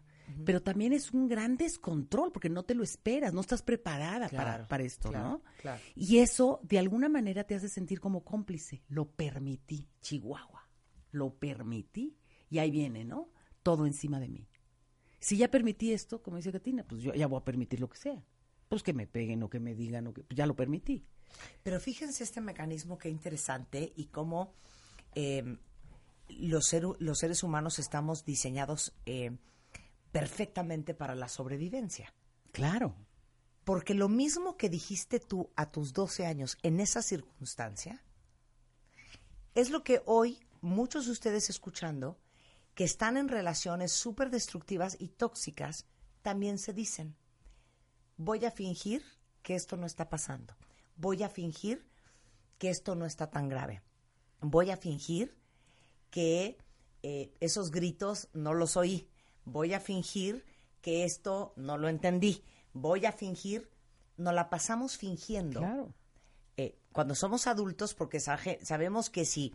pero 0.44 0.62
también 0.62 0.92
es 0.92 1.12
un 1.12 1.28
gran 1.28 1.56
descontrol, 1.56 2.30
porque 2.32 2.48
no 2.48 2.62
te 2.62 2.74
lo 2.74 2.82
esperas, 2.82 3.34
no 3.34 3.40
estás 3.40 3.62
preparada 3.62 4.28
Claro, 4.28 4.50
para, 4.50 4.68
para 4.68 4.84
esto, 4.84 5.10
claro, 5.10 5.28
¿no? 5.28 5.42
claro. 5.60 5.80
Y 5.94 6.18
eso, 6.18 6.60
de 6.62 6.78
alguna 6.78 7.08
manera, 7.08 7.44
te 7.44 7.54
hace 7.54 7.68
sentir 7.68 8.00
como 8.00 8.24
cómplice. 8.24 8.82
Lo 8.88 9.10
permití, 9.10 9.88
Chihuahua. 10.00 10.68
Lo 11.10 11.34
permití. 11.34 12.16
Y 12.48 12.58
ahí 12.58 12.70
viene, 12.70 13.04
¿no? 13.04 13.30
Todo 13.62 13.86
encima 13.86 14.20
de 14.20 14.28
mí. 14.28 14.48
Si 15.18 15.36
ya 15.36 15.50
permití 15.50 15.92
esto, 15.92 16.22
como 16.22 16.36
dice 16.36 16.52
Katina, 16.52 16.84
pues 16.86 17.02
yo 17.02 17.12
ya 17.14 17.26
voy 17.26 17.38
a 17.40 17.44
permitir 17.44 17.80
lo 17.80 17.88
que 17.88 17.96
sea. 17.96 18.24
Pues 18.74 18.82
que 18.82 18.92
me 18.92 19.06
peguen 19.06 19.40
o 19.44 19.48
que 19.48 19.60
me 19.60 19.72
digan, 19.76 20.08
o 20.08 20.12
que, 20.12 20.24
pues 20.24 20.36
ya 20.36 20.46
lo 20.46 20.56
permití. 20.56 21.06
Pero 21.62 21.78
fíjense 21.78 22.24
este 22.24 22.40
mecanismo 22.40 22.98
qué 22.98 23.08
interesante 23.08 23.92
y 23.94 24.06
cómo 24.06 24.52
eh, 25.14 25.58
los, 26.28 26.66
seres 26.66 27.44
humanos 27.44 27.78
estamos 27.78 28.24
diseñados 28.24 28.92
eh, 29.06 29.30
perfectamente 30.10 30.92
para 30.92 31.14
la 31.14 31.28
sobrevivencia. 31.28 32.12
Claro. 32.50 32.96
Porque 33.62 33.94
lo 33.94 34.08
mismo 34.08 34.56
que 34.56 34.68
dijiste 34.68 35.20
tú 35.20 35.52
a 35.54 35.70
tus 35.70 35.92
12 35.92 36.26
años 36.26 36.58
en 36.64 36.80
esa 36.80 37.00
circunstancia, 37.00 38.02
es 39.54 39.70
lo 39.70 39.84
que 39.84 40.02
hoy 40.04 40.40
muchos 40.62 41.06
de 41.06 41.12
ustedes 41.12 41.48
escuchando, 41.48 42.18
que 42.74 42.82
están 42.82 43.18
en 43.18 43.28
relaciones 43.28 43.92
súper 43.92 44.30
destructivas 44.30 44.96
y 44.98 45.10
tóxicas, 45.10 45.86
también 46.22 46.58
se 46.58 46.72
dicen, 46.72 47.14
voy 48.16 48.44
a 48.44 48.50
fingir 48.50 49.02
que 49.42 49.54
esto 49.54 49.76
no 49.76 49.86
está 49.86 50.08
pasando, 50.08 50.54
voy 50.96 51.22
a 51.22 51.28
fingir 51.28 51.86
que 52.58 52.70
esto 52.70 52.94
no 52.94 53.04
está 53.06 53.30
tan 53.30 53.48
grave, 53.48 53.82
voy 54.40 54.70
a 54.70 54.76
fingir 54.76 55.36
que 56.10 56.58
eh, 57.02 57.32
esos 57.40 57.70
gritos 57.70 58.28
no 58.32 58.54
los 58.54 58.76
oí, 58.76 59.08
voy 59.44 59.74
a 59.74 59.80
fingir 59.80 60.44
que 60.80 61.04
esto 61.04 61.52
no 61.56 61.76
lo 61.76 61.88
entendí, 61.88 62.42
voy 62.72 63.06
a 63.06 63.12
fingir, 63.12 63.68
nos 64.16 64.34
la 64.34 64.48
pasamos 64.48 64.96
fingiendo 64.96 65.60
Claro. 65.60 65.92
eh, 66.56 66.78
cuando 66.92 67.14
somos 67.14 67.46
adultos, 67.48 67.94
porque 67.94 68.20
sabemos 68.20 69.10
que 69.10 69.24
si 69.24 69.52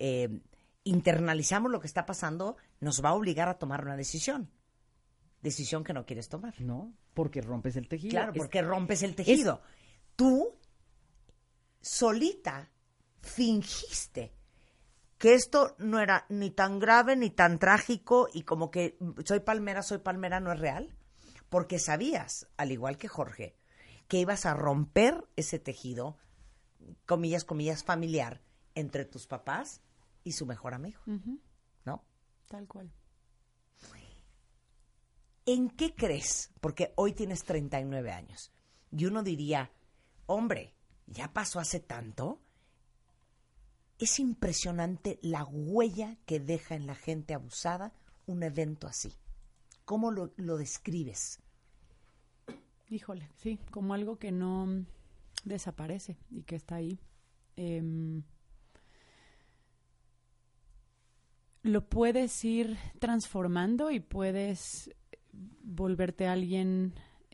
eh, 0.00 0.40
internalizamos 0.82 1.70
lo 1.70 1.80
que 1.80 1.86
está 1.86 2.04
pasando, 2.04 2.56
nos 2.80 3.04
va 3.04 3.10
a 3.10 3.14
obligar 3.14 3.48
a 3.48 3.58
tomar 3.58 3.84
una 3.84 3.96
decisión. 3.96 4.50
Decisión 5.44 5.84
que 5.84 5.92
no 5.92 6.04
quieres 6.06 6.28
tomar. 6.28 6.60
¿No? 6.60 6.92
Porque 7.12 7.40
rompes 7.42 7.76
el 7.76 7.86
tejido. 7.86 8.10
Claro, 8.10 8.32
Es- 8.32 8.38
porque 8.38 8.62
rompes 8.62 9.02
el 9.02 9.14
tejido. 9.14 9.60
Tú, 10.16 10.58
solita, 11.80 12.70
fingiste 13.20 14.32
que 15.18 15.34
esto 15.34 15.74
no 15.78 16.00
era 16.00 16.26
ni 16.28 16.50
tan 16.50 16.78
grave 16.78 17.14
ni 17.16 17.30
tan 17.30 17.58
trágico 17.58 18.28
y 18.32 18.42
como 18.42 18.70
que 18.70 18.96
mm, 19.00 19.20
soy 19.24 19.40
palmera, 19.40 19.82
soy 19.82 19.98
palmera 19.98 20.40
no 20.40 20.52
es 20.52 20.58
real, 20.58 20.94
porque 21.48 21.78
sabías, 21.78 22.48
al 22.56 22.72
igual 22.72 22.96
que 22.98 23.08
Jorge, 23.08 23.56
que 24.08 24.18
ibas 24.18 24.44
a 24.44 24.54
romper 24.54 25.24
ese 25.36 25.58
tejido, 25.58 26.18
comillas, 27.06 27.44
comillas, 27.44 27.84
familiar, 27.84 28.42
entre 28.74 29.04
tus 29.04 29.26
papás 29.26 29.80
y 30.24 30.32
su 30.32 30.46
mejor 30.46 30.74
amigo, 30.74 31.00
¿no? 31.84 32.02
Tal 32.48 32.66
cual. 32.66 32.90
¿En 35.46 35.68
qué 35.70 35.94
crees? 35.94 36.52
Porque 36.60 36.92
hoy 36.96 37.12
tienes 37.12 37.44
39 37.44 38.10
años. 38.10 38.52
Y 38.90 39.06
uno 39.06 39.22
diría, 39.22 39.70
hombre, 40.26 40.74
ya 41.06 41.32
pasó 41.32 41.60
hace 41.60 41.80
tanto. 41.80 42.40
Es 43.98 44.18
impresionante 44.18 45.18
la 45.22 45.44
huella 45.44 46.16
que 46.26 46.40
deja 46.40 46.74
en 46.74 46.86
la 46.86 46.94
gente 46.94 47.34
abusada 47.34 47.92
un 48.26 48.42
evento 48.42 48.86
así. 48.86 49.12
¿Cómo 49.84 50.10
lo, 50.10 50.32
lo 50.36 50.56
describes? 50.56 51.40
Híjole, 52.88 53.30
sí, 53.36 53.58
como 53.70 53.94
algo 53.94 54.18
que 54.18 54.32
no 54.32 54.84
desaparece 55.44 56.16
y 56.30 56.42
que 56.42 56.56
está 56.56 56.76
ahí. 56.76 56.98
Em, 57.56 58.22
lo 61.62 61.88
puedes 61.88 62.44
ir 62.44 62.76
transformando 62.98 63.90
y 63.90 64.00
puedes 64.00 64.90
volverte 65.62 66.26
alguien, 66.26 66.92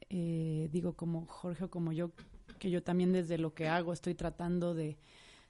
eh, 0.08 0.68
digo, 0.72 0.94
como 0.94 1.26
Jorge 1.26 1.64
o 1.64 1.70
como 1.70 1.92
yo, 1.92 2.12
que 2.58 2.70
yo 2.70 2.82
también 2.82 3.12
desde 3.12 3.38
lo 3.38 3.54
que 3.54 3.68
hago 3.68 3.92
estoy 3.92 4.14
tratando 4.14 4.74
de, 4.74 4.98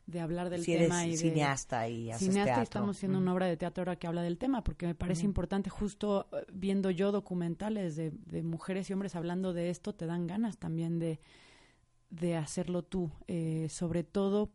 de 0.07 0.21
hablar 0.21 0.51
del 0.51 0.65
Si 0.65 0.73
tema. 0.73 1.05
eres 1.05 1.21
y 1.23 1.25
de, 1.25 1.31
cineasta 1.31 1.89
y 1.89 2.11
haces 2.11 2.29
cineasta 2.29 2.61
y 2.61 2.63
estamos 2.63 2.97
haciendo 2.97 3.19
Mm. 3.19 3.23
una 3.23 3.33
obra 3.35 3.47
de 3.47 3.57
teatro 3.57 3.83
ahora 3.83 3.97
que 3.97 4.07
habla 4.07 4.23
del 4.23 4.39
tema, 4.39 4.63
porque 4.65 4.87
me 4.87 4.95
parece 4.95 5.25
importante, 5.25 5.71
justo 5.71 6.27
eh, 6.33 6.45
viendo 6.53 6.91
yo 6.91 7.13
documentales 7.13 7.97
de, 7.97 8.11
de 8.27 8.43
mujeres 8.43 8.89
y 8.91 8.93
hombres 8.93 9.15
hablando 9.17 9.53
de 9.53 9.71
esto, 9.71 9.95
te 9.95 10.07
dan 10.07 10.27
ganas 10.27 10.59
también 10.59 10.99
de, 10.99 11.21
de 12.11 12.37
hacerlo 12.37 12.83
tú, 12.83 13.11
eh, 13.29 13.69
sobre 13.71 14.03
todo 14.05 14.51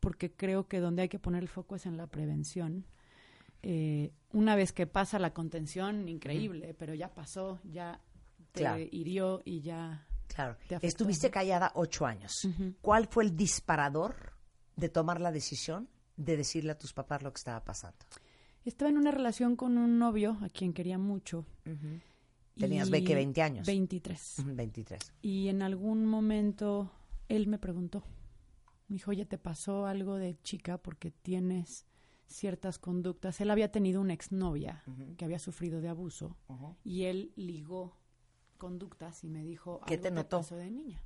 porque 0.00 0.30
creo 0.32 0.68
que 0.68 0.78
donde 0.78 1.02
hay 1.02 1.08
que 1.08 1.18
poner 1.18 1.42
el 1.42 1.48
foco 1.48 1.74
es 1.74 1.86
en 1.86 1.96
la 1.96 2.06
prevención. 2.06 2.84
Eh, 3.62 4.12
una 4.32 4.54
vez 4.56 4.72
que 4.72 4.86
pasa 4.86 5.18
la 5.18 5.32
contención, 5.32 6.08
increíble, 6.08 6.74
pero 6.78 6.94
ya 6.94 7.12
pasó, 7.14 7.60
ya 7.64 8.00
te 8.52 8.60
Claro. 8.60 8.82
hirió 8.90 9.42
y 9.44 9.60
ya... 9.60 10.06
Claro. 10.28 10.56
te 10.68 10.74
afectó, 10.76 10.86
Estuviste 10.86 11.28
¿no? 11.28 11.32
callada 11.32 11.72
ocho 11.74 12.06
años. 12.06 12.46
¿Cuál 12.82 13.06
fue 13.08 13.24
el 13.24 13.34
disparador 13.36 14.32
de 14.76 14.88
tomar 14.88 15.20
la 15.20 15.32
decisión 15.32 15.88
de 16.16 16.36
decirle 16.36 16.72
a 16.72 16.78
tus 16.78 16.92
papás 16.92 17.22
lo 17.22 17.32
que 17.32 17.38
estaba 17.38 17.64
pasando? 17.64 17.98
Estaba 18.64 18.90
en 18.90 18.98
una 18.98 19.10
relación 19.10 19.56
con 19.56 19.78
un 19.78 19.98
novio 19.98 20.36
a 20.42 20.48
quien 20.50 20.72
quería 20.74 20.98
mucho. 20.98 21.46
Tenías 22.56 22.90
que 22.90 23.14
20 23.14 23.42
años. 23.42 23.66
23. 23.66 24.34
Ujú, 24.40 24.54
23. 24.54 25.12
Y 25.22 25.48
en 25.48 25.62
algún 25.62 26.04
momento 26.06 26.90
él 27.28 27.46
me 27.46 27.58
preguntó, 27.58 28.02
me 28.88 28.96
dijo, 28.96 29.10
oye, 29.12 29.24
¿te 29.26 29.38
pasó 29.38 29.86
algo 29.86 30.16
de 30.16 30.36
chica 30.42 30.76
porque 30.78 31.10
tienes 31.10 31.86
ciertas 32.28 32.78
conductas? 32.78 33.40
Él 33.40 33.50
había 33.50 33.72
tenido 33.72 34.00
una 34.00 34.12
exnovia 34.12 34.82
que 35.16 35.24
había 35.24 35.38
sufrido 35.38 35.80
de 35.80 35.88
abuso 35.88 36.36
y 36.84 37.04
él 37.04 37.32
ligó 37.36 37.96
conductas 38.58 39.24
y 39.24 39.28
me 39.28 39.44
dijo, 39.44 39.80
¿Qué 39.86 39.94
algo 39.94 40.02
te 40.02 40.10
notó? 40.10 40.36
pasó 40.38 40.56
de 40.56 40.70
niña. 40.70 41.02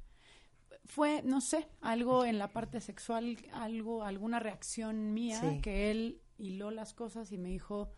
Fue, 0.85 1.23
no 1.23 1.41
sé, 1.41 1.69
algo 1.81 2.25
en 2.25 2.39
la 2.39 2.49
parte 2.53 2.81
sexual, 2.81 3.37
algo, 3.53 4.03
alguna 4.03 4.41
reacción 4.41 5.15
mía 5.15 5.39
Sí. 5.41 5.61
que 5.61 5.91
él 5.91 6.21
hiló 6.39 6.71
las 6.71 6.93
cosas 6.93 7.31
y 7.31 7.39
me 7.39 7.51
dijo, 7.51 7.91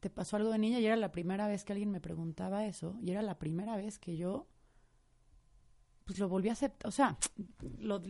¿te 0.00 0.10
pasó 0.10 0.36
algo 0.36 0.50
de 0.50 0.58
niña? 0.58 0.80
Y 0.80 0.86
era 0.86 0.96
la 0.96 1.12
primera 1.12 1.46
vez 1.46 1.64
que 1.64 1.72
alguien 1.72 1.90
me 1.90 2.00
preguntaba 2.00 2.66
eso 2.66 2.96
y 3.00 3.10
era 3.12 3.22
la 3.22 3.38
primera 3.38 3.76
vez 3.76 3.98
que 3.98 4.16
yo 4.16 4.48
pues 6.08 6.18
lo 6.20 6.26
volví 6.30 6.48
a 6.48 6.52
aceptar, 6.52 6.88
o 6.88 6.90
sea, 6.90 7.18
lo, 7.80 8.00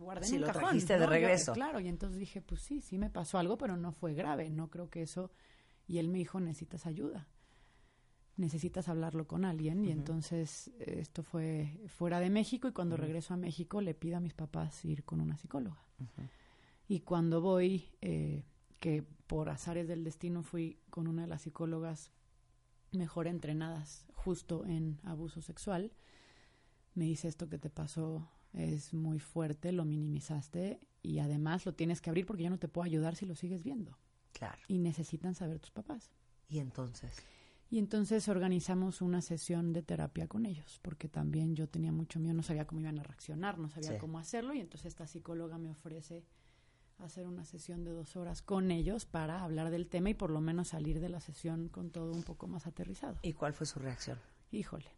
guardé 0.00 0.26
Sí, 0.26 0.34
en 0.34 0.40
un 0.40 0.40
lo 0.40 0.46
cajón. 0.48 0.62
trajiste 0.64 0.98
de 0.98 1.06
regreso. 1.06 1.52
claro, 1.52 1.78
y 1.78 1.86
entonces 1.86 2.18
dije, 2.18 2.42
pues 2.42 2.60
sí, 2.60 2.80
sí 2.80 2.98
me 2.98 3.08
pasó 3.08 3.38
algo, 3.38 3.56
pero 3.56 3.76
no 3.76 3.92
fue 3.92 4.14
grave, 4.14 4.50
no 4.50 4.68
creo 4.68 4.90
que 4.90 5.02
eso... 5.02 5.30
Y 5.86 5.98
él 5.98 6.08
me 6.08 6.18
dijo, 6.18 6.40
necesitas 6.40 6.86
ayuda, 6.86 7.28
necesitas 8.36 8.88
hablarlo 8.88 9.28
con 9.28 9.44
alguien. 9.44 9.84
Y 9.84 9.92
entonces 9.92 10.72
esto 10.80 11.22
fue 11.22 11.78
fuera 11.86 12.18
de 12.18 12.30
México 12.30 12.66
y 12.66 12.72
cuando 12.72 12.96
regreso 12.96 13.32
a 13.32 13.36
México 13.36 13.80
le 13.80 13.94
pido 13.94 14.16
a 14.16 14.20
mis 14.20 14.34
papás 14.34 14.84
ir 14.84 15.04
con 15.04 15.20
una 15.20 15.36
psicóloga. 15.36 15.86
Y 16.88 17.02
cuando 17.02 17.40
voy, 17.40 17.92
eh, 18.00 18.44
que 18.80 19.04
por 19.28 19.48
azares 19.48 19.86
del 19.86 20.02
destino 20.02 20.42
fui 20.42 20.80
con 20.90 21.06
una 21.06 21.22
de 21.22 21.28
las 21.28 21.42
psicólogas 21.42 22.10
mejor 22.90 23.28
entrenadas 23.28 24.04
justo 24.14 24.66
en 24.66 24.98
abuso 25.04 25.40
sexual, 25.42 25.92
me 26.96 27.04
dice 27.04 27.28
esto 27.28 27.48
que 27.48 27.58
te 27.58 27.70
pasó 27.70 28.28
es 28.52 28.92
muy 28.94 29.18
fuerte, 29.20 29.70
lo 29.72 29.84
minimizaste 29.84 30.80
y 31.02 31.18
además 31.20 31.66
lo 31.66 31.74
tienes 31.74 32.00
que 32.00 32.10
abrir 32.10 32.26
porque 32.26 32.42
ya 32.42 32.50
no 32.50 32.58
te 32.58 32.68
puedo 32.68 32.84
ayudar 32.84 33.14
si 33.14 33.26
lo 33.26 33.34
sigues 33.36 33.62
viendo. 33.62 33.98
Claro. 34.32 34.60
Y 34.66 34.78
necesitan 34.78 35.34
saber 35.34 35.60
tus 35.60 35.70
papás. 35.70 36.10
Y 36.48 36.58
entonces, 36.58 37.16
Y 37.68 37.78
entonces 37.78 38.28
organizamos 38.28 39.02
una 39.02 39.20
sesión 39.22 39.72
de 39.72 39.82
terapia 39.82 40.28
con 40.28 40.46
ellos, 40.46 40.78
porque 40.82 41.08
también 41.08 41.56
yo 41.56 41.68
tenía 41.68 41.90
mucho 41.90 42.20
miedo, 42.20 42.32
no 42.34 42.44
sabía 42.44 42.64
cómo 42.66 42.80
iban 42.80 42.98
a 43.00 43.02
reaccionar, 43.02 43.58
no 43.58 43.68
sabía 43.68 43.92
Sí. 43.94 43.98
cómo 43.98 44.20
hacerlo, 44.20 44.54
y 44.54 44.60
entonces 44.60 44.86
esta 44.86 45.06
psicóloga 45.08 45.58
me 45.58 45.70
ofrece 45.70 46.24
hacer 46.98 47.26
una 47.26 47.44
sesión 47.44 47.82
de 47.82 47.90
dos 47.90 48.14
horas 48.14 48.40
con 48.40 48.70
ellos 48.70 49.04
para 49.04 49.42
hablar 49.42 49.70
del 49.70 49.88
tema 49.88 50.10
y 50.10 50.14
por 50.14 50.30
lo 50.30 50.40
menos 50.40 50.68
salir 50.68 51.00
de 51.00 51.08
la 51.08 51.20
sesión 51.20 51.68
con 51.68 51.90
todo 51.90 52.12
un 52.12 52.22
poco 52.22 52.46
más 52.46 52.66
aterrizado. 52.68 53.18
¿y 53.22 53.32
cuál 53.32 53.52
fue 53.52 53.66
su 53.66 53.80
reacción? 53.80 54.18
Híjole, 54.52 54.90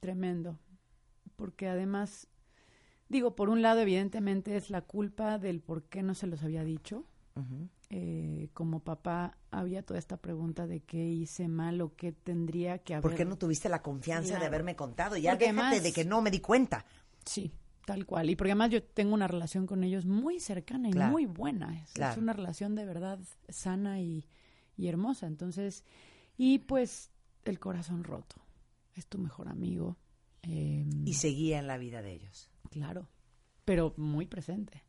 tremendo, 0.00 0.58
porque 1.36 1.68
además, 1.68 2.28
digo, 3.08 3.34
por 3.34 3.48
un 3.50 3.62
lado 3.62 3.80
evidentemente 3.80 4.56
es 4.56 4.70
la 4.70 4.82
culpa 4.82 5.38
del 5.38 5.60
por 5.60 5.84
qué 5.84 6.02
no 6.02 6.14
se 6.14 6.26
los 6.26 6.42
había 6.42 6.64
dicho. 6.64 7.04
Eh, 7.90 8.48
como 8.54 8.80
papá 8.80 9.36
había 9.50 9.82
toda 9.82 9.98
esta 9.98 10.16
pregunta 10.16 10.66
de 10.66 10.80
qué 10.80 11.04
hice 11.04 11.48
mal 11.48 11.80
o 11.80 11.94
qué 11.96 12.12
tendría 12.12 12.78
que 12.78 12.94
haber. 12.94 13.02
¿Por 13.02 13.14
qué 13.16 13.24
no 13.24 13.36
tuviste 13.36 13.68
la 13.68 13.82
confianza 13.82 14.38
de 14.38 14.46
haberme 14.46 14.76
contado? 14.76 15.16
Ya 15.16 15.32
Porque 15.32 15.46
déjate 15.46 15.60
además- 15.66 15.82
de 15.82 15.92
que 15.92 16.04
no 16.04 16.22
me 16.22 16.30
di 16.30 16.40
cuenta. 16.40 16.84
Sí, 17.24 17.52
tal 17.84 18.06
cual. 18.06 18.30
Y 18.30 18.36
porque 18.36 18.52
además 18.52 18.70
yo 18.70 18.82
tengo 18.82 19.14
una 19.14 19.26
relación 19.28 19.66
con 19.66 19.82
ellos 19.84 20.06
muy 20.06 20.38
cercana 20.40 20.88
y 20.88 20.92
Claro. 20.92 21.10
muy 21.12 21.26
buena. 21.26 21.80
Es, 21.82 21.92
es 21.96 22.16
una 22.16 22.32
relación 22.32 22.74
de 22.76 22.84
verdad 22.84 23.18
sana 23.48 24.00
y, 24.00 24.26
y 24.76 24.88
hermosa. 24.88 25.26
Entonces, 25.26 25.84
y 26.36 26.60
pues 26.60 27.10
el 27.44 27.58
corazón 27.58 28.04
roto. 28.04 28.36
Es 28.94 29.06
tu 29.08 29.18
mejor 29.18 29.48
amigo. 29.48 29.96
Eh, 30.48 30.86
Y 31.04 31.14
seguía 31.14 31.58
en 31.58 31.66
la 31.66 31.78
vida 31.78 32.02
de 32.02 32.12
ellos. 32.12 32.50
Claro, 32.70 33.08
pero 33.64 33.94
muy 33.96 34.26
presente. 34.26 34.82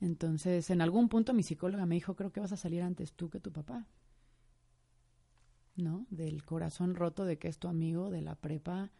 Entonces, 0.00 0.70
en 0.70 0.80
algún 0.80 1.08
punto 1.08 1.34
mi 1.34 1.42
psicóloga 1.42 1.86
me 1.86 1.96
dijo, 1.96 2.14
creo 2.14 2.32
que 2.32 2.40
vas 2.40 2.52
a 2.52 2.56
salir 2.56 2.82
antes 2.82 3.12
tú 3.12 3.30
que 3.30 3.40
tu 3.40 3.52
papá. 3.52 3.86
¿No? 5.76 6.06
Del 6.10 6.44
corazón 6.44 6.94
roto 6.94 7.24
de 7.24 7.38
que 7.38 7.48
es 7.48 7.58
tu 7.58 7.68
amigo 7.68 8.10
de 8.10 8.20
la 8.20 8.34
prepa 8.34 8.90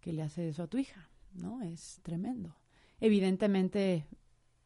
que 0.00 0.12
le 0.12 0.22
hace 0.22 0.48
eso 0.48 0.62
a 0.62 0.66
tu 0.66 0.78
hija, 0.78 1.10
¿no? 1.34 1.62
Es 1.62 2.00
tremendo. 2.02 2.56
Evidentemente 3.00 4.06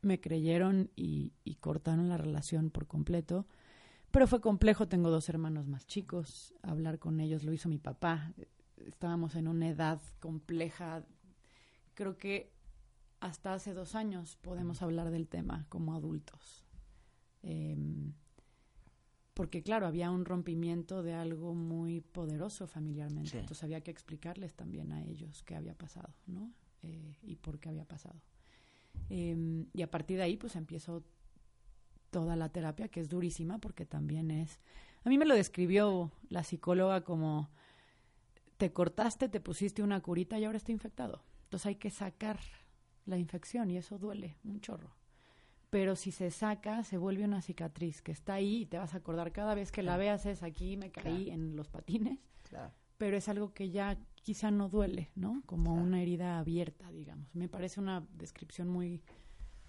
me 0.01 0.21
creyeron 0.21 0.91
y, 0.95 1.33
y 1.45 1.57
cortaron 1.57 2.09
la 2.09 2.17
relación 2.17 2.71
por 2.71 2.87
completo, 2.87 3.47
pero 4.13 4.29
fue 4.29 4.41
complejo, 4.41 4.89
tengo 4.89 5.11
dos 5.11 5.29
hermanos 5.29 5.67
más 5.67 5.87
chicos, 5.87 6.55
hablar 6.63 6.99
con 6.99 7.21
ellos 7.21 7.43
lo 7.43 7.53
hizo 7.53 7.69
mi 7.69 7.79
papá, 7.79 8.33
estábamos 8.87 9.35
en 9.35 9.49
una 9.49 9.69
edad 9.69 10.01
compleja, 10.21 11.05
creo 11.95 12.17
que 12.19 12.53
hasta 13.21 13.55
hace 13.55 13.73
dos 13.73 13.95
años 13.95 14.37
podemos 14.37 14.83
hablar 14.83 15.11
del 15.11 15.29
tema 15.29 15.67
como 15.69 15.95
adultos. 15.95 16.65
Em, 17.43 18.13
porque 19.35 19.63
claro, 19.63 19.87
había 19.87 20.11
un 20.11 20.25
rompimiento 20.25 21.03
de 21.03 21.15
algo 21.15 21.55
muy 21.55 22.01
poderoso 22.01 22.67
familiarmente. 22.67 23.31
Sí. 23.31 23.39
Entonces 23.39 23.65
había 23.65 23.83
que 23.83 23.91
explicarles 23.91 24.55
también 24.55 24.93
a 24.93 25.05
ellos 25.05 25.43
qué 25.43 25.55
había 25.55 25.75
pasado, 25.75 26.15
¿no? 26.27 26.53
Eh, 26.83 27.17
y 27.23 27.37
por 27.37 27.59
qué 27.59 27.69
había 27.69 27.85
pasado. 27.85 28.21
Em, 29.11 29.67
y 29.73 29.83
a 29.83 29.91
partir 29.91 30.17
de 30.17 30.23
ahí, 30.25 30.37
pues 30.37 30.57
empiezo 30.57 31.05
toda 32.11 32.37
la 32.37 32.49
terapia, 32.49 32.89
que 32.89 33.01
es 33.01 33.09
durísima, 33.09 33.59
porque 33.59 33.85
también 33.85 34.31
es... 34.31 34.61
A 35.05 35.09
mí 35.09 35.19
me 35.19 35.27
lo 35.27 35.35
describió 35.35 36.13
la 36.29 36.43
psicóloga 36.43 37.03
como, 37.03 37.51
te 38.57 38.73
cortaste, 38.73 39.29
te 39.29 39.41
pusiste 39.41 39.83
una 39.83 40.01
curita 40.01 40.39
y 40.39 40.45
ahora 40.45 40.57
está 40.59 40.73
infectado. 40.73 41.23
Entonces 41.45 41.67
hay 41.67 41.77
que 41.77 41.91
sacar 41.91 42.39
la 43.05 43.19
infección 43.19 43.71
y 43.71 43.77
eso 43.77 43.99
duele 43.99 44.37
un 44.45 44.61
chorro. 44.61 44.97
Pero 45.71 45.97
si 45.97 46.11
se 46.13 46.31
saca, 46.31 46.85
se 46.85 46.97
vuelve 46.97 47.25
una 47.25 47.43
cicatriz 47.43 48.01
que 48.03 48.13
está 48.13 48.35
ahí 48.35 48.63
y 48.63 48.67
te 48.67 48.79
vas 48.79 48.95
a 48.95 48.99
acordar 48.99 49.33
cada 49.33 49.55
vez 49.55 49.73
que 49.73 49.83
la 49.83 49.97
veas 49.97 50.25
es 50.27 50.43
aquí 50.43 50.77
me 50.77 50.91
caí 50.91 51.31
en 51.31 51.57
los 51.57 51.69
patines, 51.69 52.19
Claro. 52.49 52.73
pero 52.99 53.17
es 53.17 53.29
algo 53.29 53.53
que 53.53 53.71
ya 53.71 53.99
quizá 54.15 54.51
no 54.51 54.69
duele, 54.69 55.11
¿no? 55.17 55.43
Como 55.47 55.75
una 55.75 56.01
herida 56.01 56.39
abierta, 56.39 56.91
digamos. 56.91 57.35
Me 57.35 57.49
parece 57.49 57.81
una 57.81 58.07
descripción 58.15 58.69
muy 58.69 59.03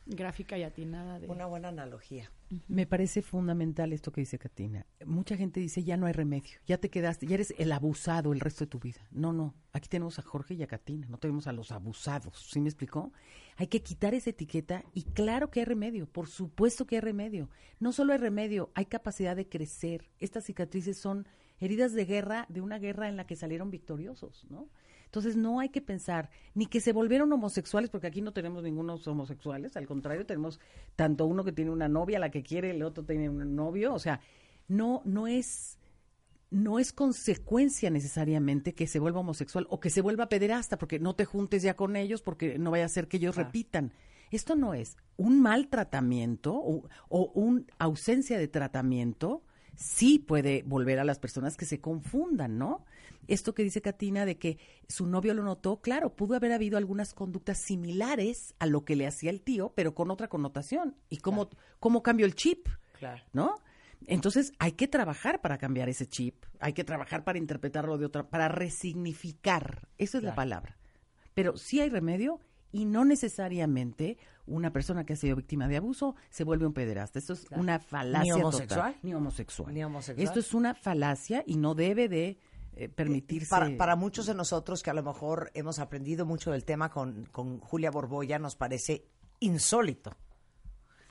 gráfica 0.07 0.57
y 0.57 0.63
atinada 0.63 1.19
de... 1.19 1.27
Una 1.27 1.45
buena 1.45 1.67
analogía. 1.69 2.31
Me 2.67 2.85
parece 2.85 3.21
fundamental 3.21 3.91
esto 3.91 4.11
que 4.11 4.21
dice 4.21 4.39
Katina. 4.39 4.85
Mucha 5.05 5.35
gente 5.35 5.59
dice, 5.59 5.83
ya 5.83 5.97
no 5.97 6.05
hay 6.05 6.13
remedio, 6.13 6.59
ya 6.65 6.77
te 6.77 6.89
quedaste, 6.89 7.27
ya 7.27 7.35
eres 7.35 7.53
el 7.57 7.71
abusado 7.71 8.31
el 8.31 8.39
resto 8.39 8.63
de 8.63 8.69
tu 8.69 8.79
vida. 8.79 9.01
No, 9.11 9.33
no, 9.33 9.53
aquí 9.73 9.89
tenemos 9.89 10.17
a 10.17 10.21
Jorge 10.21 10.53
y 10.53 10.63
a 10.63 10.67
Katina, 10.67 11.07
no 11.09 11.17
tenemos 11.17 11.47
a 11.47 11.51
los 11.51 11.71
abusados, 11.71 12.47
¿sí 12.49 12.61
me 12.61 12.69
explicó? 12.69 13.11
Hay 13.57 13.67
que 13.67 13.81
quitar 13.81 14.13
esa 14.13 14.29
etiqueta 14.29 14.83
y 14.93 15.03
claro 15.03 15.51
que 15.51 15.59
hay 15.59 15.65
remedio, 15.65 16.07
por 16.07 16.27
supuesto 16.27 16.85
que 16.85 16.95
hay 16.95 17.01
remedio. 17.01 17.49
No 17.79 17.91
solo 17.91 18.13
hay 18.13 18.19
remedio, 18.19 18.71
hay 18.75 18.85
capacidad 18.85 19.35
de 19.35 19.49
crecer. 19.49 20.09
Estas 20.19 20.45
cicatrices 20.45 20.97
son 20.97 21.27
heridas 21.59 21.93
de 21.93 22.05
guerra, 22.05 22.45
de 22.49 22.61
una 22.61 22.79
guerra 22.79 23.09
en 23.09 23.17
la 23.17 23.27
que 23.27 23.35
salieron 23.35 23.71
victoriosos, 23.71 24.45
¿no? 24.49 24.69
Entonces 25.07 25.37
no 25.37 25.59
hay 25.61 25.69
que 25.69 25.81
pensar 25.81 26.29
ni 26.53 26.65
que 26.65 26.81
se 26.81 26.91
volvieron 26.91 27.31
homosexuales, 27.31 27.89
porque 27.89 28.07
aquí 28.07 28.21
no 28.21 28.33
tenemos 28.33 28.61
ningunos 28.63 29.07
homosexuales, 29.07 29.77
al 29.77 29.87
contrario, 29.87 30.25
tenemos 30.25 30.59
tanto 30.95 31.25
uno 31.25 31.45
que 31.45 31.53
tiene 31.53 31.71
una 31.71 31.87
novia, 31.87 32.19
la 32.19 32.29
que 32.29 32.43
quiere, 32.43 32.71
el 32.71 32.83
otro 32.83 33.05
tiene 33.05 33.29
un 33.29 33.55
novio, 33.55 33.93
o 33.93 33.99
sea, 33.99 34.19
no, 34.67 35.01
no 35.05 35.27
es, 35.27 35.79
no 36.51 36.77
es 36.77 36.91
consecuencia 36.91 37.89
necesariamente 37.89 38.73
que 38.73 38.85
se 38.85 38.99
vuelva 38.99 39.21
homosexual 39.21 39.65
o 39.69 39.79
que 39.79 39.89
se 39.89 40.01
vuelva 40.01 40.27
pederasta, 40.27 40.77
porque 40.77 40.99
no 40.99 41.15
te 41.15 41.23
juntes 41.23 41.63
ya 41.63 41.75
con 41.75 41.95
ellos, 41.95 42.21
porque 42.21 42.59
no 42.59 42.71
vaya 42.71 42.85
a 42.85 42.89
ser 42.89 43.07
que 43.07 43.17
ellos 43.17 43.37
repitan. 43.37 43.93
Esto 44.29 44.57
no 44.57 44.73
es 44.73 44.97
un 45.15 45.41
mal 45.41 45.69
tratamiento 45.69 46.53
o, 46.53 46.89
o 47.07 47.31
una 47.33 47.63
ausencia 47.79 48.37
de 48.37 48.49
tratamiento, 48.49 49.41
sí 49.77 50.19
puede 50.19 50.63
volver 50.63 50.99
a 50.99 51.05
las 51.05 51.19
personas 51.19 51.55
que 51.55 51.65
se 51.65 51.79
confundan, 51.79 52.57
¿no? 52.57 52.83
Esto 53.27 53.53
que 53.53 53.63
dice 53.63 53.81
Katina 53.81 54.25
de 54.25 54.37
que 54.37 54.57
su 54.87 55.05
novio 55.05 55.33
lo 55.33 55.43
notó, 55.43 55.81
claro, 55.81 56.15
pudo 56.15 56.35
haber 56.35 56.51
habido 56.51 56.77
algunas 56.77 57.13
conductas 57.13 57.59
similares 57.59 58.55
a 58.59 58.65
lo 58.65 58.83
que 58.83 58.95
le 58.95 59.05
hacía 59.05 59.29
el 59.29 59.41
tío, 59.41 59.73
pero 59.75 59.93
con 59.93 60.09
otra 60.11 60.27
connotación. 60.27 60.95
¿Y 61.09 61.17
cómo, 61.17 61.49
cómo 61.79 62.03
cambió 62.03 62.25
el 62.25 62.35
chip? 62.35 62.67
Claro. 62.97 63.23
¿No? 63.33 63.55
Entonces 64.07 64.53
hay 64.59 64.73
que 64.73 64.87
trabajar 64.87 65.41
para 65.41 65.57
cambiar 65.57 65.89
ese 65.89 66.07
chip, 66.07 66.45
hay 66.59 66.73
que 66.73 66.83
trabajar 66.83 67.23
para 67.23 67.37
interpretarlo 67.37 67.97
de 67.97 68.05
otra, 68.05 68.29
para 68.29 68.47
resignificar, 68.47 69.87
esa 69.97 70.17
es 70.17 70.23
la 70.23 70.35
palabra. 70.35 70.77
Pero 71.33 71.57
sí 71.57 71.81
hay 71.81 71.89
remedio 71.89 72.39
y 72.71 72.85
no 72.85 73.05
necesariamente 73.05 74.17
una 74.45 74.71
persona 74.71 75.05
que 75.05 75.13
ha 75.13 75.15
sido 75.15 75.35
víctima 75.35 75.67
de 75.67 75.77
abuso 75.77 76.15
se 76.29 76.43
vuelve 76.43 76.65
un 76.65 76.73
pederasta. 76.73 77.19
Esto 77.19 77.33
es 77.33 77.45
una 77.51 77.79
falacia 77.79 78.35
Ni 78.35 78.41
homosexual. 78.41 78.93
total. 78.93 78.99
Ni 79.03 79.13
homosexual. 79.13 79.73
Ni 79.73 79.83
homosexual. 79.83 80.27
Esto 80.27 80.39
es 80.39 80.53
una 80.53 80.73
falacia 80.73 81.43
y 81.45 81.57
no 81.57 81.75
debe 81.75 82.07
de 82.07 82.39
eh, 82.75 82.89
permitirse. 82.89 83.49
Para, 83.49 83.75
para 83.77 83.95
muchos 83.95 84.25
de 84.25 84.35
nosotros 84.35 84.83
que 84.83 84.89
a 84.89 84.93
lo 84.93 85.03
mejor 85.03 85.51
hemos 85.53 85.79
aprendido 85.79 86.25
mucho 86.25 86.51
del 86.51 86.63
tema 86.63 86.89
con, 86.89 87.25
con 87.31 87.59
Julia 87.59 87.91
Borboya, 87.91 88.39
nos 88.39 88.55
parece 88.55 89.05
insólito. 89.39 90.15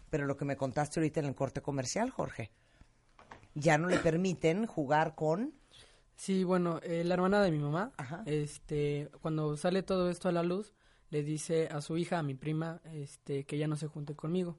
Pero 0.08 0.26
lo 0.26 0.36
que 0.36 0.44
me 0.44 0.56
contaste 0.56 1.00
ahorita 1.00 1.20
en 1.20 1.26
el 1.26 1.34
corte 1.34 1.60
comercial, 1.60 2.10
Jorge, 2.10 2.52
ya 3.54 3.76
no 3.78 3.88
le 3.88 3.98
permiten 3.98 4.66
jugar 4.66 5.14
con... 5.14 5.54
Sí, 6.14 6.44
bueno, 6.44 6.80
eh, 6.82 7.02
la 7.04 7.14
hermana 7.14 7.42
de 7.42 7.50
mi 7.50 7.58
mamá, 7.58 7.92
Ajá. 7.98 8.22
este, 8.24 9.10
cuando 9.20 9.56
sale 9.58 9.82
todo 9.82 10.08
esto 10.08 10.28
a 10.30 10.32
la 10.32 10.42
luz, 10.42 10.75
le 11.10 11.22
dice 11.22 11.68
a 11.68 11.80
su 11.80 11.96
hija, 11.96 12.18
a 12.18 12.22
mi 12.22 12.34
prima, 12.34 12.80
este, 12.92 13.44
que 13.44 13.58
ya 13.58 13.68
no 13.68 13.76
se 13.76 13.86
junte 13.86 14.14
conmigo. 14.14 14.58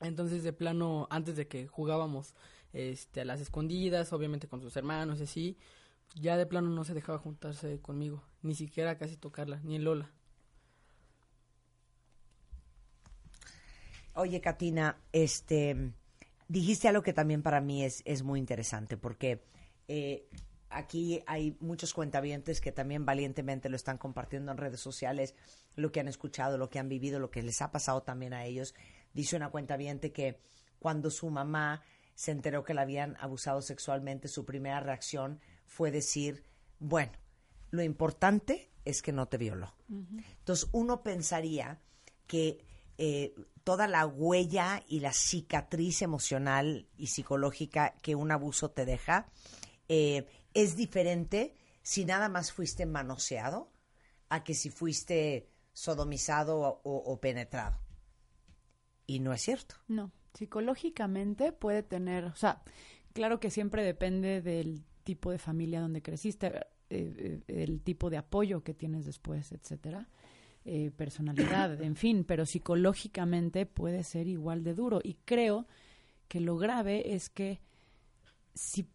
Entonces, 0.00 0.42
de 0.42 0.52
plano, 0.52 1.06
antes 1.10 1.36
de 1.36 1.46
que 1.46 1.66
jugábamos, 1.66 2.34
este, 2.72 3.20
a 3.20 3.24
las 3.24 3.40
escondidas, 3.40 4.12
obviamente 4.12 4.48
con 4.48 4.60
sus 4.60 4.76
hermanos 4.76 5.20
y 5.20 5.24
así, 5.24 5.56
ya 6.14 6.36
de 6.36 6.46
plano 6.46 6.68
no 6.68 6.84
se 6.84 6.94
dejaba 6.94 7.18
juntarse 7.18 7.80
conmigo, 7.80 8.22
ni 8.42 8.54
siquiera 8.54 8.98
casi 8.98 9.16
tocarla, 9.16 9.60
ni 9.62 9.76
en 9.76 9.84
Lola. 9.84 10.10
Oye, 14.16 14.40
Katina, 14.40 14.98
este, 15.12 15.92
dijiste 16.48 16.88
algo 16.88 17.02
que 17.02 17.12
también 17.12 17.42
para 17.42 17.60
mí 17.60 17.84
es, 17.84 18.02
es 18.04 18.22
muy 18.22 18.38
interesante, 18.38 18.96
porque 18.96 19.44
eh, 19.88 20.28
aquí 20.74 21.22
hay 21.26 21.56
muchos 21.60 21.94
cuentavientes 21.94 22.60
que 22.60 22.72
también 22.72 23.06
valientemente 23.06 23.68
lo 23.68 23.76
están 23.76 23.98
compartiendo 23.98 24.52
en 24.52 24.58
redes 24.58 24.80
sociales, 24.80 25.34
lo 25.76 25.92
que 25.92 26.00
han 26.00 26.08
escuchado, 26.08 26.58
lo 26.58 26.68
que 26.68 26.78
han 26.78 26.88
vivido, 26.88 27.18
lo 27.18 27.30
que 27.30 27.42
les 27.42 27.62
ha 27.62 27.70
pasado 27.70 28.02
también 28.02 28.34
a 28.34 28.44
ellos. 28.44 28.74
Dice 29.12 29.36
una 29.36 29.50
cuentaviente 29.50 30.12
que 30.12 30.40
cuando 30.78 31.10
su 31.10 31.30
mamá 31.30 31.82
se 32.14 32.32
enteró 32.32 32.64
que 32.64 32.74
la 32.74 32.82
habían 32.82 33.16
abusado 33.20 33.62
sexualmente, 33.62 34.28
su 34.28 34.44
primera 34.44 34.80
reacción 34.80 35.40
fue 35.66 35.90
decir, 35.90 36.44
bueno, 36.78 37.12
lo 37.70 37.82
importante 37.82 38.70
es 38.84 39.02
que 39.02 39.12
no 39.12 39.26
te 39.26 39.38
violó. 39.38 39.74
Entonces 39.88 40.68
uno 40.72 41.02
pensaría 41.02 41.80
que 42.26 42.64
eh, 42.98 43.34
toda 43.64 43.88
la 43.88 44.06
huella 44.06 44.82
y 44.86 45.00
la 45.00 45.12
cicatriz 45.12 46.02
emocional 46.02 46.86
y 46.96 47.08
psicológica 47.08 47.94
que 48.02 48.14
un 48.14 48.30
abuso 48.30 48.70
te 48.70 48.84
deja 48.84 49.26
eh, 49.88 50.26
es 50.54 50.76
diferente 50.76 51.54
si 51.82 52.04
nada 52.04 52.28
más 52.28 52.52
fuiste 52.52 52.86
manoseado 52.86 53.70
a 54.28 54.42
que 54.42 54.54
si 54.54 54.70
fuiste 54.70 55.50
sodomizado 55.72 56.60
o, 56.60 56.80
o 56.84 57.20
penetrado. 57.20 57.78
Y 59.06 59.20
no 59.20 59.32
es 59.32 59.42
cierto. 59.42 59.74
No, 59.88 60.12
psicológicamente 60.32 61.52
puede 61.52 61.82
tener, 61.82 62.24
o 62.24 62.34
sea, 62.36 62.62
claro 63.12 63.40
que 63.40 63.50
siempre 63.50 63.82
depende 63.82 64.40
del 64.40 64.82
tipo 65.04 65.30
de 65.30 65.38
familia 65.38 65.80
donde 65.80 66.02
creciste, 66.02 66.46
eh, 66.46 66.62
eh, 66.90 67.42
el 67.48 67.82
tipo 67.82 68.10
de 68.10 68.16
apoyo 68.16 68.62
que 68.62 68.74
tienes 68.74 69.04
después, 69.04 69.52
etcétera, 69.52 70.08
eh, 70.64 70.90
personalidad, 70.96 71.80
en 71.82 71.96
fin, 71.96 72.24
pero 72.24 72.46
psicológicamente 72.46 73.66
puede 73.66 74.02
ser 74.02 74.26
igual 74.26 74.64
de 74.64 74.74
duro. 74.74 75.00
Y 75.02 75.14
creo 75.24 75.66
que 76.28 76.40
lo 76.40 76.56
grave 76.56 77.14
es 77.14 77.28
que 77.28 77.60
si 78.54 78.88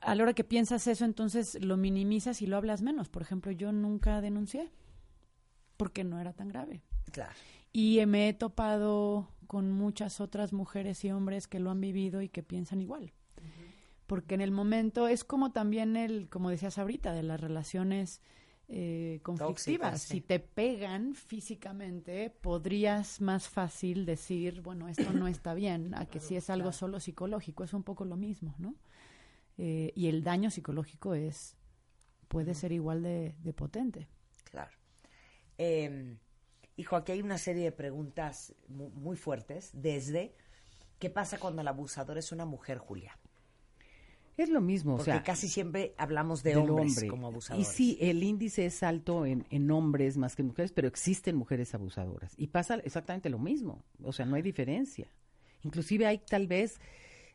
a 0.00 0.14
la 0.14 0.22
hora 0.22 0.34
que 0.34 0.44
piensas 0.44 0.86
eso, 0.86 1.04
entonces 1.04 1.58
lo 1.62 1.76
minimizas 1.76 2.42
y 2.42 2.46
lo 2.46 2.56
hablas 2.56 2.82
menos. 2.82 3.08
Por 3.08 3.22
ejemplo, 3.22 3.52
yo 3.52 3.72
nunca 3.72 4.20
denuncié 4.20 4.70
porque 5.76 6.04
no 6.04 6.20
era 6.20 6.32
tan 6.32 6.48
grave. 6.48 6.82
Claro. 7.12 7.32
Y 7.72 8.04
me 8.06 8.28
he 8.28 8.34
topado 8.34 9.28
con 9.46 9.72
muchas 9.72 10.20
otras 10.20 10.52
mujeres 10.52 11.04
y 11.04 11.10
hombres 11.10 11.48
que 11.48 11.60
lo 11.60 11.70
han 11.70 11.80
vivido 11.80 12.22
y 12.22 12.28
que 12.28 12.42
piensan 12.42 12.80
igual. 12.80 13.12
Porque 14.06 14.34
en 14.34 14.42
el 14.42 14.50
momento 14.50 15.08
es 15.08 15.24
como 15.24 15.52
también 15.52 15.96
el, 15.96 16.28
como 16.28 16.50
decías 16.50 16.78
ahorita, 16.78 17.12
de 17.12 17.22
las 17.22 17.40
relaciones 17.40 18.20
eh, 18.68 19.20
conflictivas. 19.22 19.92
Tóxicas, 19.92 20.02
sí. 20.02 20.14
Si 20.14 20.20
te 20.20 20.40
pegan 20.40 21.14
físicamente, 21.14 22.30
podrías 22.30 23.20
más 23.20 23.48
fácil 23.48 24.04
decir, 24.04 24.60
bueno, 24.60 24.88
esto 24.88 25.12
no 25.12 25.26
está 25.26 25.54
bien, 25.54 25.94
a 25.94 26.06
que 26.06 26.20
si 26.20 26.36
es 26.36 26.50
algo 26.50 26.72
solo 26.72 27.00
psicológico, 27.00 27.64
es 27.64 27.72
un 27.72 27.82
poco 27.82 28.04
lo 28.04 28.16
mismo, 28.16 28.54
¿no? 28.58 28.74
Eh, 29.58 29.92
y 29.94 30.08
el 30.08 30.24
daño 30.24 30.50
psicológico 30.50 31.14
es, 31.14 31.56
puede 32.28 32.54
ser 32.54 32.72
igual 32.72 33.02
de, 33.02 33.34
de 33.42 33.52
potente. 33.52 34.08
Claro. 34.50 34.72
Eh, 35.58 36.16
hijo, 36.76 36.96
aquí 36.96 37.12
hay 37.12 37.22
una 37.22 37.38
serie 37.38 37.64
de 37.64 37.72
preguntas 37.72 38.54
mu- 38.68 38.90
muy 38.90 39.16
fuertes. 39.16 39.70
Desde, 39.72 40.34
¿qué 40.98 41.10
pasa 41.10 41.38
cuando 41.38 41.62
el 41.62 41.68
abusador 41.68 42.18
es 42.18 42.32
una 42.32 42.44
mujer, 42.44 42.78
Julia? 42.78 43.18
Es 44.36 44.48
lo 44.48 44.60
mismo, 44.60 44.96
Porque 44.96 45.12
o 45.12 45.14
sea, 45.14 45.22
casi 45.22 45.48
siempre 45.48 45.94
hablamos 45.96 46.42
de 46.42 46.56
hombres 46.56 46.94
hombre. 46.96 47.06
como 47.06 47.28
Y 47.28 47.30
abusadores. 47.30 47.68
sí, 47.68 47.96
el 48.00 48.20
índice 48.24 48.66
es 48.66 48.82
alto 48.82 49.24
en, 49.26 49.46
en 49.50 49.70
hombres 49.70 50.16
más 50.16 50.34
que 50.34 50.42
en 50.42 50.48
mujeres, 50.48 50.72
pero 50.72 50.88
existen 50.88 51.36
mujeres 51.36 51.72
abusadoras. 51.72 52.34
Y 52.36 52.48
pasa 52.48 52.74
exactamente 52.82 53.30
lo 53.30 53.38
mismo. 53.38 53.84
O 54.02 54.12
sea, 54.12 54.26
no 54.26 54.34
hay 54.34 54.42
diferencia. 54.42 55.06
Inclusive 55.62 56.06
hay 56.06 56.18
tal 56.18 56.48
vez 56.48 56.80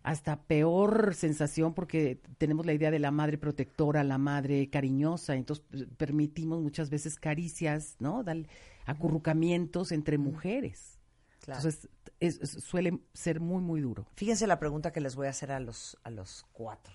hasta 0.04 0.44
peor 0.44 1.14
sensación 1.14 1.74
porque 1.74 2.22
tenemos 2.38 2.66
la 2.66 2.74
idea 2.74 2.90
de 2.92 3.00
la 3.00 3.12
madre 3.12 3.38
protectora, 3.38 4.04
la 4.04 4.18
madre 4.18 4.70
cariñosa, 4.70 5.36
entonces 5.36 5.66
eh, 5.74 5.88
permitimos 5.98 6.62
muchas 6.62 6.90
veces 6.90 7.18
caricias, 7.20 7.96
¿no? 8.00 8.24
Dal- 8.24 8.48
acurrucamientos 8.86 9.92
entre 9.92 10.18
mujeres. 10.18 10.98
Claro. 11.42 11.60
Entonces, 11.62 11.90
es- 12.20 12.40
es- 12.42 12.64
suele 12.64 13.00
ser 13.14 13.40
muy, 13.40 13.62
muy 13.62 13.82
duro. 13.82 14.08
Fíjense 14.16 14.48
la 14.48 14.60
pregunta 14.60 14.92
que 14.92 15.02
les 15.02 15.16
voy 15.16 15.28
a 15.28 15.32
hacer 15.32 15.52
a 15.52 15.60
los, 15.60 15.98
a 16.04 16.10
los 16.10 16.46
cuatro. 16.54 16.94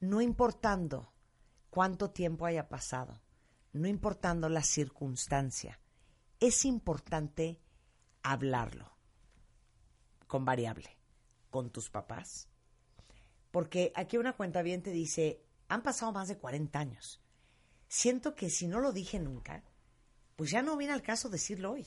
No 0.00 0.20
importando 0.20 1.12
cuánto 1.70 2.10
tiempo 2.10 2.46
haya 2.46 2.68
pasado, 2.68 3.20
no 3.72 3.86
importando 3.88 4.48
la 4.48 4.62
circunstancia, 4.62 5.78
es 6.40 6.64
importante 6.64 7.58
hablarlo 8.22 8.90
con 10.26 10.44
variable, 10.44 10.95
con 11.56 11.70
tus 11.70 11.88
papás. 11.88 12.50
Porque 13.50 13.90
aquí 13.94 14.18
una 14.18 14.34
cuenta 14.36 14.60
bien 14.60 14.82
te 14.82 14.90
dice, 14.90 15.42
han 15.68 15.82
pasado 15.82 16.12
más 16.12 16.28
de 16.28 16.36
40 16.36 16.78
años. 16.78 17.22
Siento 17.88 18.34
que 18.34 18.50
si 18.50 18.66
no 18.66 18.78
lo 18.78 18.92
dije 18.92 19.18
nunca, 19.18 19.64
pues 20.36 20.50
ya 20.50 20.60
no 20.60 20.76
viene 20.76 20.92
al 20.92 21.00
caso 21.00 21.30
decirlo 21.30 21.72
hoy. 21.72 21.86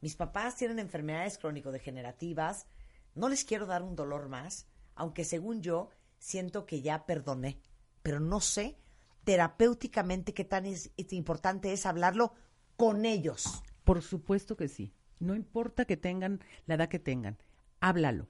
Mis 0.00 0.16
papás 0.16 0.56
tienen 0.56 0.80
enfermedades 0.80 1.38
crónico-degenerativas, 1.38 2.66
no 3.14 3.28
les 3.28 3.44
quiero 3.44 3.66
dar 3.66 3.84
un 3.84 3.94
dolor 3.94 4.28
más, 4.28 4.66
aunque 4.96 5.22
según 5.24 5.62
yo 5.62 5.90
siento 6.18 6.66
que 6.66 6.82
ya 6.82 7.06
perdoné, 7.06 7.60
pero 8.02 8.18
no 8.18 8.40
sé 8.40 8.76
terapéuticamente 9.22 10.34
qué 10.34 10.44
tan 10.44 10.64
importante 11.10 11.72
es 11.72 11.86
hablarlo 11.86 12.34
con 12.76 13.04
ellos. 13.04 13.62
Por 13.84 14.02
supuesto 14.02 14.56
que 14.56 14.66
sí. 14.66 14.92
No 15.20 15.36
importa 15.36 15.84
que 15.84 15.96
tengan 15.96 16.40
la 16.66 16.74
edad 16.74 16.88
que 16.88 16.98
tengan. 16.98 17.38
Háblalo. 17.78 18.26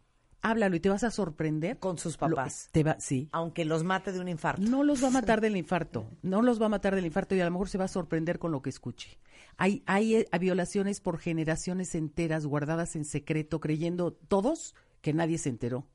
Háblalo 0.49 0.77
y 0.77 0.81
te 0.81 0.89
vas 0.89 1.03
a 1.03 1.11
sorprender. 1.11 1.79
Con 1.79 1.99
sus 1.99 2.15
Lo- 2.21 2.29
papás. 2.29 2.69
te 2.71 2.85
va, 2.85 2.97
sí. 3.01 3.29
Aunque 3.33 3.65
los 3.65 3.83
mate 3.83 4.13
de 4.13 4.21
un 4.21 4.29
infarto. 4.29 4.63
No 4.63 4.85
los 4.85 5.03
va 5.03 5.09
a 5.09 5.11
matar 5.11 5.41
del 5.41 5.57
infarto. 5.57 6.09
No 6.23 6.41
los 6.41 6.61
va 6.61 6.67
a 6.67 6.69
matar 6.69 6.95
del 6.95 7.05
infarto 7.07 7.35
y 7.35 7.41
a 7.41 7.45
lo 7.45 7.51
mejor 7.51 7.69
se 7.69 7.79
va 7.79 7.87
a 7.87 7.89
sorprender 7.89 8.39
con 8.39 8.53
lo 8.53 8.63
que 8.63 8.71
escuche. 8.71 9.19
Hay, 9.57 9.83
hay 9.87 10.15
eh, 10.17 10.29
violaciones 10.39 11.01
por 11.01 11.19
generaciones 11.19 11.95
enteras 11.95 12.47
guardadas 12.47 12.95
en 12.95 13.05
secreto, 13.05 13.59
creyendo 13.59 14.13
todos 14.13 14.75
que 15.01 15.13
nadie 15.13 15.39
se 15.39 15.49
enteró. 15.49 15.87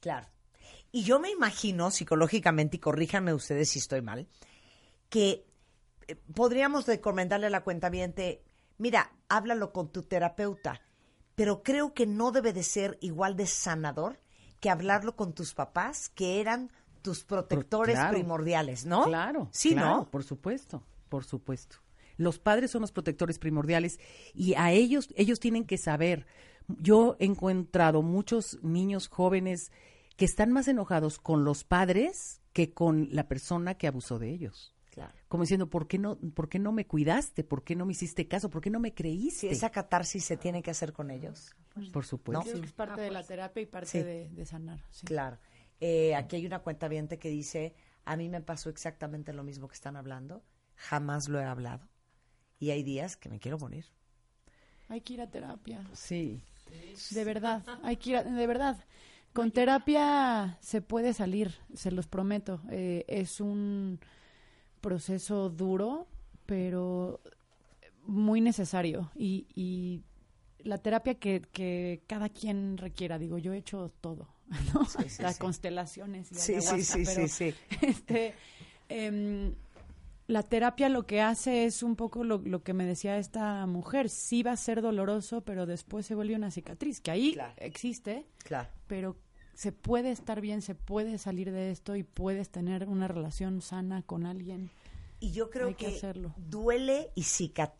Claro. 0.00 0.26
Y 0.90 1.02
yo 1.02 1.20
me 1.20 1.30
imagino 1.30 1.90
psicológicamente, 1.90 2.76
y 2.76 2.80
corríjanme 2.80 3.34
ustedes 3.34 3.70
si 3.70 3.78
estoy 3.78 4.02
mal, 4.02 4.28
que 5.08 5.46
eh, 6.08 6.16
podríamos 6.34 6.86
recomendarle 6.86 7.46
a 7.46 7.50
la 7.50 7.62
cuenta 7.64 7.90
mira, 8.78 9.12
háblalo 9.28 9.72
con 9.72 9.90
tu 9.92 10.02
terapeuta, 10.02 10.80
pero 11.34 11.62
creo 11.62 11.94
que 11.94 12.06
no 12.06 12.32
debe 12.32 12.52
de 12.52 12.62
ser 12.62 12.98
igual 13.00 13.36
de 13.36 13.46
sanador 13.46 14.20
que 14.60 14.70
hablarlo 14.70 15.16
con 15.16 15.32
tus 15.34 15.54
papás, 15.54 16.10
que 16.14 16.40
eran 16.40 16.70
tus 17.02 17.24
protectores 17.24 17.96
Claro. 17.96 18.12
primordiales, 18.14 18.86
¿no? 18.86 19.04
Claro. 19.04 19.48
Sí, 19.52 19.72
claro, 19.72 19.96
¿no? 19.96 20.10
Por 20.10 20.24
supuesto, 20.24 20.82
por 21.08 21.24
supuesto. 21.24 21.76
Los 22.16 22.38
padres 22.38 22.70
son 22.70 22.80
los 22.80 22.92
protectores 22.92 23.38
primordiales 23.38 23.98
y 24.32 24.54
a 24.54 24.72
ellos, 24.72 25.08
ellos 25.16 25.40
tienen 25.40 25.64
que 25.64 25.76
saber. 25.78 26.26
Yo 26.68 27.16
he 27.18 27.26
encontrado 27.26 28.00
muchos 28.02 28.58
niños 28.62 29.08
jóvenes 29.08 29.70
que 30.16 30.24
están 30.24 30.52
más 30.52 30.68
enojados 30.68 31.18
con 31.18 31.44
los 31.44 31.64
padres 31.64 32.40
que 32.52 32.72
con 32.72 33.08
la 33.10 33.26
persona 33.26 33.74
que 33.74 33.88
abusó 33.88 34.18
de 34.18 34.30
ellos. 34.30 34.73
Claro. 34.94 35.12
Como 35.26 35.42
diciendo, 35.42 35.68
¿por 35.68 35.88
qué 35.88 35.98
no, 35.98 36.16
por 36.34 36.48
qué 36.48 36.60
no 36.60 36.70
me 36.70 36.86
cuidaste? 36.86 37.42
¿Por 37.42 37.64
qué 37.64 37.74
no 37.74 37.84
me 37.84 37.92
hiciste 37.92 38.28
caso? 38.28 38.48
¿Por 38.48 38.60
qué 38.62 38.70
no 38.70 38.78
me 38.78 38.90
Sí, 38.90 38.94
creíste? 38.94 39.50
esa 39.50 39.70
catarsis 39.70 40.24
se 40.24 40.36
tiene 40.36 40.62
que 40.62 40.70
hacer 40.70 40.92
con 40.92 41.10
ellos. 41.10 41.52
Por 41.92 42.04
supuesto. 42.04 42.44
Creo 42.44 42.60
que 42.60 42.66
es 42.68 42.72
parte 42.72 43.00
de 43.00 43.10
la 43.10 43.24
terapia 43.24 43.60
y 43.62 43.66
parte 43.66 43.88
Sí. 43.88 43.98
de, 44.02 44.28
de 44.30 44.46
sanar. 44.46 44.84
sí. 44.90 45.04
Claro. 45.04 45.38
Eh, 45.80 46.14
aquí 46.14 46.36
hay 46.36 46.46
una 46.46 46.60
cuenta 46.60 46.88
que 46.88 47.28
dice, 47.28 47.74
a 48.04 48.16
mí 48.16 48.28
me 48.28 48.40
pasó 48.40 48.70
exactamente 48.70 49.32
lo 49.32 49.42
mismo 49.42 49.66
que 49.66 49.74
están 49.74 49.96
hablando, 49.96 50.44
jamás 50.76 51.28
lo 51.28 51.40
he 51.40 51.44
hablado. 51.44 51.88
Y 52.60 52.70
hay 52.70 52.84
días 52.84 53.16
que 53.16 53.28
me 53.28 53.40
quiero 53.40 53.58
morir. 53.58 53.86
Hay 54.88 55.00
que 55.00 55.14
ir 55.14 55.20
a 55.22 55.28
terapia. 55.28 55.84
Sí. 55.92 56.40
De 57.10 57.24
verdad, 57.24 57.64
hay 57.82 57.96
que 57.96 58.10
ir 58.10 58.16
a- 58.18 58.22
de 58.22 58.46
verdad. 58.46 58.76
Con 59.32 59.50
terapia 59.50 60.56
se 60.60 60.80
puede 60.80 61.12
salir, 61.12 61.52
se 61.74 61.90
los 61.90 62.06
prometo. 62.06 62.62
Eh, 62.70 63.04
es 63.08 63.40
un 63.40 63.98
proceso 64.88 65.48
duro, 65.48 66.06
pero 66.46 67.20
muy 68.06 68.40
necesario. 68.42 69.10
Y, 69.16 69.46
y 69.54 70.02
la 70.58 70.76
terapia 70.78 71.14
que, 71.14 71.40
que 71.52 72.02
cada 72.06 72.28
quien 72.28 72.76
requiera, 72.76 73.18
digo, 73.18 73.38
yo 73.38 73.52
he 73.54 73.58
hecho 73.58 73.90
todo, 74.02 74.28
¿no? 74.74 74.84
Sí, 74.84 75.08
sí, 75.08 75.22
Las 75.22 75.34
sí. 75.36 75.40
constelaciones 75.40 76.30
y 76.32 76.34
Sí, 76.34 76.60
sí, 76.60 76.82
sí, 76.82 77.02
pero, 77.04 77.28
sí, 77.28 77.52
sí. 77.52 77.54
Este, 77.86 78.34
em, 78.90 79.54
la 80.26 80.42
terapia 80.42 80.88
lo 80.88 81.06
que 81.06 81.20
hace 81.22 81.64
es 81.64 81.82
un 81.82 81.96
poco 81.96 82.22
lo, 82.24 82.38
lo 82.38 82.62
que 82.62 82.72
me 82.74 82.84
decía 82.86 83.16
esta 83.18 83.66
mujer. 83.66 84.08
Sí 84.10 84.42
va 84.42 84.52
a 84.52 84.56
ser 84.56 84.82
doloroso, 84.82 85.40
pero 85.42 85.66
después 85.66 86.04
se 86.06 86.14
vuelve 86.14 86.34
una 86.36 86.50
cicatriz, 86.50 87.00
que 87.00 87.10
ahí 87.10 87.32
Claro. 87.32 87.54
existe, 87.58 88.26
Claro. 88.44 88.68
pero 88.86 89.16
se 89.54 89.72
puede 89.72 90.10
estar 90.10 90.40
bien, 90.40 90.62
se 90.62 90.74
puede 90.74 91.18
salir 91.18 91.50
de 91.52 91.70
esto 91.70 91.96
y 91.96 92.02
puedes 92.02 92.50
tener 92.50 92.86
una 92.88 93.08
relación 93.08 93.60
sana 93.62 94.02
con 94.02 94.26
alguien. 94.26 94.70
Y 95.20 95.32
yo 95.32 95.50
creo 95.50 95.68
Hay 95.68 95.74
que 95.74 95.86
que, 95.86 95.96
hacerlo. 95.96 96.34
duele 96.36 97.10
y, 97.14 97.22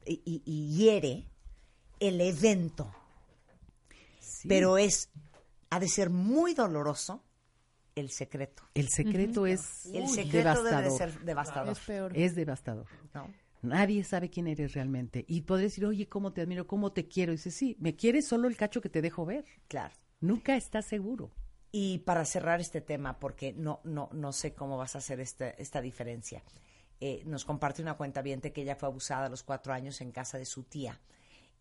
y, 0.07 0.43
y- 0.45 0.77
hiere 0.77 1.27
el 2.01 2.21
evento, 2.21 2.91
Sí. 4.19 4.49
pero 4.49 4.79
es, 4.79 5.11
ha 5.71 5.79
de 5.81 5.89
ser 5.89 6.11
muy 6.11 6.55
doloroso 6.55 7.23
el 7.95 8.11
secreto. 8.11 8.63
el 8.75 8.89
secreto 8.89 9.47
es 9.47 9.87
El 9.87 10.09
secreto 10.09 10.63
debe 10.65 10.81
de 10.81 10.89
devastador. 10.89 10.99
ser 10.99 11.21
devastador. 11.25 11.73
Es 11.73 11.79
peor. 11.81 12.13
Es 12.17 12.35
devastador. 12.35 12.87
¿no? 13.15 13.33
Nadie 13.63 14.03
sabe 14.05 14.31
quién 14.31 14.47
eres 14.49 14.73
realmente. 14.75 15.25
Y 15.29 15.43
podrías 15.43 15.73
decir, 15.73 15.87
oye, 15.87 16.09
¿cómo 16.09 16.33
te 16.33 16.41
admiro? 16.43 16.67
¿Cómo 16.67 16.93
te 16.93 17.07
quiero? 17.09 17.33
Y 17.33 17.37
dices, 17.37 17.55
sí, 17.55 17.77
me 17.81 17.95
quieres 17.97 18.27
solo 18.27 18.49
el 18.49 18.57
cacho 18.57 18.81
que 18.81 18.89
te 18.91 19.01
dejo 19.01 19.25
ver. 19.25 19.45
Claro. 19.69 19.95
Nunca 20.21 20.57
estás 20.57 20.85
seguro. 20.87 21.31
Y 21.77 21.99
para 21.99 22.25
cerrar 22.25 22.61
este 22.61 22.81
tema, 22.81 23.19
porque 23.19 23.53
no, 23.53 23.81
no, 23.83 24.09
no 24.13 24.33
sé 24.33 24.55
cómo 24.55 24.77
vas 24.79 24.95
a 24.95 24.99
hacer 24.99 25.19
este- 25.19 25.61
esta 25.61 25.81
diferencia, 25.81 26.45
eh, 27.01 27.25
nos 27.27 27.45
comparte 27.45 27.83
una 27.83 27.97
cuenta 27.97 28.23
que 28.23 28.63
ella 28.63 28.77
fue 28.77 28.89
abusada 28.89 29.27
a 29.27 29.29
los 29.29 29.43
cuatro 29.43 29.73
años 29.73 30.01
en 30.01 30.13
casa 30.13 30.39
de 30.39 30.45
su 30.45 30.63
tía 30.63 31.01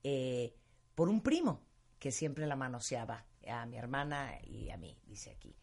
eh, 0.03 0.53
por 0.93 1.09
un 1.09 1.21
primo 1.21 1.61
que 1.97 2.11
siempre 2.11 2.45
la 2.45 2.55
manoseaba 2.55 3.25
a 3.47 3.65
mi 3.65 3.77
hermana 3.77 4.37
y 4.43 4.69
a 4.69 4.77
mí, 4.77 4.95
dice 5.07 5.31
aquí. 5.31 5.55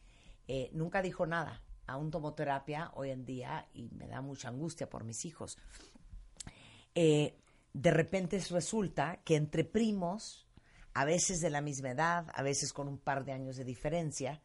Eh, 0.48 0.68
nunca 0.72 1.00
dijo 1.00 1.26
nada. 1.26 1.62
Aún 1.86 2.10
tomo 2.10 2.34
terapia 2.34 2.90
hoy 2.94 3.10
en 3.10 3.24
día 3.24 3.68
y 3.72 3.88
me 3.90 4.08
da 4.08 4.20
mucha 4.20 4.48
angustia 4.48 4.90
por 4.90 5.04
mis 5.04 5.26
hijos. 5.26 5.58
Eh, 6.96 7.38
de 7.72 7.90
repente 7.92 8.40
resulta 8.50 9.20
que 9.22 9.36
entre 9.36 9.62
primos, 9.62 10.48
a 10.94 11.04
veces 11.04 11.40
de 11.40 11.50
la 11.50 11.60
misma 11.60 11.90
edad, 11.90 12.26
a 12.34 12.42
veces 12.42 12.72
con 12.72 12.88
un 12.88 12.98
par 12.98 13.24
de 13.24 13.32
años 13.32 13.56
de 13.56 13.64
diferencia, 13.64 14.42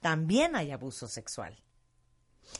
también 0.00 0.56
hay 0.56 0.70
abuso 0.70 1.06
sexual. 1.06 1.62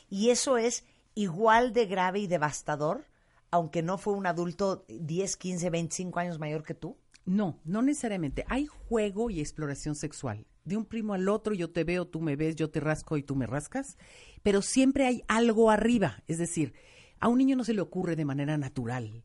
Y 0.08 0.30
eso 0.30 0.58
es 0.58 0.84
igual 1.14 1.72
de 1.72 1.86
grave 1.86 2.20
y 2.20 2.26
devastador, 2.26 3.06
aunque 3.50 3.82
no 3.82 3.98
fue 3.98 4.14
un 4.14 4.26
adulto 4.26 4.84
10, 4.88 5.36
15, 5.36 5.70
25 5.70 6.18
años 6.20 6.38
mayor 6.38 6.62
que 6.62 6.74
tú. 6.74 6.96
No, 7.24 7.60
no 7.64 7.82
necesariamente. 7.82 8.44
Hay 8.48 8.66
juego 8.66 9.30
y 9.30 9.40
exploración 9.40 9.94
sexual. 9.94 10.46
De 10.64 10.76
un 10.76 10.86
primo 10.86 11.14
al 11.14 11.28
otro, 11.28 11.54
yo 11.54 11.70
te 11.70 11.84
veo, 11.84 12.06
tú 12.06 12.20
me 12.20 12.36
ves, 12.36 12.56
yo 12.56 12.70
te 12.70 12.80
rasco 12.80 13.16
y 13.16 13.22
tú 13.22 13.34
me 13.34 13.46
rascas. 13.46 13.96
Pero 14.42 14.62
siempre 14.62 15.06
hay 15.06 15.22
algo 15.28 15.70
arriba. 15.70 16.22
Es 16.28 16.38
decir, 16.38 16.74
a 17.18 17.28
un 17.28 17.38
niño 17.38 17.56
no 17.56 17.64
se 17.64 17.74
le 17.74 17.80
ocurre 17.80 18.16
de 18.16 18.24
manera 18.24 18.56
natural 18.56 19.24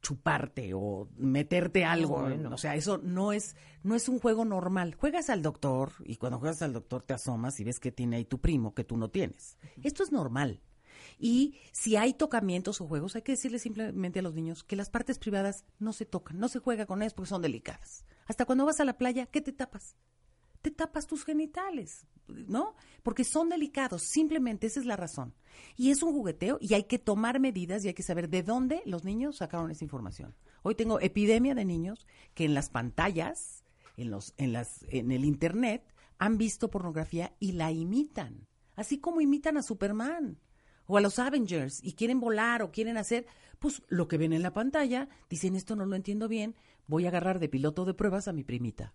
chuparte 0.00 0.72
o 0.74 1.08
meterte 1.16 1.84
algo. 1.84 2.28
O 2.50 2.58
sea, 2.58 2.74
eso 2.74 2.98
no 2.98 3.32
es, 3.32 3.56
no 3.82 3.94
es 3.94 4.08
un 4.08 4.18
juego 4.18 4.44
normal. 4.44 4.94
Juegas 4.94 5.30
al 5.30 5.42
doctor 5.42 5.92
y 6.04 6.16
cuando 6.16 6.38
juegas 6.38 6.62
al 6.62 6.72
doctor 6.72 7.02
te 7.02 7.14
asomas 7.14 7.58
y 7.60 7.64
ves 7.64 7.80
que 7.80 7.92
tiene 7.92 8.16
ahí 8.16 8.24
tu 8.24 8.40
primo 8.40 8.74
que 8.74 8.84
tú 8.84 8.96
no 8.96 9.10
tienes. 9.10 9.58
Esto 9.82 10.02
es 10.02 10.12
normal. 10.12 10.62
Y 11.18 11.58
si 11.72 11.96
hay 11.96 12.12
tocamientos 12.14 12.80
o 12.80 12.86
juegos, 12.86 13.16
hay 13.16 13.22
que 13.22 13.32
decirle 13.32 13.58
simplemente 13.58 14.18
a 14.18 14.22
los 14.22 14.34
niños 14.34 14.64
que 14.64 14.76
las 14.76 14.90
partes 14.90 15.18
privadas 15.18 15.64
no 15.78 15.92
se 15.92 16.04
tocan, 16.04 16.38
no 16.38 16.48
se 16.48 16.58
juega 16.58 16.86
con 16.86 17.02
ellas 17.02 17.14
porque 17.14 17.30
son 17.30 17.42
delicadas. 17.42 18.04
Hasta 18.26 18.44
cuando 18.44 18.66
vas 18.66 18.80
a 18.80 18.84
la 18.84 18.98
playa, 18.98 19.26
¿qué 19.26 19.40
te 19.40 19.52
tapas? 19.52 19.96
Te 20.66 20.72
tapas 20.72 21.06
tus 21.06 21.24
genitales, 21.24 22.08
¿no? 22.26 22.74
Porque 23.04 23.22
son 23.22 23.48
delicados, 23.48 24.02
simplemente 24.02 24.66
esa 24.66 24.80
es 24.80 24.86
la 24.86 24.96
razón. 24.96 25.32
Y 25.76 25.92
es 25.92 26.02
un 26.02 26.12
jugueteo 26.12 26.58
y 26.60 26.74
hay 26.74 26.82
que 26.82 26.98
tomar 26.98 27.38
medidas 27.38 27.84
y 27.84 27.88
hay 27.88 27.94
que 27.94 28.02
saber 28.02 28.28
de 28.28 28.42
dónde 28.42 28.82
los 28.84 29.04
niños 29.04 29.36
sacaron 29.36 29.70
esa 29.70 29.84
información. 29.84 30.34
Hoy 30.64 30.74
tengo 30.74 30.98
epidemia 30.98 31.54
de 31.54 31.64
niños 31.64 32.04
que 32.34 32.44
en 32.44 32.52
las 32.52 32.68
pantallas, 32.68 33.62
en 33.96 34.10
los 34.10 34.34
en 34.38 34.52
las 34.52 34.82
en 34.88 35.12
el 35.12 35.24
internet 35.24 35.84
han 36.18 36.36
visto 36.36 36.68
pornografía 36.68 37.36
y 37.38 37.52
la 37.52 37.70
imitan, 37.70 38.48
así 38.74 38.98
como 38.98 39.20
imitan 39.20 39.58
a 39.58 39.62
Superman 39.62 40.40
o 40.88 40.96
a 40.96 41.00
los 41.00 41.20
Avengers 41.20 41.78
y 41.80 41.92
quieren 41.92 42.18
volar 42.18 42.64
o 42.64 42.72
quieren 42.72 42.96
hacer, 42.96 43.28
pues 43.60 43.84
lo 43.86 44.08
que 44.08 44.18
ven 44.18 44.32
en 44.32 44.42
la 44.42 44.52
pantalla, 44.52 45.08
dicen 45.30 45.54
esto 45.54 45.76
no 45.76 45.86
lo 45.86 45.94
entiendo 45.94 46.26
bien, 46.26 46.56
voy 46.88 47.04
a 47.04 47.10
agarrar 47.10 47.38
de 47.38 47.48
piloto 47.48 47.84
de 47.84 47.94
pruebas 47.94 48.26
a 48.26 48.32
mi 48.32 48.42
primita. 48.42 48.94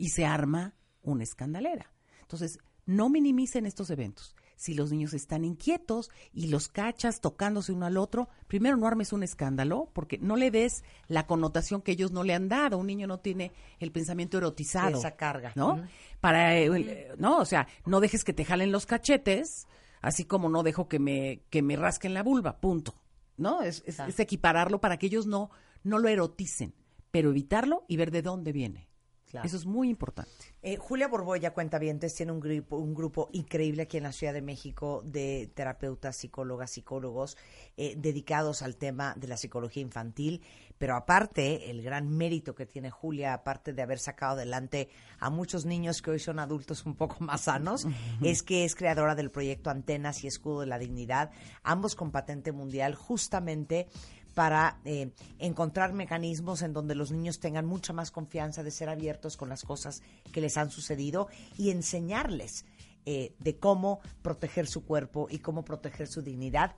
Y 0.00 0.08
se 0.08 0.24
arma 0.24 0.74
una 1.02 1.24
escandalera. 1.24 1.92
Entonces, 2.22 2.58
no 2.86 3.10
minimicen 3.10 3.66
estos 3.66 3.90
eventos. 3.90 4.34
Si 4.56 4.72
los 4.72 4.90
niños 4.90 5.12
están 5.12 5.44
inquietos 5.44 6.10
y 6.32 6.48
los 6.48 6.68
cachas 6.68 7.20
tocándose 7.20 7.72
uno 7.72 7.84
al 7.84 7.98
otro, 7.98 8.30
primero 8.46 8.78
no 8.78 8.86
armes 8.86 9.12
un 9.12 9.22
escándalo, 9.22 9.90
porque 9.92 10.16
no 10.16 10.36
le 10.36 10.50
des 10.50 10.84
la 11.06 11.26
connotación 11.26 11.82
que 11.82 11.92
ellos 11.92 12.12
no 12.12 12.24
le 12.24 12.32
han 12.32 12.48
dado. 12.48 12.78
Un 12.78 12.86
niño 12.86 13.06
no 13.06 13.20
tiene 13.20 13.52
el 13.78 13.92
pensamiento 13.92 14.38
erotizado. 14.38 14.98
Esa 14.98 15.16
carga. 15.16 15.52
¿No? 15.54 15.82
Para, 16.20 16.56
eh, 16.56 17.12
no, 17.18 17.38
o 17.38 17.44
sea, 17.44 17.68
no 17.84 18.00
dejes 18.00 18.24
que 18.24 18.32
te 18.32 18.46
jalen 18.46 18.72
los 18.72 18.86
cachetes, 18.86 19.66
así 20.00 20.24
como 20.24 20.48
no 20.48 20.62
dejo 20.62 20.88
que 20.88 20.98
me, 20.98 21.42
que 21.50 21.60
me 21.60 21.76
rasquen 21.76 22.14
la 22.14 22.22
vulva, 22.22 22.58
punto. 22.58 22.94
¿No? 23.36 23.60
Es, 23.60 23.82
es 23.86 24.20
equipararlo 24.20 24.80
para 24.80 24.98
que 24.98 25.06
ellos 25.06 25.26
no, 25.26 25.50
no 25.82 25.98
lo 25.98 26.08
eroticen, 26.08 26.74
pero 27.10 27.30
evitarlo 27.30 27.84
y 27.86 27.96
ver 27.96 28.10
de 28.10 28.22
dónde 28.22 28.52
viene. 28.52 28.89
Claro. 29.30 29.46
Eso 29.46 29.56
es 29.56 29.64
muy 29.64 29.88
importante. 29.88 30.30
Eh, 30.60 30.76
Julia 30.76 31.06
Borboya, 31.06 31.54
Cuentavientes, 31.54 32.16
tiene 32.16 32.32
un 32.32 32.40
grupo, 32.40 32.78
un 32.78 32.94
grupo 32.94 33.28
increíble 33.32 33.82
aquí 33.82 33.96
en 33.96 34.02
la 34.02 34.12
Ciudad 34.12 34.34
de 34.34 34.42
México 34.42 35.02
de 35.04 35.48
terapeutas, 35.54 36.16
psicólogas, 36.16 36.72
psicólogos 36.72 37.36
eh, 37.76 37.94
dedicados 37.96 38.62
al 38.62 38.76
tema 38.76 39.14
de 39.16 39.28
la 39.28 39.36
psicología 39.36 39.82
infantil. 39.82 40.42
Pero 40.78 40.96
aparte, 40.96 41.70
el 41.70 41.82
gran 41.82 42.08
mérito 42.08 42.54
que 42.54 42.66
tiene 42.66 42.90
Julia, 42.90 43.34
aparte 43.34 43.72
de 43.72 43.82
haber 43.82 43.98
sacado 43.98 44.32
adelante 44.32 44.88
a 45.18 45.30
muchos 45.30 45.64
niños 45.64 46.02
que 46.02 46.10
hoy 46.10 46.18
son 46.18 46.38
adultos 46.38 46.84
un 46.84 46.96
poco 46.96 47.16
más 47.20 47.42
sanos, 47.42 47.86
es 48.22 48.42
que 48.42 48.64
es 48.64 48.74
creadora 48.74 49.14
del 49.14 49.30
proyecto 49.30 49.70
Antenas 49.70 50.24
y 50.24 50.26
Escudo 50.26 50.60
de 50.60 50.66
la 50.66 50.78
Dignidad, 50.78 51.30
ambos 51.62 51.94
con 51.94 52.10
patente 52.10 52.50
mundial, 52.52 52.94
justamente 52.94 53.88
para 54.34 54.78
eh, 54.84 55.10
encontrar 55.38 55.92
mecanismos 55.92 56.62
en 56.62 56.72
donde 56.72 56.94
los 56.94 57.10
niños 57.10 57.40
tengan 57.40 57.66
mucha 57.66 57.92
más 57.92 58.10
confianza 58.10 58.62
de 58.62 58.70
ser 58.70 58.88
abiertos 58.88 59.36
con 59.36 59.48
las 59.48 59.62
cosas 59.62 60.02
que 60.32 60.40
les 60.40 60.56
han 60.56 60.70
sucedido 60.70 61.28
y 61.56 61.70
enseñarles 61.70 62.64
eh, 63.06 63.34
de 63.38 63.56
cómo 63.56 64.00
proteger 64.22 64.66
su 64.66 64.84
cuerpo 64.84 65.26
y 65.30 65.38
cómo 65.38 65.64
proteger 65.64 66.06
su 66.06 66.22
dignidad 66.22 66.76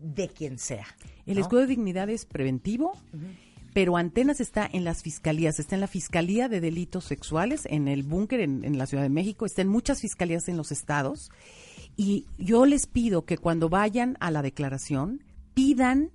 de 0.00 0.28
quien 0.28 0.58
sea. 0.58 0.86
El 1.26 1.38
escudo 1.38 1.62
de 1.62 1.66
dignidad 1.66 2.08
es 2.08 2.24
preventivo, 2.24 2.92
pero 3.74 3.96
Antenas 3.96 4.40
está 4.40 4.68
en 4.72 4.84
las 4.84 5.02
fiscalías, 5.02 5.58
está 5.58 5.74
en 5.74 5.80
la 5.80 5.88
Fiscalía 5.88 6.48
de 6.48 6.60
Delitos 6.60 7.04
Sexuales, 7.04 7.66
en 7.66 7.88
el 7.88 8.04
búnker 8.04 8.40
en, 8.40 8.64
en 8.64 8.78
la 8.78 8.86
Ciudad 8.86 9.02
de 9.02 9.08
México, 9.08 9.46
está 9.46 9.62
en 9.62 9.68
muchas 9.68 10.00
fiscalías 10.00 10.48
en 10.48 10.56
los 10.56 10.70
estados. 10.72 11.30
Y 11.96 12.26
yo 12.38 12.64
les 12.64 12.86
pido 12.86 13.24
que 13.24 13.38
cuando 13.38 13.68
vayan 13.68 14.16
a 14.20 14.30
la 14.30 14.42
declaración, 14.42 15.24
pidan 15.54 16.12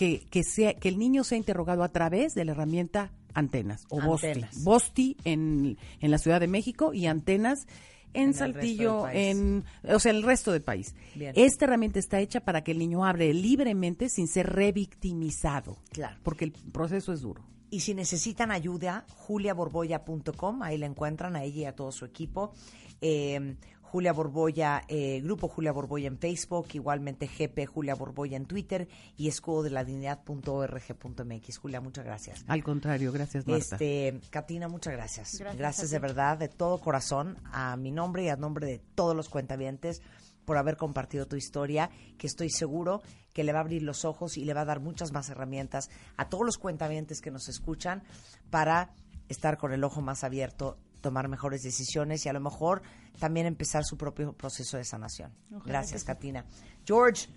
que, 0.00 0.24
que, 0.30 0.44
sea, 0.44 0.72
que 0.72 0.88
el 0.88 0.98
niño 0.98 1.24
sea 1.24 1.36
interrogado 1.36 1.82
a 1.82 1.90
través 1.90 2.34
de 2.34 2.46
la 2.46 2.52
herramienta 2.52 3.12
Antenas 3.34 3.84
o 3.90 4.00
Bosti. 4.00 4.28
Antenas. 4.28 4.64
Bosti 4.64 5.16
en, 5.24 5.76
en 6.00 6.10
la 6.10 6.16
Ciudad 6.16 6.40
de 6.40 6.48
México 6.48 6.94
y 6.94 7.04
Antenas 7.04 7.66
en, 8.14 8.28
En 8.28 8.34
Saltillo, 8.34 9.10
en, 9.10 9.62
o 9.84 9.98
sea, 9.98 10.12
el 10.12 10.22
resto 10.22 10.52
del 10.52 10.62
país. 10.62 10.94
Bien. 11.14 11.34
Esta 11.36 11.66
herramienta 11.66 11.98
está 11.98 12.18
hecha 12.18 12.40
para 12.40 12.64
que 12.64 12.72
el 12.72 12.78
niño 12.78 13.04
hable 13.04 13.34
libremente 13.34 14.08
sin 14.08 14.26
ser 14.26 14.46
revictimizado. 14.46 15.76
Claro. 15.90 16.16
Porque 16.22 16.46
el 16.46 16.52
proceso 16.52 17.12
es 17.12 17.20
duro. 17.20 17.44
Y 17.68 17.80
si 17.80 17.92
necesitan 17.92 18.50
ayuda, 18.52 19.04
juliaborboya.com, 19.16 20.62
ahí 20.62 20.78
la 20.78 20.86
encuentran 20.86 21.36
a 21.36 21.44
ella 21.44 21.60
y 21.60 21.64
a 21.66 21.76
todo 21.76 21.92
su 21.92 22.06
equipo. 22.06 22.54
Eh, 23.02 23.54
Julia 23.90 24.12
Borboya, 24.12 24.82
eh, 24.86 25.20
Grupo 25.20 25.48
Julia 25.48 25.72
Borboya 25.72 26.06
en 26.06 26.16
Facebook, 26.16 26.68
igualmente 26.74 27.26
GP 27.26 27.66
Julia 27.66 27.96
Borboya 27.96 28.36
en 28.36 28.46
Twitter 28.46 28.86
y 29.16 29.26
escudo 29.26 29.64
de 29.64 29.70
la 29.70 29.82
dignidad.org.mx. 29.82 31.58
Julia, 31.58 31.80
muchas 31.80 32.04
gracias. 32.04 32.44
Al 32.46 32.62
contrario, 32.62 33.10
gracias, 33.10 33.48
Marta. 33.48 33.74
Este, 33.74 34.20
Katina, 34.30 34.68
muchas 34.68 34.92
gracias. 34.92 35.32
Gracias, 35.40 35.58
Gracias 35.58 35.90
de 35.90 35.98
verdad, 35.98 36.38
de 36.38 36.48
todo 36.48 36.78
corazón, 36.78 37.36
a 37.52 37.76
mi 37.76 37.90
nombre 37.90 38.22
y 38.22 38.28
a 38.28 38.36
nombre 38.36 38.64
de 38.66 38.78
todos 38.78 39.16
los 39.16 39.28
cuentavientes 39.28 40.02
por 40.44 40.56
haber 40.56 40.76
compartido 40.76 41.26
tu 41.26 41.34
historia, 41.34 41.90
que 42.16 42.28
estoy 42.28 42.48
seguro 42.48 43.02
que 43.32 43.42
le 43.42 43.52
va 43.52 43.58
a 43.58 43.62
abrir 43.62 43.82
los 43.82 44.04
ojos 44.04 44.36
y 44.36 44.44
le 44.44 44.54
va 44.54 44.60
a 44.60 44.66
dar 44.66 44.78
muchas 44.78 45.10
más 45.10 45.28
herramientas 45.30 45.90
a 46.16 46.28
todos 46.28 46.46
los 46.46 46.58
cuentavientes 46.58 47.20
que 47.20 47.32
nos 47.32 47.48
escuchan 47.48 48.04
para 48.50 48.94
estar 49.28 49.58
con 49.58 49.72
el 49.72 49.82
ojo 49.82 50.00
más 50.00 50.22
abierto, 50.22 50.78
tomar 51.00 51.28
mejores 51.28 51.62
decisiones 51.62 52.24
y 52.24 52.28
a 52.28 52.32
lo 52.32 52.40
mejor 52.40 52.82
también 53.18 53.46
empezar 53.46 53.84
su 53.84 53.96
propio 53.96 54.32
proceso 54.32 54.76
de 54.76 54.84
sanación. 54.84 55.32
gracias, 55.64 56.04
Katina. 56.04 56.44
George, 56.86 57.28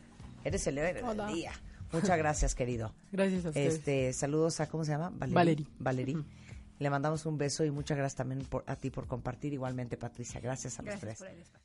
eres 0.44 0.66
el 0.68 0.78
héroe 0.78 1.16
del 1.16 1.34
día. 1.34 1.52
Muchas 1.92 2.18
gracias, 2.18 2.56
querido. 2.56 2.92
Gracias 3.12 3.46
a 3.46 3.50
ustedes. 3.50 3.76
Este, 3.76 4.14
saludos 4.14 4.60
a, 4.60 4.68
¿cómo 4.68 4.84
se 4.84 4.92
llama? 4.92 5.12
Valerie. 5.14 5.68
Valerie. 5.78 6.18
Le 6.80 6.90
mandamos 6.90 7.26
un 7.28 7.38
beso 7.38 7.64
y 7.64 7.70
muchas 7.70 7.98
gracias 7.98 8.16
también 8.16 8.42
por, 8.46 8.64
a 8.66 8.76
ti 8.76 8.90
por 8.90 9.06
compartir. 9.06 9.54
Igualmente, 9.54 9.96
Patricia. 9.96 10.40
Gracias 10.42 10.80
a 10.80 10.82
los 10.82 11.00
Gracias 11.00 11.02
tres. 11.02 11.20
por 11.20 11.28
el 11.28 11.42
espacio. 11.42 11.62